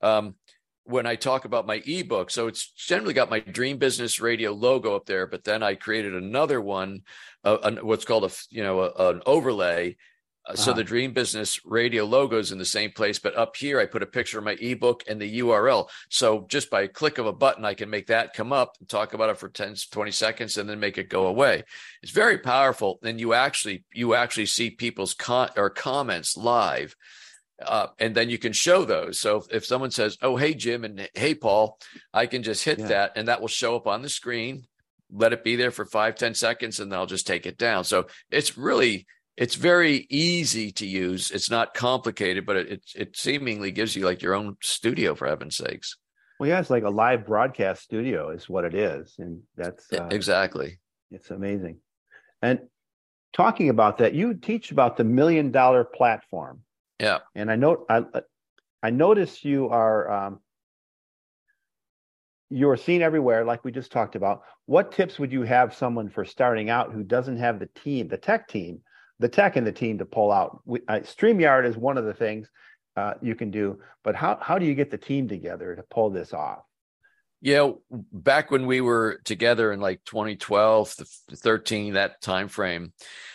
Um, 0.00 0.36
when 0.84 1.04
I 1.04 1.16
talk 1.16 1.44
about 1.44 1.66
my 1.66 1.82
ebook. 1.84 2.30
So 2.30 2.46
it's 2.46 2.70
generally 2.70 3.12
got 3.12 3.28
my 3.28 3.40
Dream 3.40 3.78
Business 3.78 4.20
Radio 4.20 4.52
logo 4.52 4.94
up 4.94 5.04
there, 5.04 5.26
but 5.26 5.42
then 5.42 5.62
I 5.62 5.74
created 5.74 6.14
another 6.14 6.60
one, 6.60 7.00
uh, 7.42 7.58
an, 7.64 7.78
what's 7.78 8.04
called 8.04 8.24
a 8.24 8.30
you 8.50 8.62
know 8.62 8.80
a, 8.80 9.10
an 9.10 9.22
overlay. 9.26 9.96
Uh, 10.46 10.52
uh-huh. 10.52 10.62
So 10.62 10.72
the 10.72 10.84
Dream 10.84 11.12
Business 11.12 11.60
Radio 11.64 12.04
logo 12.04 12.38
is 12.38 12.52
in 12.52 12.58
the 12.58 12.64
same 12.64 12.92
place, 12.92 13.18
but 13.18 13.36
up 13.36 13.56
here 13.56 13.80
I 13.80 13.86
put 13.86 14.02
a 14.02 14.06
picture 14.06 14.38
of 14.38 14.44
my 14.44 14.56
ebook 14.60 15.02
and 15.08 15.20
the 15.20 15.40
URL. 15.40 15.88
So 16.08 16.46
just 16.48 16.70
by 16.70 16.82
a 16.82 16.88
click 16.88 17.18
of 17.18 17.26
a 17.26 17.32
button, 17.32 17.64
I 17.64 17.74
can 17.74 17.90
make 17.90 18.06
that 18.08 18.34
come 18.34 18.52
up 18.52 18.76
and 18.78 18.88
talk 18.88 19.14
about 19.14 19.30
it 19.30 19.38
for 19.38 19.48
10, 19.48 19.74
20 19.90 20.10
seconds 20.10 20.56
and 20.56 20.68
then 20.68 20.80
make 20.80 20.98
it 20.98 21.08
go 21.08 21.26
away. 21.26 21.64
It's 22.02 22.12
very 22.12 22.38
powerful. 22.38 22.98
And 23.02 23.20
you 23.20 23.34
actually 23.34 23.84
you 23.92 24.14
actually 24.14 24.46
see 24.46 24.70
people's 24.70 25.14
con- 25.14 25.50
or 25.56 25.70
comments 25.70 26.36
live. 26.36 26.94
Uh, 27.64 27.86
and 27.98 28.14
then 28.14 28.28
you 28.28 28.38
can 28.38 28.52
show 28.52 28.84
those. 28.84 29.18
So 29.18 29.38
if, 29.38 29.44
if, 29.50 29.64
someone 29.64 29.90
says, 29.90 30.18
"Oh, 30.20 30.36
hey 30.36 30.52
Jim," 30.52 30.84
and 30.84 31.08
"Hey 31.14 31.34
Paul," 31.34 31.78
I 32.12 32.26
can 32.26 32.42
just 32.42 32.62
hit 32.62 32.78
yeah. 32.78 32.88
that, 32.88 33.12
and 33.16 33.28
that 33.28 33.40
will 33.40 33.48
show 33.48 33.76
up 33.76 33.86
on 33.86 34.02
the 34.02 34.10
screen. 34.10 34.66
Let 35.10 35.32
it 35.32 35.42
be 35.42 35.56
there 35.56 35.70
for 35.70 35.86
five, 35.86 36.16
ten 36.16 36.34
seconds, 36.34 36.80
and 36.80 36.92
then 36.92 36.98
I'll 36.98 37.06
just 37.06 37.26
take 37.26 37.46
it 37.46 37.56
down. 37.56 37.84
So 37.84 38.08
it's 38.30 38.58
really, 38.58 39.06
it's 39.36 39.54
very 39.54 40.06
easy 40.10 40.70
to 40.72 40.86
use. 40.86 41.30
It's 41.30 41.50
not 41.50 41.74
complicated, 41.74 42.46
but 42.46 42.56
it, 42.56 42.68
it, 42.68 42.82
it 42.94 43.16
seemingly 43.16 43.70
gives 43.70 43.94
you 43.94 44.04
like 44.04 44.22
your 44.22 44.34
own 44.34 44.56
studio 44.62 45.14
for 45.14 45.26
heaven's 45.26 45.56
sakes. 45.56 45.96
Well, 46.38 46.48
yeah, 46.48 46.60
it's 46.60 46.70
like 46.70 46.84
a 46.84 46.90
live 46.90 47.26
broadcast 47.26 47.82
studio 47.82 48.30
is 48.30 48.48
what 48.48 48.64
it 48.64 48.74
is, 48.74 49.14
and 49.18 49.42
that's 49.56 49.92
uh, 49.92 50.08
exactly. 50.10 50.78
It's 51.10 51.30
amazing. 51.30 51.78
And 52.42 52.60
talking 53.32 53.70
about 53.70 53.98
that, 53.98 54.14
you 54.14 54.34
teach 54.34 54.70
about 54.70 54.96
the 54.96 55.04
million 55.04 55.50
dollar 55.50 55.84
platform 55.84 56.62
yeah. 56.98 57.18
And 57.34 57.50
I 57.50 57.56
know 57.56 57.84
I 57.88 58.04
I 58.82 58.90
notice 58.90 59.44
you 59.44 59.68
are 59.68 60.10
um, 60.10 60.40
you're 62.50 62.76
seen 62.76 63.02
everywhere, 63.02 63.44
like 63.44 63.64
we 63.64 63.72
just 63.72 63.92
talked 63.92 64.16
about. 64.16 64.42
What 64.66 64.92
tips 64.92 65.18
would 65.18 65.32
you 65.32 65.42
have 65.42 65.74
someone 65.74 66.08
for 66.08 66.24
starting 66.24 66.70
out 66.70 66.92
who 66.92 67.02
doesn't 67.02 67.38
have 67.38 67.58
the 67.58 67.68
team, 67.82 68.08
the 68.08 68.16
tech 68.16 68.48
team, 68.48 68.80
the 69.18 69.28
tech 69.28 69.56
and 69.56 69.66
the 69.66 69.72
team 69.72 69.98
to 69.98 70.04
pull 70.04 70.32
out? 70.32 70.60
We, 70.64 70.80
uh, 70.88 71.00
Streamyard 71.00 71.66
is 71.66 71.76
one 71.76 71.98
of 71.98 72.04
the 72.04 72.14
things 72.14 72.48
uh, 72.96 73.14
you 73.20 73.34
can 73.34 73.50
do, 73.50 73.78
but 74.02 74.14
how 74.14 74.38
how 74.40 74.58
do 74.58 74.66
you 74.66 74.74
get 74.74 74.90
the 74.90 74.98
team 74.98 75.28
together 75.28 75.74
to 75.76 75.82
pull 75.82 76.10
this 76.10 76.32
off? 76.32 76.62
Yeah, 77.42 77.72
back 77.90 78.50
when 78.50 78.66
we 78.66 78.80
were 78.80 79.20
together 79.24 79.70
in 79.70 79.78
like 79.78 80.02
2012, 80.04 80.88
13, 81.34 81.92
that 81.92 82.22
time 82.22 82.48
frame, 82.48 82.94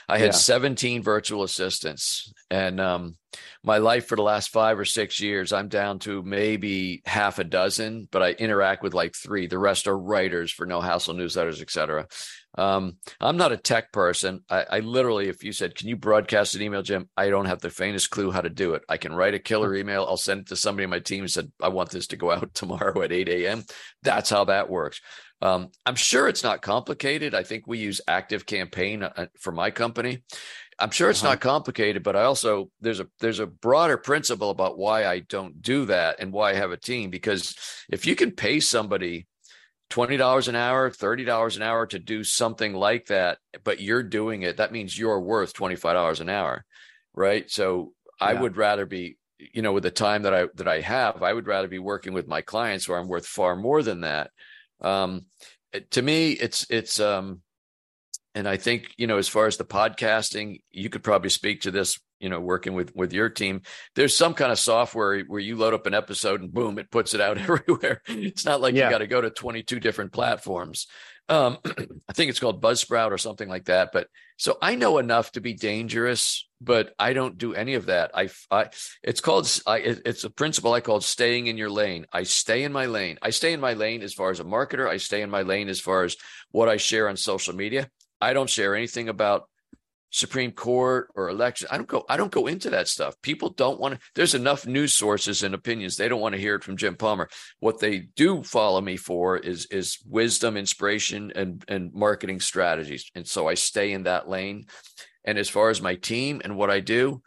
I 0.10 0.18
had 0.18 0.32
yeah. 0.32 0.32
17 0.32 1.04
virtual 1.04 1.44
assistants, 1.44 2.34
and 2.50 2.82
um, 2.82 3.16
my 3.64 3.78
life 3.78 4.08
for 4.08 4.16
the 4.16 4.24
last 4.24 4.50
five 4.50 4.80
or 4.80 4.86
six 4.86 5.20
years, 5.22 5.54
I'm 5.54 5.68
down 5.68 6.00
to 6.00 6.24
maybe 6.24 7.04
half 7.06 7.38
a 7.38 7.44
dozen, 7.44 8.08
but 8.12 8.24
I 8.24 8.32
interact 8.32 8.82
with 8.82 8.94
like 8.96 9.16
three. 9.16 9.48
The 9.48 9.60
rest 9.60 9.88
are 9.88 9.98
writers 9.98 10.52
for 10.52 10.66
No 10.66 10.82
Hassle 10.82 11.14
newsletters, 11.14 11.62
etc. 11.62 12.08
Um, 12.58 12.98
I'm 13.20 13.38
not 13.38 13.54
a 13.54 13.58
tech 13.58 13.94
person. 13.94 14.44
I, 14.50 14.66
I, 14.70 14.80
literally, 14.80 15.30
if 15.30 15.44
you 15.44 15.54
said, 15.54 15.76
"Can 15.76 15.88
you 15.88 15.96
broadcast 15.96 16.56
an 16.56 16.62
email, 16.62 16.82
Jim?" 16.82 17.10
I 17.16 17.30
don't 17.30 17.46
have 17.46 17.62
the 17.62 17.70
faintest 17.70 18.10
clue 18.10 18.32
how 18.32 18.42
to 18.42 18.50
do 18.50 18.74
it. 18.74 18.84
I 18.90 18.98
can 18.98 19.14
write 19.14 19.34
a 19.34 19.40
killer 19.40 19.74
email. 19.74 20.06
I'll 20.08 20.18
send 20.18 20.42
it 20.42 20.48
to 20.48 20.56
somebody 20.56 20.84
on 20.84 20.90
my 20.90 21.00
team. 21.00 21.22
And 21.22 21.32
said, 21.32 21.52
"I 21.62 21.70
want 21.70 21.92
this 21.92 22.08
to 22.08 22.18
go 22.18 22.32
out 22.32 22.54
tomorrow 22.54 23.02
at 23.02 23.14
8 23.14 23.30
a.m." 23.30 23.64
That's 24.04 24.30
how 24.30 24.46
that 24.46 24.70
works. 24.70 25.00
Um, 25.42 25.70
I'm 25.86 25.96
sure 25.96 26.28
it's 26.28 26.44
not 26.44 26.62
complicated. 26.62 27.34
I 27.34 27.44
think 27.44 27.66
we 27.66 27.80
use 27.80 28.02
Active 28.08 28.46
Campaign 28.46 29.04
uh, 29.04 29.28
for 29.40 29.52
my 29.52 29.72
company. 29.72 30.24
I'm 30.78 30.92
sure 30.92 31.10
it's 31.10 31.24
uh-huh. 31.24 31.34
not 31.34 31.42
complicated, 31.42 32.04
but 32.04 32.16
I 32.16 32.24
also 32.24 32.70
there's 32.82 33.00
a 33.00 33.08
there's 33.20 33.40
a 33.40 33.48
broader 33.48 33.98
principle 33.98 34.50
about 34.50 34.78
why 34.78 35.06
I 35.06 35.20
don't 35.20 35.62
do 35.62 35.86
that 35.86 36.18
and 36.20 36.34
why 36.34 36.52
I 36.52 36.56
have 36.56 36.72
a 36.72 36.78
team. 36.78 37.10
Because 37.12 37.56
if 37.90 38.06
you 38.06 38.16
can 38.16 38.32
pay 38.32 38.60
somebody 38.60 39.28
$20 39.92 40.48
an 40.48 40.56
hour, 40.56 40.90
$30 40.90 41.56
an 41.56 41.62
hour 41.62 41.86
to 41.86 42.00
do 42.00 42.24
something 42.24 42.74
like 42.74 43.08
that, 43.08 43.38
but 43.64 43.82
you're 43.82 44.04
doing 44.04 44.42
it, 44.42 44.58
that 44.58 44.72
means 44.72 44.98
you're 44.98 45.20
worth 45.20 45.54
$25 45.54 46.22
an 46.22 46.30
hour. 46.30 46.66
Right. 47.14 47.50
So 47.50 47.94
yeah. 48.20 48.28
I 48.28 48.34
would 48.34 48.58
rather 48.58 48.86
be, 48.86 49.18
you 49.38 49.62
know, 49.62 49.74
with 49.74 49.84
the 49.84 49.92
time 49.92 50.24
that 50.24 50.34
I 50.34 50.48
that 50.56 50.68
I 50.68 50.82
have, 50.82 51.24
I 51.24 51.34
would 51.34 51.48
rather 51.48 51.68
be 51.68 51.80
working 51.80 52.14
with 52.14 52.28
my 52.28 52.42
clients 52.42 52.88
where 52.88 52.98
I'm 52.98 53.08
worth 53.08 53.26
far 53.26 53.56
more 53.56 53.84
than 53.84 54.02
that. 54.02 54.32
Um, 54.80 55.26
to 55.92 56.02
me, 56.02 56.32
it's 56.32 56.66
it's 56.70 57.00
um, 57.00 57.42
and 58.34 58.48
I 58.48 58.58
think 58.58 58.94
you 58.98 59.08
know, 59.08 59.18
as 59.18 59.28
far 59.28 59.48
as 59.48 59.58
the 59.58 59.66
podcasting, 59.66 60.62
you 60.72 60.90
could 60.90 61.04
probably 61.04 61.30
speak 61.30 61.62
to 61.62 61.72
this 61.72 62.00
you 62.20 62.30
know 62.30 62.40
working 62.40 62.74
with 62.74 62.96
with 62.96 63.12
your 63.12 63.30
team. 63.30 63.62
There's 63.96 64.16
some 64.16 64.34
kind 64.34 64.52
of 64.52 64.60
software 64.60 65.22
where 65.22 65.40
you 65.40 65.58
load 65.58 65.74
up 65.74 65.86
an 65.86 65.94
episode 65.94 66.42
and 66.42 66.54
boom 66.54 66.80
it 66.80 66.92
puts 66.92 67.14
it 67.14 67.22
out 67.22 67.38
everywhere. 67.38 68.02
It's 68.08 68.46
not 68.46 68.62
like 68.62 68.76
yeah. 68.76 68.86
you 68.86 68.92
got 68.92 69.00
to 69.00 69.08
go 69.08 69.22
to 69.22 69.30
22 69.30 69.80
different 69.80 70.14
platforms. 70.14 70.88
Um, 71.30 71.60
i 72.10 72.14
think 72.14 72.30
it's 72.30 72.40
called 72.40 72.62
buzzsprout 72.62 73.12
or 73.12 73.18
something 73.18 73.48
like 73.48 73.66
that 73.66 73.92
but 73.94 74.08
so 74.38 74.58
i 74.62 74.76
know 74.76 74.98
enough 74.98 75.32
to 75.34 75.40
be 75.40 75.54
dangerous 75.54 76.50
but 76.60 76.94
i 77.00 77.14
don't 77.14 77.38
do 77.38 77.54
any 77.54 77.76
of 77.76 77.86
that. 77.86 78.12
I, 78.14 78.30
I 78.50 78.70
it's 79.04 79.22
called 79.22 79.48
I, 79.66 79.78
it's 79.78 80.24
a 80.26 80.30
principle 80.30 80.74
i 80.74 80.82
call 80.82 81.00
staying 81.00 81.48
in 81.48 81.58
your 81.58 81.70
lane. 81.70 82.06
I 82.12 82.24
stay 82.24 82.64
in 82.64 82.74
my 82.74 82.88
lane. 82.88 83.18
I 83.22 83.30
stay 83.30 83.54
in 83.54 83.62
my 83.62 83.74
lane 83.74 84.02
as 84.02 84.14
far 84.14 84.32
as 84.32 84.40
a 84.42 84.44
marketer. 84.44 84.90
I 84.90 84.98
stay 84.98 85.22
in 85.22 85.30
my 85.30 85.44
lane 85.44 85.70
as 85.70 85.80
far 85.80 86.04
as 86.04 86.18
what 86.50 86.68
i 86.68 86.78
share 86.78 87.08
on 87.08 87.16
social 87.16 87.56
media 87.56 87.88
i 88.22 88.34
don't 88.34 88.50
share 88.50 88.76
anything 88.76 89.10
about 89.10 89.48
Supreme 90.12 90.52
Court 90.52 91.10
or 91.16 91.30
election. 91.30 91.70
I 91.72 91.78
don't 91.78 91.88
go. 91.88 92.04
I 92.10 92.18
don't 92.18 92.32
go 92.32 92.48
into 92.48 92.70
that 92.72 92.90
stuff. 92.90 93.16
People 93.22 93.50
don't 93.50 93.80
want 93.80 93.96
to. 93.96 94.00
There's 94.14 94.36
enough 94.36 94.68
news 94.68 94.94
sources 94.94 95.42
and 95.42 95.56
opinions. 95.56 95.96
They 95.96 96.10
don't 96.10 96.20
want 96.20 96.36
to 96.36 96.42
hear 96.42 96.56
it 96.56 96.64
from 96.64 96.78
Jim 96.78 96.96
Palmer. 96.96 97.30
What 97.62 97.80
they 97.80 98.00
do 98.16 98.44
follow 98.44 98.82
me 98.82 98.98
for 98.98 99.38
is 99.38 99.68
is 99.68 100.00
wisdom, 100.06 100.58
inspiration, 100.58 101.32
and 101.34 101.64
and 101.70 101.94
marketing 101.94 102.42
strategies. 102.42 103.10
And 103.16 103.26
so 103.26 103.48
I 103.48 103.54
stay 103.54 103.94
in 103.94 104.04
that 104.04 104.28
lane. 104.28 104.66
And 105.24 105.38
as 105.38 105.50
far 105.50 105.70
as 105.70 105.82
my 105.82 105.96
team 105.96 106.42
and 106.44 106.58
what 106.58 106.70
I 106.70 106.82
do, 106.82 107.22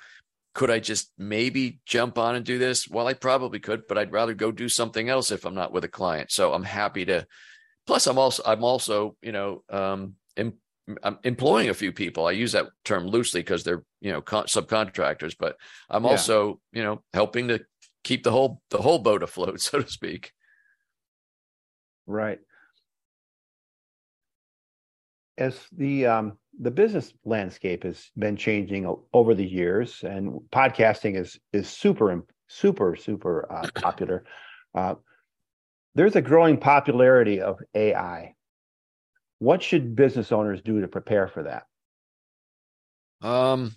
could 0.55 0.71
I 0.71 0.79
just 0.79 1.11
maybe 1.17 1.81
jump 1.87 2.19
on 2.19 2.35
and 2.35 2.45
do 2.45 2.59
this? 2.59 2.87
Well, 2.89 3.07
I 3.07 3.15
probably 3.15 3.61
could, 3.61 3.87
but 3.89 3.97
I'd 3.97 4.13
rather 4.13 4.35
go 4.35 4.53
do 4.53 4.69
something 4.69 5.09
else 5.09 5.31
if 5.31 5.47
I'm 5.47 5.55
not 5.55 5.73
with 5.73 5.85
a 5.85 5.89
client. 5.89 6.31
So 6.33 6.53
I'm 6.53 6.65
happy 6.65 7.07
to. 7.07 7.27
Plus, 7.87 8.07
I'm 8.07 8.19
also 8.19 8.43
I'm 8.45 8.63
also 8.63 9.17
you 9.23 9.33
know 9.33 9.63
um, 9.71 10.17
I'm 11.03 11.19
employing 11.25 11.71
a 11.71 11.75
few 11.75 11.93
people. 11.93 12.27
I 12.27 12.33
use 12.33 12.53
that 12.53 12.67
term 12.85 13.07
loosely 13.07 13.41
because 13.41 13.65
they're 13.65 13.85
you 14.01 14.13
know 14.13 14.21
con- 14.21 14.45
subcontractors, 14.45 15.35
but 15.39 15.57
I'm 15.89 16.05
yeah. 16.05 16.11
also 16.11 16.61
you 16.73 16.83
know 16.83 17.03
helping 17.13 17.49
to 17.49 17.65
keep 18.03 18.23
the 18.23 18.31
whole 18.31 18.61
the 18.71 18.83
whole 18.83 18.99
boat 18.99 19.23
afloat, 19.23 19.61
so 19.61 19.81
to 19.81 19.91
speak. 19.91 20.33
Right. 22.07 22.39
As 25.39 25.59
the 25.73 26.07
um, 26.07 26.39
the 26.61 26.71
business 26.71 27.13
landscape 27.25 27.83
has 27.85 28.11
been 28.17 28.37
changing 28.37 28.95
over 29.13 29.35
the 29.35 29.47
years, 29.47 30.05
and 30.05 30.41
podcasting 30.53 31.19
is 31.19 31.41
is 31.53 31.69
super 31.69 32.23
super 32.49 32.95
super 32.95 33.51
uh, 33.51 33.69
popular. 33.81 34.25
Uh, 34.75 34.95
there's 35.95 36.17
a 36.17 36.23
growing 36.23 36.59
popularity 36.59 37.41
of 37.41 37.59
AI 37.75 38.35
what 39.39 39.63
should 39.63 39.97
business 39.97 40.33
owners 40.33 40.61
do 40.63 40.81
to 40.81 40.89
prepare 40.89 41.29
for 41.29 41.45
that? 41.45 41.67
Um, 43.27 43.75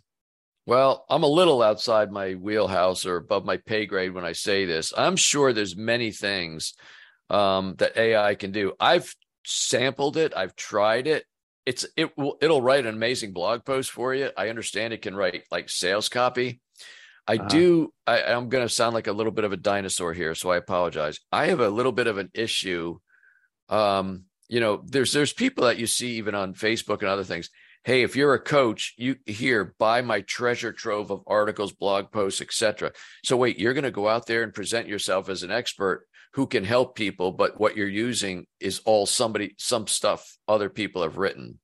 well, 0.66 1.06
I'm 1.10 1.24
a 1.24 1.28
little 1.28 1.62
outside 1.62 2.12
my 2.12 2.34
wheelhouse 2.34 3.06
or 3.06 3.16
above 3.16 3.46
my 3.46 3.58
pay 3.58 3.86
grade 3.86 4.14
when 4.14 4.26
I 4.26 4.34
say 4.34 4.66
this. 4.66 4.94
I'm 4.96 5.16
sure 5.16 5.54
there's 5.54 5.78
many 5.78 6.12
things 6.12 6.74
um, 7.30 7.76
that 7.78 7.98
AI 7.98 8.36
can 8.36 8.52
do. 8.52 8.74
I've 8.80 9.14
sampled 9.46 10.18
it. 10.18 10.34
I've 10.36 10.56
tried 10.56 11.08
it. 11.08 11.26
It's 11.66 11.86
it 11.98 12.18
will 12.18 12.38
it'll 12.42 12.62
write 12.62 12.86
an 12.86 12.96
amazing 12.96 13.34
blog 13.34 13.66
post 13.66 13.92
for 13.92 14.14
you. 14.14 14.30
I 14.38 14.50
understand 14.50 14.94
it 14.94 15.02
can 15.02 15.16
write 15.16 15.44
like 15.52 15.70
sales 15.70 16.08
copy. 16.10 16.62
I 17.28 17.36
uh-huh. 17.36 17.48
do. 17.48 17.94
I, 18.06 18.24
I'm 18.24 18.48
going 18.48 18.66
to 18.66 18.74
sound 18.74 18.94
like 18.94 19.08
a 19.08 19.14
little 19.14 19.34
bit 19.34 19.44
of 19.44 19.52
a 19.52 19.58
dinosaur 19.58 20.14
here, 20.14 20.34
so 20.34 20.50
I 20.50 20.58
apologize. 20.58 21.20
I 21.32 21.48
have 21.48 21.60
a 21.60 21.70
little 21.70 21.92
bit 21.92 22.08
of 22.08 22.18
an 22.18 22.30
issue 22.34 23.00
um, 23.68 24.24
you 24.48 24.60
know 24.60 24.82
there's 24.86 25.14
there's 25.14 25.34
people 25.34 25.66
that 25.66 25.78
you 25.78 25.88
see 25.88 26.16
even 26.16 26.36
on 26.36 26.54
facebook 26.54 27.00
and 27.00 27.10
other 27.10 27.24
things. 27.24 27.50
Hey 27.84 28.04
if 28.04 28.16
you're 28.16 28.34
a 28.34 28.40
coach 28.40 28.94
you 28.98 29.16
here 29.26 29.74
buy 29.80 30.02
my 30.02 30.22
treasure 30.22 30.74
trove 30.74 31.10
of 31.10 31.24
articles 31.26 31.72
blog 31.72 32.12
posts 32.12 32.42
etc 32.42 32.92
so 33.24 33.38
wait 33.38 33.60
you're 33.60 33.74
going 33.74 33.84
to 33.84 33.92
go 33.92 34.10
out 34.10 34.26
there 34.26 34.44
and 34.44 34.54
present 34.54 34.88
yourself 34.88 35.30
as 35.30 35.44
an 35.44 35.52
expert 35.52 36.06
who 36.34 36.48
can 36.48 36.66
help 36.66 36.96
people 36.96 37.32
but 37.32 37.60
what 37.60 37.78
you're 37.78 37.88
using 37.88 38.46
is 38.60 38.82
all 38.86 39.06
somebody 39.06 39.56
some 39.58 39.88
stuff 39.88 40.38
other 40.48 40.70
people 40.70 41.02
have 41.02 41.18
written. 41.18 41.60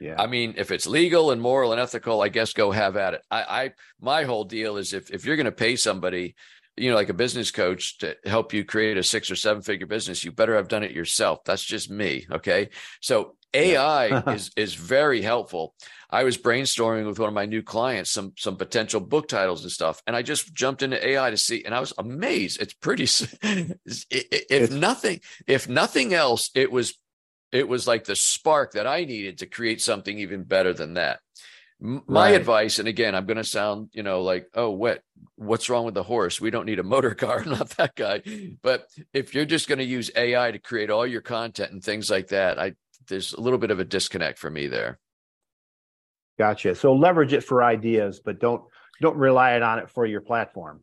Yeah. 0.00 0.16
I 0.18 0.26
mean 0.26 0.54
if 0.56 0.70
it's 0.70 0.86
legal 0.86 1.30
and 1.30 1.40
moral 1.40 1.72
and 1.72 1.80
ethical 1.80 2.20
i 2.20 2.28
guess 2.28 2.52
go 2.52 2.70
have 2.72 2.96
at 2.96 3.14
it. 3.14 3.22
I 3.30 3.42
i 3.42 3.72
my 4.00 4.24
whole 4.24 4.44
deal 4.44 4.78
is 4.78 4.92
if 4.92 5.10
if 5.10 5.24
you're 5.24 5.36
going 5.36 5.44
to 5.46 5.52
pay 5.52 5.76
somebody 5.76 6.34
you 6.76 6.90
know, 6.90 6.96
like 6.96 7.08
a 7.08 7.14
business 7.14 7.50
coach 7.50 7.98
to 7.98 8.16
help 8.24 8.52
you 8.52 8.64
create 8.64 8.96
a 8.96 9.02
six 9.02 9.30
or 9.30 9.36
seven 9.36 9.62
figure 9.62 9.86
business, 9.86 10.24
you 10.24 10.32
better 10.32 10.56
have 10.56 10.68
done 10.68 10.82
it 10.82 10.92
yourself. 10.92 11.40
That's 11.44 11.64
just 11.64 11.90
me. 11.90 12.26
Okay. 12.30 12.70
So 13.00 13.36
AI 13.54 14.22
is 14.34 14.50
is 14.56 14.74
very 14.74 15.22
helpful. 15.22 15.74
I 16.10 16.24
was 16.24 16.38
brainstorming 16.38 17.06
with 17.06 17.18
one 17.18 17.28
of 17.28 17.34
my 17.34 17.46
new 17.46 17.62
clients 17.62 18.10
some 18.10 18.32
some 18.36 18.56
potential 18.56 19.00
book 19.00 19.28
titles 19.28 19.62
and 19.62 19.72
stuff, 19.72 20.02
and 20.06 20.14
I 20.14 20.22
just 20.22 20.54
jumped 20.54 20.82
into 20.82 21.04
AI 21.04 21.30
to 21.30 21.36
see, 21.36 21.64
and 21.64 21.74
I 21.74 21.80
was 21.80 21.92
amazed. 21.98 22.60
It's 22.60 22.74
pretty. 22.74 23.08
if 24.10 24.70
nothing, 24.70 25.20
if 25.46 25.68
nothing 25.68 26.14
else, 26.14 26.50
it 26.54 26.70
was 26.70 26.94
it 27.52 27.68
was 27.68 27.86
like 27.86 28.04
the 28.04 28.16
spark 28.16 28.72
that 28.72 28.86
I 28.86 29.04
needed 29.04 29.38
to 29.38 29.46
create 29.46 29.80
something 29.80 30.18
even 30.18 30.42
better 30.44 30.72
than 30.72 30.94
that 30.94 31.20
my 31.78 32.30
right. 32.30 32.34
advice 32.34 32.78
and 32.78 32.88
again 32.88 33.14
i'm 33.14 33.26
going 33.26 33.36
to 33.36 33.44
sound 33.44 33.90
you 33.92 34.02
know 34.02 34.22
like 34.22 34.48
oh 34.54 34.70
what 34.70 35.02
what's 35.36 35.68
wrong 35.68 35.84
with 35.84 35.94
the 35.94 36.02
horse? 36.02 36.40
We 36.40 36.50
don't 36.50 36.64
need 36.64 36.78
a 36.78 36.82
motor 36.82 37.14
car 37.14 37.40
i'm 37.40 37.50
not 37.58 37.68
that 37.76 37.94
guy. 37.94 38.22
But 38.62 38.88
if 39.12 39.34
you're 39.34 39.44
just 39.44 39.68
going 39.68 39.78
to 39.78 39.84
use 39.84 40.10
ai 40.16 40.50
to 40.50 40.58
create 40.58 40.90
all 40.90 41.06
your 41.06 41.20
content 41.20 41.72
and 41.72 41.84
things 41.84 42.10
like 42.10 42.28
that 42.28 42.58
i 42.58 42.74
there's 43.08 43.34
a 43.34 43.40
little 43.40 43.58
bit 43.58 43.70
of 43.70 43.78
a 43.78 43.84
disconnect 43.84 44.38
for 44.38 44.50
me 44.50 44.66
there. 44.66 44.98
Gotcha. 46.38 46.74
So 46.74 46.92
leverage 46.92 47.32
it 47.32 47.44
for 47.44 47.62
ideas 47.62 48.20
but 48.24 48.40
don't 48.40 48.62
don't 49.00 49.16
rely 49.16 49.60
on 49.60 49.78
it 49.78 49.90
for 49.90 50.06
your 50.06 50.22
platform. 50.22 50.82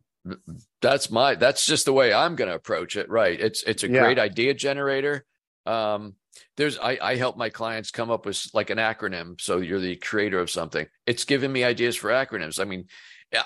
That's 0.81 1.09
my 1.09 1.35
that's 1.35 1.65
just 1.65 1.85
the 1.85 1.93
way 1.93 2.13
i'm 2.13 2.35
going 2.35 2.49
to 2.49 2.55
approach 2.55 2.95
it 2.95 3.09
right. 3.09 3.39
It's 3.39 3.63
it's 3.63 3.83
a 3.83 3.89
yeah. 3.89 3.99
great 4.01 4.19
idea 4.19 4.53
generator 4.53 5.25
um 5.65 6.15
there's 6.57 6.77
I, 6.77 6.97
I 7.01 7.15
help 7.15 7.37
my 7.37 7.49
clients 7.49 7.91
come 7.91 8.11
up 8.11 8.25
with 8.25 8.45
like 8.53 8.69
an 8.69 8.77
acronym 8.77 9.39
so 9.39 9.57
you're 9.57 9.79
the 9.79 9.95
creator 9.95 10.39
of 10.39 10.49
something 10.49 10.85
it's 11.05 11.25
given 11.25 11.51
me 11.51 11.63
ideas 11.63 11.95
for 11.95 12.09
acronyms 12.09 12.59
i 12.59 12.63
mean 12.63 12.85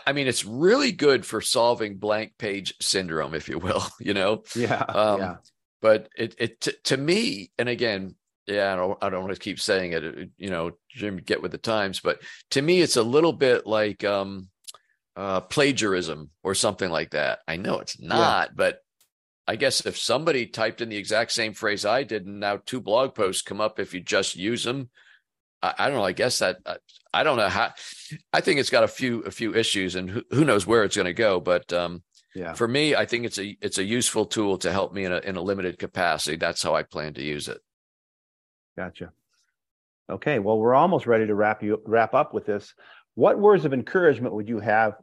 i 0.06 0.14
mean 0.14 0.28
it's 0.28 0.46
really 0.46 0.92
good 0.92 1.26
for 1.26 1.42
solving 1.42 1.98
blank 1.98 2.34
page 2.38 2.74
syndrome 2.82 3.34
if 3.34 3.50
you 3.50 3.60
will 3.60 3.84
you 4.00 4.14
know 4.14 4.44
yeah, 4.56 4.80
um, 4.80 5.20
yeah. 5.20 5.36
but 5.82 6.10
it 6.18 6.36
it 6.38 6.62
t- 6.62 6.72
to 6.86 6.98
me 6.98 7.52
and 7.58 7.70
again 7.70 8.16
yeah 8.48 8.74
I 8.74 8.76
don't, 8.78 9.04
I 9.04 9.10
don't 9.10 9.24
want 9.24 9.34
to 9.34 9.42
keep 9.42 9.60
saying 9.60 9.92
it 9.92 10.30
you 10.38 10.50
know 10.50 10.72
Jim, 10.90 11.18
get 11.18 11.42
with 11.42 11.52
the 11.52 11.58
times 11.58 12.00
but 12.00 12.20
to 12.52 12.62
me 12.62 12.82
it's 12.82 12.98
a 12.98 13.04
little 13.04 13.34
bit 13.34 13.68
like 13.68 14.04
um 14.04 14.48
uh 15.16 15.42
plagiarism 15.42 16.30
or 16.44 16.54
something 16.54 16.90
like 16.90 17.12
that 17.12 17.40
i 17.48 17.58
know 17.58 17.80
it's 17.80 18.00
not 18.00 18.50
yeah. 18.50 18.54
but 18.56 18.80
I 19.48 19.56
guess 19.56 19.86
if 19.86 19.98
somebody 19.98 20.46
typed 20.46 20.82
in 20.82 20.90
the 20.90 20.98
exact 20.98 21.32
same 21.32 21.54
phrase 21.54 21.86
I 21.86 22.04
did, 22.04 22.26
and 22.26 22.40
now 22.40 22.60
two 22.66 22.82
blog 22.82 23.16
posts 23.16 23.42
come 23.42 23.62
up 23.62 23.80
if 23.80 23.94
you 23.94 24.02
just 24.02 24.36
use 24.36 24.64
them, 24.66 24.90
I, 25.62 25.74
I 25.78 25.88
don't 25.88 25.98
know. 25.98 26.04
I 26.04 26.12
guess 26.12 26.40
that 26.40 26.58
I, 26.66 26.78
I, 27.14 27.24
don't 27.24 27.38
know 27.38 27.48
how. 27.48 27.72
I 28.34 28.42
think 28.42 28.60
it's 28.60 28.70
got 28.70 28.84
a 28.84 28.90
few 28.90 29.22
a 29.22 29.32
few 29.32 29.56
issues, 29.56 29.96
and 29.96 30.10
who, 30.10 30.24
who 30.32 30.44
knows 30.44 30.68
where 30.68 30.84
it's 30.84 30.98
going 30.98 31.06
to 31.06 31.14
go. 31.14 31.40
But 31.40 31.72
um, 31.72 32.04
yeah, 32.36 32.54
for 32.54 32.68
me, 32.68 32.94
I 32.96 33.06
think 33.06 33.26
it's 33.26 33.40
a 33.40 33.58
it's 33.62 33.78
a 33.78 33.84
useful 33.84 34.26
tool 34.26 34.58
to 34.60 34.72
help 34.72 34.94
me 34.94 35.06
in 35.06 35.14
a 35.14 35.20
in 35.20 35.38
a 35.38 35.42
limited 35.42 35.80
capacity. 35.80 36.36
That's 36.36 36.62
how 36.62 36.76
I 36.76 36.84
plan 36.84 37.14
to 37.14 37.24
use 37.24 37.48
it. 37.48 37.62
Gotcha. 38.78 39.12
Okay, 40.10 40.40
well, 40.40 40.58
we're 40.58 40.76
almost 40.76 41.08
ready 41.08 41.26
to 41.26 41.36
wrap 41.36 41.64
you 41.64 41.82
wrap 41.86 42.14
up 42.14 42.34
with 42.34 42.46
this. 42.46 42.74
What 43.16 43.40
words 43.40 43.66
of 43.66 43.74
encouragement 43.74 44.36
would 44.36 44.48
you 44.48 44.60
have 44.60 44.96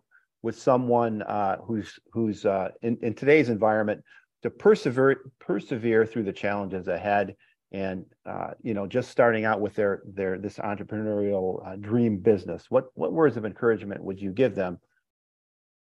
with 0.43 0.59
someone 0.59 1.23
uh, 1.23 1.57
who's 1.63 1.99
who's 2.13 2.45
uh, 2.45 2.69
in, 2.83 2.99
in 3.03 3.15
today's 3.15 3.49
environment 3.49 4.05
to 4.45 4.51
persevere 4.51 5.33
persevere 5.41 6.05
through 6.05 6.23
the 6.23 6.33
challenges 6.33 6.87
ahead 6.87 7.35
and 7.73 8.05
uh, 8.27 8.51
you 8.63 8.75
know 8.75 8.87
just 8.87 9.11
starting 9.11 9.47
out 9.47 9.59
with 9.59 9.75
their 9.75 10.03
their 10.05 10.39
this 10.39 10.59
entrepreneurial 10.59 11.67
uh, 11.67 11.77
dream 11.77 12.19
business. 12.19 12.67
What 12.69 12.89
what 12.95 13.13
words 13.13 13.39
of 13.39 13.47
encouragement 13.47 14.05
would 14.05 14.21
you 14.21 14.33
give 14.33 14.55
them? 14.55 14.79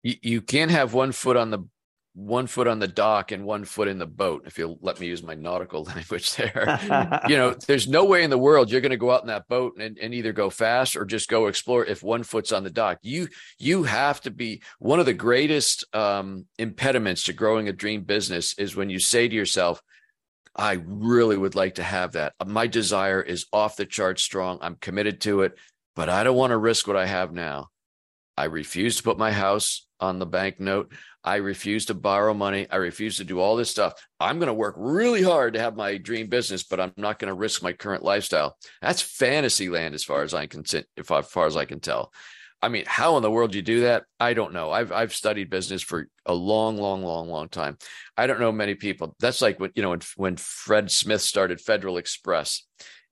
You, 0.03 0.17
you 0.21 0.41
can't 0.43 0.71
have 0.71 0.93
one 0.93 1.13
foot 1.13 1.39
on 1.39 1.51
the 1.51 1.61
one 2.15 2.47
foot 2.47 2.69
on 2.69 2.79
the 2.79 2.89
dock 2.89 3.33
and 3.33 3.45
one 3.45 3.65
foot 3.65 3.89
in 3.89 3.99
the 3.99 4.07
boat 4.07 4.43
if 4.47 4.59
you'll 4.59 4.79
let 4.83 5.01
me 5.01 5.07
use 5.07 5.23
my 5.23 5.35
nautical 5.35 5.85
language 5.95 6.35
there 6.35 6.79
you 7.27 7.37
know 7.37 7.55
there's 7.67 7.89
no 7.89 8.05
way 8.05 8.23
in 8.23 8.31
the 8.31 8.39
world 8.39 8.71
you're 8.71 8.83
going 8.83 8.91
to 8.91 8.99
go 8.99 9.11
out 9.11 9.23
in 9.23 9.29
that 9.29 9.49
boat 9.49 9.73
and, 9.79 9.99
and 9.99 10.13
either 10.13 10.33
go 10.33 10.51
fast 10.51 10.95
or 10.95 11.05
just 11.07 11.29
go 11.29 11.47
explore 11.47 11.85
if 11.87 12.03
one 12.03 12.23
foot's 12.23 12.53
on 12.53 12.65
the 12.65 12.71
dock 12.71 12.99
you 13.03 13.29
you 13.59 13.85
have 13.85 14.21
to 14.21 14.31
be 14.31 14.63
one 14.79 15.01
of 15.01 15.07
the 15.07 15.15
greatest 15.15 15.85
um, 15.95 16.45
impediments 16.59 17.25
to 17.25 17.33
growing 17.33 17.69
a 17.69 17.73
dream 17.73 18.03
business 18.03 18.59
is 18.59 18.77
when 18.77 18.91
you 18.91 18.99
say 18.99 19.27
to 19.27 19.35
yourself 19.35 19.83
I 20.55 20.83
really 20.85 21.39
would 21.39 21.55
like 21.55 21.77
to 21.77 21.83
have 21.83 22.13
that. 22.13 22.35
My 22.47 22.67
desire 22.67 23.23
is 23.23 23.47
off 23.55 23.77
the 23.77 23.87
chart 23.87 24.21
strong. 24.21 24.59
I'm 24.61 24.77
committed 24.77 25.23
to 25.23 25.43
it, 25.43 25.57
but 25.97 26.11
I 26.11 26.25
don't 26.25 26.37
want 26.37 26.51
to 26.51 26.59
risk 26.59 26.87
what 26.87 26.97
I 26.97 27.07
have 27.07 27.33
now. 27.33 27.69
I 28.37 28.45
refuse 28.45 28.97
to 28.97 29.03
put 29.03 29.19
my 29.19 29.33
house 29.33 29.87
on 30.01 30.19
the 30.19 30.27
bank 30.27 30.59
note. 30.59 30.93
I 31.25 31.37
refuse 31.37 31.87
to 31.87 31.95
borrow 31.95 32.35
money. 32.35 32.67
I 32.71 32.77
refuse 32.77 33.19
to 33.19 33.25
do 33.25 33.39
all 33.39 33.57
this 33.57 33.71
stuff. 33.71 33.95
I'm 34.19 34.39
going 34.39 34.49
to 34.49 34.55
work 34.55 34.75
really 34.77 35.23
hard 35.23 35.55
to 35.55 35.61
have 35.61 35.77
my 35.77 35.97
dream 35.97 36.27
business, 36.27 36.65
but 36.65 36.81
I'm 36.81 36.93
not 36.97 37.19
going 37.19 37.29
to 37.29 37.35
risk 37.35 37.63
my 37.63 37.73
current 37.73 38.03
lifestyle. 38.03 38.57
That's 38.81 39.03
fantasy 39.03 39.69
land 39.69 39.95
as 39.95 40.03
far 40.03 40.23
as 40.23 40.35
I 40.35 40.47
can, 40.47 40.65
as 40.67 41.07
far 41.07 41.47
as 41.47 41.57
I 41.57 41.65
can 41.65 41.81
tell. 41.81 42.13
I 42.61 42.69
mean, 42.69 42.85
how 42.87 43.17
in 43.17 43.23
the 43.23 43.31
world 43.31 43.53
do 43.53 43.59
you 43.59 43.63
do 43.63 43.81
that? 43.83 44.05
I 44.21 44.35
don't 44.35 44.53
know. 44.53 44.71
I've 44.71 44.93
I've 44.93 45.13
studied 45.13 45.51
business 45.51 45.83
for 45.83 46.09
a 46.27 46.33
long, 46.33 46.77
long, 46.77 47.03
long, 47.03 47.29
long 47.29 47.49
time. 47.49 47.77
I 48.17 48.29
don't 48.29 48.39
know 48.39 48.53
many 48.53 48.77
people. 48.77 49.17
That's 49.19 49.43
like 49.43 49.59
when 49.59 49.73
you 49.75 49.83
know 49.83 49.91
when 49.91 50.01
when 50.17 50.37
Fred 50.37 50.91
Smith 50.91 51.23
started 51.23 51.61
Federal 51.61 51.97
Express 51.97 52.65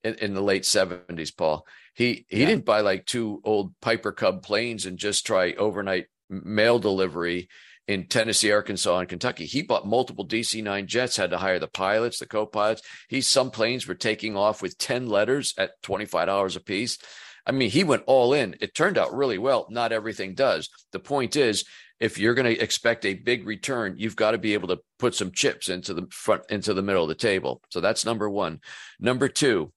in, 0.05 0.15
in 0.15 0.35
the 0.35 0.43
late 0.43 0.65
seventies. 0.65 1.31
Paul, 1.31 1.67
he 1.95 2.27
he 2.29 2.41
yeah. 2.41 2.47
didn't 2.47 2.65
buy 2.65 2.81
like 2.81 3.07
two 3.07 3.41
old 3.45 3.75
Piper 3.81 4.13
Cub 4.13 4.43
planes 4.43 4.87
and 4.87 4.99
just 4.99 5.27
try 5.27 5.53
overnight 5.53 6.07
mail 6.29 6.79
delivery 6.79 7.49
in 7.91 8.07
Tennessee, 8.07 8.53
Arkansas, 8.53 9.01
and 9.01 9.09
Kentucky. 9.09 9.47
He 9.47 9.63
bought 9.63 9.85
multiple 9.85 10.27
DC 10.27 10.63
9 10.63 10.87
jets, 10.87 11.17
had 11.17 11.31
to 11.31 11.39
hire 11.39 11.59
the 11.59 11.67
pilots, 11.67 12.21
the 12.21 12.27
co 12.27 12.47
pilots. 12.47 12.83
He, 13.09 13.21
some 13.21 13.51
planes 13.51 13.89
were 13.89 13.97
taking 13.97 14.37
off 14.37 14.63
with 14.63 14.79
10 14.79 15.09
letters 15.09 15.55
at 15.59 15.83
$25 15.83 16.57
a 16.57 16.61
piece. 16.61 16.99
I 17.45 17.51
mean, 17.51 17.69
he 17.69 17.83
went 17.83 18.05
all 18.07 18.33
in. 18.33 18.55
It 18.61 18.77
turned 18.77 18.97
out 18.97 19.13
really 19.13 19.39
well. 19.39 19.67
Not 19.71 19.91
everything 19.91 20.35
does. 20.35 20.69
The 20.93 21.01
point 21.01 21.35
is, 21.35 21.65
if 21.99 22.17
you're 22.17 22.35
going 22.35 22.55
to 22.55 22.63
expect 22.63 23.05
a 23.05 23.15
big 23.15 23.45
return, 23.45 23.97
you've 23.99 24.15
got 24.15 24.31
to 24.33 24.39
be 24.39 24.55
able 24.55 24.69
to 24.69 24.79
put 24.99 25.17
some 25.17 25.33
chips 25.33 25.69
into 25.69 25.93
the 25.93 26.07
front, 26.11 26.43
into 26.49 26.75
the 26.75 26.83
middle 26.83 27.03
of 27.03 27.09
the 27.09 27.15
table. 27.17 27.61
So 27.71 27.81
that's 27.81 28.05
number 28.05 28.31
one. 28.31 28.61
Number 29.01 29.29
two, 29.29 29.73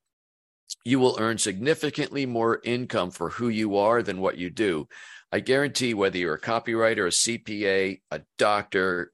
you 0.85 0.99
will 0.99 1.17
earn 1.19 1.37
significantly 1.37 2.25
more 2.25 2.59
income 2.63 3.11
for 3.11 3.29
who 3.29 3.49
you 3.49 3.77
are 3.77 4.03
than 4.03 4.19
what 4.19 4.37
you 4.37 4.49
do. 4.49 4.87
I 5.33 5.39
guarantee 5.39 5.95
whether 5.95 6.19
you're 6.19 6.35
a 6.35 6.39
copywriter, 6.39 7.07
a 7.07 7.39
CPA, 7.39 8.01
a 8.11 8.21
doctor, 8.37 9.09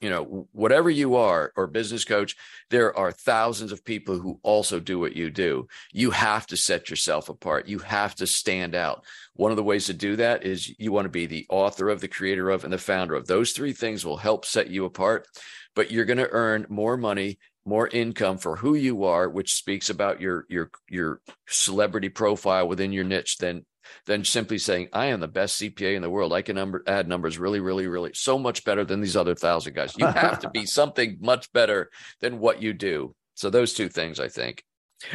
you 0.00 0.08
know, 0.08 0.46
whatever 0.52 0.88
you 0.88 1.16
are, 1.16 1.52
or 1.56 1.66
business 1.66 2.04
coach, 2.04 2.36
there 2.70 2.96
are 2.96 3.10
thousands 3.10 3.72
of 3.72 3.84
people 3.84 4.20
who 4.20 4.38
also 4.44 4.78
do 4.78 5.00
what 5.00 5.16
you 5.16 5.30
do. 5.30 5.66
You 5.92 6.12
have 6.12 6.46
to 6.46 6.56
set 6.56 6.90
yourself 6.90 7.28
apart. 7.28 7.66
You 7.66 7.80
have 7.80 8.14
to 8.16 8.26
stand 8.28 8.76
out. 8.76 9.04
One 9.34 9.50
of 9.50 9.56
the 9.56 9.64
ways 9.64 9.86
to 9.86 9.94
do 9.94 10.14
that 10.14 10.44
is 10.44 10.72
you 10.78 10.92
want 10.92 11.06
to 11.06 11.10
be 11.10 11.26
the 11.26 11.46
author 11.48 11.88
of, 11.88 12.00
the 12.00 12.06
creator 12.06 12.50
of, 12.50 12.62
and 12.62 12.72
the 12.72 12.78
founder 12.78 13.16
of. 13.16 13.26
Those 13.26 13.50
three 13.50 13.72
things 13.72 14.06
will 14.06 14.18
help 14.18 14.44
set 14.44 14.70
you 14.70 14.84
apart, 14.84 15.26
but 15.74 15.90
you're 15.90 16.04
going 16.04 16.18
to 16.18 16.30
earn 16.30 16.66
more 16.68 16.96
money 16.96 17.38
more 17.66 17.88
income 17.88 18.36
for 18.38 18.56
who 18.56 18.74
you 18.74 19.04
are 19.04 19.28
which 19.28 19.54
speaks 19.54 19.88
about 19.88 20.20
your 20.20 20.44
your 20.48 20.70
your 20.88 21.20
celebrity 21.46 22.08
profile 22.08 22.68
within 22.68 22.92
your 22.92 23.04
niche 23.04 23.38
than 23.38 23.64
than 24.06 24.24
simply 24.24 24.58
saying, 24.58 24.88
I 24.92 25.06
am 25.06 25.20
the 25.20 25.28
best 25.28 25.60
CPA 25.60 25.94
in 25.94 26.02
the 26.02 26.10
world. 26.10 26.32
I 26.32 26.42
can 26.42 26.56
number, 26.56 26.82
add 26.86 27.08
numbers 27.08 27.38
really, 27.38 27.60
really, 27.60 27.86
really 27.86 28.12
so 28.14 28.38
much 28.38 28.64
better 28.64 28.84
than 28.84 29.00
these 29.00 29.16
other 29.16 29.34
thousand 29.34 29.74
guys. 29.74 29.94
You 29.96 30.06
have 30.06 30.40
to 30.40 30.50
be 30.50 30.66
something 30.66 31.18
much 31.20 31.52
better 31.52 31.90
than 32.20 32.38
what 32.38 32.62
you 32.62 32.72
do. 32.72 33.14
So 33.34 33.50
those 33.50 33.74
two 33.74 33.88
things, 33.88 34.20
I 34.20 34.28
think. 34.28 34.62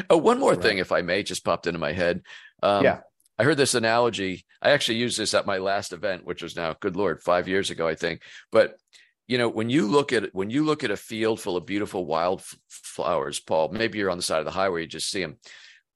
Oh, 0.10 0.18
one 0.18 0.40
more 0.40 0.52
right. 0.52 0.62
thing, 0.62 0.78
if 0.78 0.92
I 0.92 1.02
may, 1.02 1.24
just 1.24 1.46
popped 1.46 1.68
into 1.68 1.80
my 1.80 1.94
head. 1.94 2.22
Um, 2.62 2.84
yeah. 2.84 3.00
I 3.38 3.44
heard 3.44 3.58
this 3.58 3.76
analogy. 3.76 4.46
I 4.62 4.72
actually 4.72 4.98
used 4.98 5.18
this 5.18 5.34
at 5.34 5.46
my 5.46 5.60
last 5.60 5.94
event, 5.94 6.26
which 6.26 6.44
was 6.44 6.56
now, 6.56 6.76
good 6.80 6.98
Lord, 6.98 7.22
five 7.22 7.48
years 7.48 7.70
ago, 7.70 7.88
I 7.88 7.96
think. 7.96 8.22
But 8.52 8.76
you 9.30 9.38
know, 9.38 9.48
when 9.48 9.70
you 9.70 9.86
look 9.88 10.12
at 10.12 10.34
when 10.34 10.50
you 10.50 10.66
look 10.66 10.84
at 10.84 10.90
a 10.90 10.98
field 10.98 11.40
full 11.40 11.56
of 11.56 11.68
beautiful 11.68 12.04
wild 12.04 12.44
flowers, 12.68 13.40
Paul, 13.40 13.70
maybe 13.70 14.00
you're 14.00 14.10
on 14.10 14.18
the 14.18 14.24
side 14.24 14.40
of 14.40 14.46
the 14.46 14.52
highway, 14.52 14.82
you 14.82 14.88
just 14.88 15.12
see 15.12 15.22
them. 15.22 15.38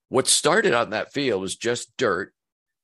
What 0.10 0.28
started 0.28 0.76
on 0.76 0.92
that 0.92 1.12
field 1.12 1.42
was 1.42 1.56
just 1.56 1.98
dirt 1.98 2.32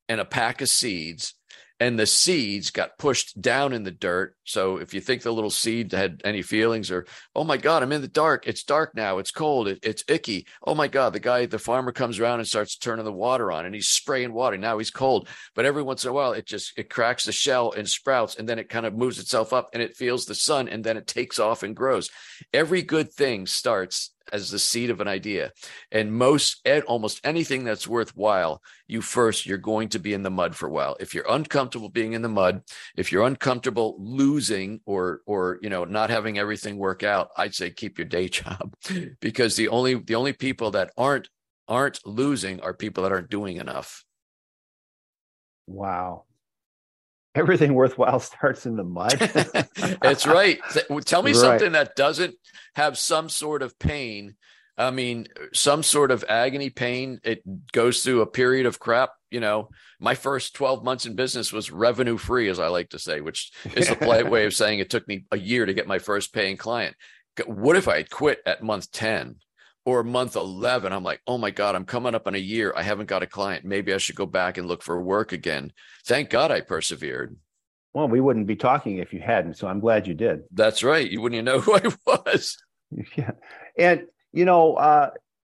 and 0.09 0.19
a 0.19 0.25
pack 0.25 0.61
of 0.61 0.69
seeds 0.69 1.35
and 1.79 1.97
the 1.97 2.05
seeds 2.05 2.71
got 2.71 2.97
pushed 2.97 3.39
down 3.41 3.71
in 3.71 3.83
the 3.83 3.91
dirt. 3.91 4.35
So 4.43 4.77
if 4.77 4.93
you 4.93 4.99
think 4.99 5.21
the 5.21 5.31
little 5.31 5.49
seed 5.49 5.93
had 5.93 6.21
any 6.25 6.41
feelings 6.41 6.91
or, 6.91 7.05
oh 7.35 7.45
my 7.45 7.55
God, 7.55 7.83
I'm 7.83 7.93
in 7.93 8.01
the 8.01 8.07
dark. 8.07 8.47
It's 8.47 8.63
dark 8.63 8.95
now. 8.95 9.19
It's 9.19 9.31
cold. 9.31 9.69
It, 9.69 9.79
it's 9.81 10.03
icky. 10.07 10.45
Oh 10.65 10.75
my 10.75 10.87
God. 10.87 11.13
The 11.13 11.21
guy, 11.21 11.45
the 11.45 11.57
farmer 11.57 11.93
comes 11.93 12.19
around 12.19 12.39
and 12.39 12.47
starts 12.47 12.77
turning 12.77 13.05
the 13.05 13.13
water 13.13 13.51
on 13.51 13.65
and 13.65 13.73
he's 13.73 13.87
spraying 13.87 14.33
water. 14.33 14.57
Now 14.57 14.77
he's 14.77 14.91
cold. 14.91 15.29
But 15.55 15.65
every 15.65 15.83
once 15.83 16.03
in 16.03 16.09
a 16.09 16.13
while, 16.13 16.33
it 16.33 16.45
just, 16.45 16.77
it 16.77 16.89
cracks 16.89 17.23
the 17.23 17.31
shell 17.31 17.71
and 17.71 17.87
sprouts 17.87 18.35
and 18.35 18.47
then 18.47 18.59
it 18.59 18.69
kind 18.69 18.85
of 18.85 18.93
moves 18.93 19.19
itself 19.19 19.53
up 19.53 19.69
and 19.73 19.81
it 19.81 19.95
feels 19.95 20.25
the 20.25 20.35
sun 20.35 20.67
and 20.67 20.83
then 20.83 20.97
it 20.97 21.07
takes 21.07 21.39
off 21.39 21.63
and 21.63 21.75
grows. 21.75 22.09
Every 22.53 22.81
good 22.81 23.11
thing 23.13 23.47
starts 23.47 24.11
as 24.31 24.49
the 24.49 24.59
seed 24.59 24.89
of 24.89 25.01
an 25.01 25.07
idea. 25.07 25.51
And 25.91 26.13
most, 26.13 26.67
almost 26.87 27.21
anything 27.23 27.63
that's 27.63 27.87
worthwhile, 27.87 28.61
you 28.87 29.01
first, 29.01 29.45
you're 29.45 29.57
going 29.57 29.89
to 29.89 29.99
be 29.99 30.13
in 30.13 30.23
the 30.23 30.29
mud 30.29 30.55
for 30.55 30.67
a 30.67 30.71
while. 30.71 30.95
If 30.99 31.13
you're 31.13 31.29
uncomfortable 31.29 31.89
being 31.89 32.13
in 32.13 32.21
the 32.21 32.29
mud, 32.29 32.63
if 32.95 33.11
you're 33.11 33.25
uncomfortable 33.25 33.95
losing 33.99 34.81
or, 34.85 35.21
or, 35.25 35.59
you 35.61 35.69
know, 35.69 35.85
not 35.85 36.09
having 36.09 36.37
everything 36.37 36.77
work 36.77 37.03
out, 37.03 37.29
I'd 37.37 37.55
say 37.55 37.69
keep 37.69 37.97
your 37.97 38.07
day 38.07 38.27
job 38.29 38.73
because 39.19 39.55
the 39.55 39.69
only, 39.69 39.95
the 39.95 40.15
only 40.15 40.33
people 40.33 40.71
that 40.71 40.91
aren't, 40.97 41.29
aren't 41.67 42.05
losing 42.05 42.61
are 42.61 42.73
people 42.73 43.03
that 43.03 43.11
aren't 43.11 43.29
doing 43.29 43.57
enough. 43.57 44.03
Wow 45.67 46.25
everything 47.35 47.73
worthwhile 47.73 48.19
starts 48.19 48.65
in 48.65 48.75
the 48.75 48.83
mud. 48.83 49.17
That's 50.01 50.25
right. 50.25 50.59
Tell 51.05 51.23
me 51.23 51.31
right. 51.31 51.35
something 51.35 51.71
that 51.73 51.95
doesn't 51.95 52.35
have 52.75 52.97
some 52.97 53.29
sort 53.29 53.61
of 53.61 53.77
pain. 53.79 54.35
I 54.77 54.91
mean, 54.91 55.27
some 55.53 55.83
sort 55.83 56.09
of 56.09 56.23
agony 56.29 56.69
pain. 56.69 57.19
It 57.23 57.43
goes 57.73 58.01
through 58.01 58.21
a 58.21 58.27
period 58.27 58.65
of 58.65 58.79
crap. 58.79 59.09
You 59.29 59.41
know, 59.41 59.69
my 59.99 60.15
first 60.15 60.55
12 60.55 60.83
months 60.83 61.05
in 61.05 61.15
business 61.15 61.51
was 61.51 61.69
revenue 61.69 62.17
free, 62.17 62.47
as 62.47 62.59
I 62.59 62.67
like 62.67 62.89
to 62.89 62.99
say, 62.99 63.19
which 63.19 63.51
is 63.75 63.89
the 63.89 63.95
polite 63.95 64.29
way 64.29 64.45
of 64.45 64.53
saying 64.53 64.79
it 64.79 64.89
took 64.89 65.07
me 65.07 65.25
a 65.31 65.37
year 65.37 65.65
to 65.65 65.73
get 65.73 65.87
my 65.87 65.99
first 65.99 66.33
paying 66.33 66.55
client. 66.55 66.95
What 67.45 67.75
if 67.75 67.87
I 67.87 67.97
had 67.97 68.09
quit 68.09 68.39
at 68.45 68.63
month 68.63 68.91
10? 68.91 69.35
Or 69.89 70.03
month 70.03 70.35
11 70.35 70.93
i'm 70.93 71.03
like 71.03 71.19
oh 71.25 71.37
my 71.37 71.49
god 71.49 71.75
i'm 71.75 71.85
coming 71.85 72.13
up 72.13 72.27
on 72.27 72.35
a 72.35 72.39
year. 72.39 72.73
I 72.75 72.83
haven't 72.83 73.07
got 73.07 73.23
a 73.23 73.27
client. 73.27 73.65
Maybe 73.65 73.93
i 73.93 73.97
should 73.97 74.15
go 74.15 74.25
back 74.25 74.57
and 74.57 74.67
look 74.67 74.83
for 74.83 75.01
work 75.01 75.31
again. 75.31 75.71
Thank 76.05 76.29
god 76.29 76.51
i 76.51 76.61
persevered. 76.61 77.35
Well 77.93 78.07
we 78.07 78.21
wouldn't 78.21 78.47
be 78.47 78.55
talking 78.55 78.97
if 78.97 79.13
you 79.13 79.19
hadn't 79.19 79.55
so 79.55 79.67
i'm 79.67 79.79
glad 79.79 80.07
you 80.07 80.13
did. 80.13 80.43
That's 80.51 80.83
right. 80.83 81.09
You 81.09 81.21
wouldn't 81.21 81.37
even 81.37 81.45
know 81.45 81.59
who 81.61 81.75
i 81.75 81.81
was. 82.05 82.57
Yeah. 83.15 83.31
And 83.77 84.07
you 84.33 84.45
know 84.45 84.73
uh, 84.73 85.11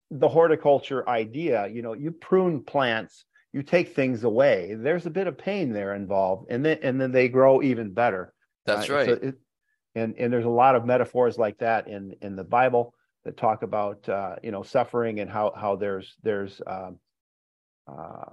the 0.09 0.27
horticulture 0.27 1.07
idea 1.07 1.67
you 1.67 1.81
know 1.81 1.93
you 1.93 2.11
prune 2.11 2.63
plants 2.63 3.25
you 3.53 3.63
take 3.63 3.95
things 3.95 4.23
away. 4.23 4.75
There's 4.75 5.05
a 5.05 5.11
bit 5.11 5.27
of 5.27 5.37
pain 5.37 5.71
there 5.71 5.95
involved 5.95 6.51
and 6.51 6.63
then 6.65 6.79
and 6.83 7.01
then 7.01 7.11
they 7.11 7.27
grow 7.27 7.61
even 7.61 7.93
better. 7.93 8.33
That's 8.65 8.89
uh, 8.89 8.93
right. 8.93 9.05
so 9.05 9.13
it, 9.13 9.35
and 9.95 10.15
and 10.17 10.31
there's 10.31 10.45
a 10.45 10.49
lot 10.49 10.75
of 10.75 10.85
metaphors 10.85 11.37
like 11.37 11.57
that 11.59 11.87
in 11.87 12.15
in 12.21 12.35
the 12.35 12.43
bible 12.43 12.93
that 13.27 13.35
talk 13.35 13.61
about 13.61 14.07
uh, 14.07 14.37
you 14.41 14.51
know 14.51 14.63
suffering 14.63 15.19
and 15.19 15.29
how 15.29 15.51
how 15.55 15.75
there's 15.75 16.15
there's 16.23 16.61
um, 16.65 16.97
uh, 17.85 18.31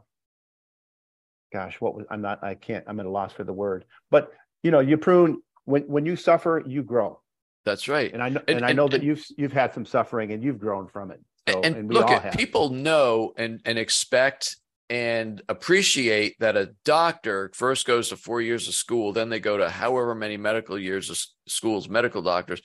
gosh 1.52 1.80
what 1.80 1.96
was 1.96 2.06
I'm 2.10 2.22
not 2.22 2.42
I 2.42 2.54
can't 2.54 2.84
I'm 2.86 3.00
at 3.00 3.06
a 3.06 3.10
loss 3.10 3.32
for 3.32 3.42
the 3.42 3.52
word. 3.52 3.84
But 4.10 4.32
you 4.62 4.70
know 4.70 4.78
you 4.78 4.96
prune 4.96 5.42
when 5.64 5.82
when 5.82 6.06
you 6.06 6.14
suffer 6.14 6.62
you 6.64 6.84
grow. 6.84 7.20
That's 7.64 7.88
right. 7.88 8.12
And 8.12 8.22
I 8.22 8.28
know 8.28 8.40
and, 8.46 8.58
and 8.58 8.66
I 8.66 8.72
know 8.72 8.84
and, 8.84 8.92
that 8.92 9.02
you've 9.02 9.24
you've 9.36 9.52
had 9.52 9.74
some 9.74 9.84
suffering 9.84 10.32
and 10.32 10.42
you've 10.44 10.60
grown 10.60 10.86
from 10.86 11.10
it. 11.10 11.20
So, 11.48 11.60
and, 11.62 11.76
and 11.76 11.92
look 11.92 12.10
at 12.10 12.36
people 12.36 12.70
know 12.70 13.34
and 13.36 13.60
and 13.64 13.78
expect 13.78 14.56
and 14.90 15.40
appreciate 15.48 16.36
that 16.40 16.56
a 16.56 16.74
doctor 16.84 17.50
first 17.54 17.86
goes 17.86 18.10
to 18.10 18.16
four 18.16 18.40
years 18.40 18.68
of 18.68 18.74
school, 18.74 19.12
then 19.12 19.30
they 19.30 19.40
go 19.40 19.56
to 19.56 19.70
however 19.70 20.14
many 20.14 20.36
medical 20.36 20.78
years 20.78 21.10
of 21.10 21.18
schools, 21.48 21.88
medical 21.88 22.22
doctors. 22.22 22.60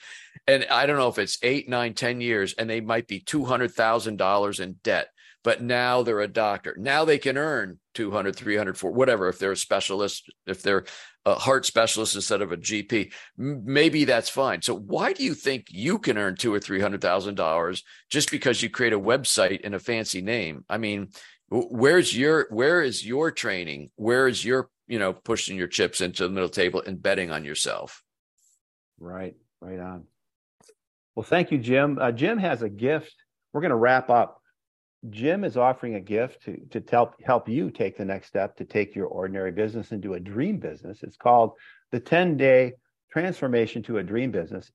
And 0.45 0.65
I 0.69 0.85
don't 0.85 0.97
know 0.97 1.07
if 1.07 1.17
it's 1.17 1.37
eight, 1.41 1.69
nine, 1.69 1.93
ten 1.93 2.19
years, 2.21 2.53
and 2.53 2.69
they 2.69 2.81
might 2.81 3.07
be 3.07 3.21
$200,000 3.21 4.59
in 4.59 4.75
debt. 4.83 5.07
But 5.41 5.63
now 5.63 6.03
they're 6.03 6.19
a 6.19 6.27
doctor. 6.27 6.75
Now 6.77 7.05
they 7.05 7.17
can 7.17 7.37
earn 7.37 7.79
200, 7.93 8.35
300, 8.35 8.77
for 8.77 8.91
whatever. 8.91 9.29
If 9.29 9.39
they're 9.39 9.53
a 9.53 9.57
specialist, 9.57 10.29
if 10.45 10.61
they're 10.61 10.83
a 11.25 11.35
heart 11.35 11.65
specialist 11.65 12.15
instead 12.15 12.41
of 12.41 12.51
a 12.51 12.57
GP, 12.57 13.13
maybe 13.37 14.03
that's 14.03 14.29
fine. 14.29 14.61
So 14.61 14.75
why 14.75 15.13
do 15.13 15.23
you 15.23 15.33
think 15.33 15.67
you 15.69 15.97
can 15.97 16.17
earn 16.17 16.35
two 16.35 16.53
or 16.53 16.59
three 16.59 16.81
hundred 16.81 16.99
thousand 16.99 17.35
dollars 17.35 17.83
just 18.09 18.31
because 18.31 18.61
you 18.61 18.69
create 18.69 18.91
a 18.91 18.99
website 18.99 19.61
and 19.63 19.73
a 19.73 19.79
fancy 19.79 20.21
name? 20.21 20.65
I 20.69 20.77
mean, 20.77 21.07
where's 21.49 22.15
your 22.15 22.47
where 22.49 22.81
is 22.81 23.05
your 23.05 23.31
training? 23.31 23.91
Where 23.95 24.27
is 24.27 24.43
your 24.43 24.69
you 24.87 24.99
know 24.99 25.13
pushing 25.13 25.57
your 25.57 25.67
chips 25.67 26.01
into 26.01 26.23
the 26.23 26.29
middle 26.29 26.49
table 26.49 26.83
and 26.85 27.01
betting 27.01 27.31
on 27.31 27.45
yourself? 27.45 28.03
Right 28.99 29.35
right 29.61 29.79
on. 29.79 30.05
Well 31.15 31.23
thank 31.23 31.51
you 31.51 31.57
jim. 31.57 31.97
Uh, 31.99 32.11
jim 32.11 32.37
has 32.37 32.61
a 32.61 32.69
gift. 32.69 33.13
We're 33.53 33.61
going 33.61 33.71
to 33.71 33.77
wrap 33.77 34.09
up. 34.09 34.41
Jim 35.09 35.43
is 35.43 35.57
offering 35.57 35.95
a 35.95 36.01
gift 36.01 36.43
to 36.43 36.57
to 36.71 36.83
help 36.89 37.15
help 37.23 37.49
you 37.49 37.71
take 37.71 37.97
the 37.97 38.05
next 38.05 38.27
step 38.27 38.57
to 38.57 38.65
take 38.65 38.95
your 38.95 39.07
ordinary 39.07 39.51
business 39.51 39.91
into 39.91 40.13
a 40.13 40.19
dream 40.19 40.59
business. 40.59 41.03
It's 41.03 41.17
called 41.17 41.53
the 41.91 41.99
10 41.99 42.37
day 42.37 42.73
transformation 43.11 43.81
to 43.83 43.97
a 43.97 44.03
dream 44.03 44.31
business. 44.31 44.71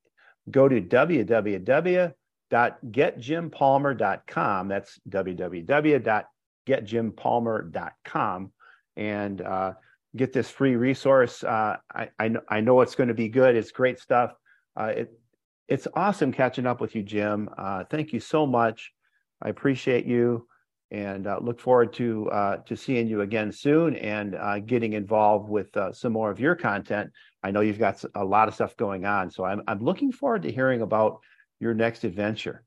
Go 0.51 0.69
to 0.69 0.81
www 0.81 2.15
www.getjimpalmer.com. 2.55 4.69
That's 4.69 5.01
www.getjimpalmer.com. 6.67 8.53
And 8.97 9.41
uh, 9.41 9.73
get 10.17 10.33
this 10.33 10.51
free 10.51 10.77
resource. 10.77 11.43
Uh, 11.43 11.77
I, 11.93 12.11
I, 12.19 12.29
know, 12.29 12.41
I 12.49 12.61
know 12.61 12.81
it's 12.81 12.95
going 12.95 13.09
to 13.09 13.15
be 13.15 13.29
good. 13.29 13.57
It's 13.57 13.73
great 13.73 13.99
stuff. 13.99 14.33
Uh, 14.77 14.93
it, 14.97 15.19
it's 15.69 15.89
awesome 15.95 16.33
catching 16.33 16.67
up 16.67 16.81
with 16.81 16.95
you, 16.95 17.03
Jim. 17.03 17.49
Uh, 17.57 17.85
thank 17.91 18.13
you 18.13 18.21
so 18.21 18.47
much. 18.47 18.93
I 19.43 19.49
appreciate 19.49 20.07
you 20.07 20.47
and 20.91 21.27
uh, 21.27 21.39
look 21.41 21.59
forward 21.59 21.93
to 21.95 22.31
uh, 22.31 22.57
to 22.59 22.77
seeing 22.77 23.09
you 23.09 23.23
again 23.23 23.51
soon 23.51 23.97
and 23.97 24.37
getting 24.67 24.93
involved 24.93 25.49
with 25.49 25.71
some 25.93 26.13
more 26.13 26.31
of 26.31 26.39
your 26.39 26.55
content. 26.55 27.11
I 27.43 27.51
know 27.51 27.61
you've 27.61 27.79
got 27.79 28.05
a 28.15 28.25
lot 28.25 28.49
of 28.49 28.55
stuff 28.55 28.77
going 28.77 29.05
on, 29.05 29.31
so 29.31 29.45
I'm 29.45 29.63
I'm 29.67 29.83
looking 29.83 30.13
forward 30.13 30.43
to 30.43 30.53
hearing 30.53 30.83
about 30.83 31.21
your 31.59 31.75
next 31.75 32.05
adventure. 32.05 32.63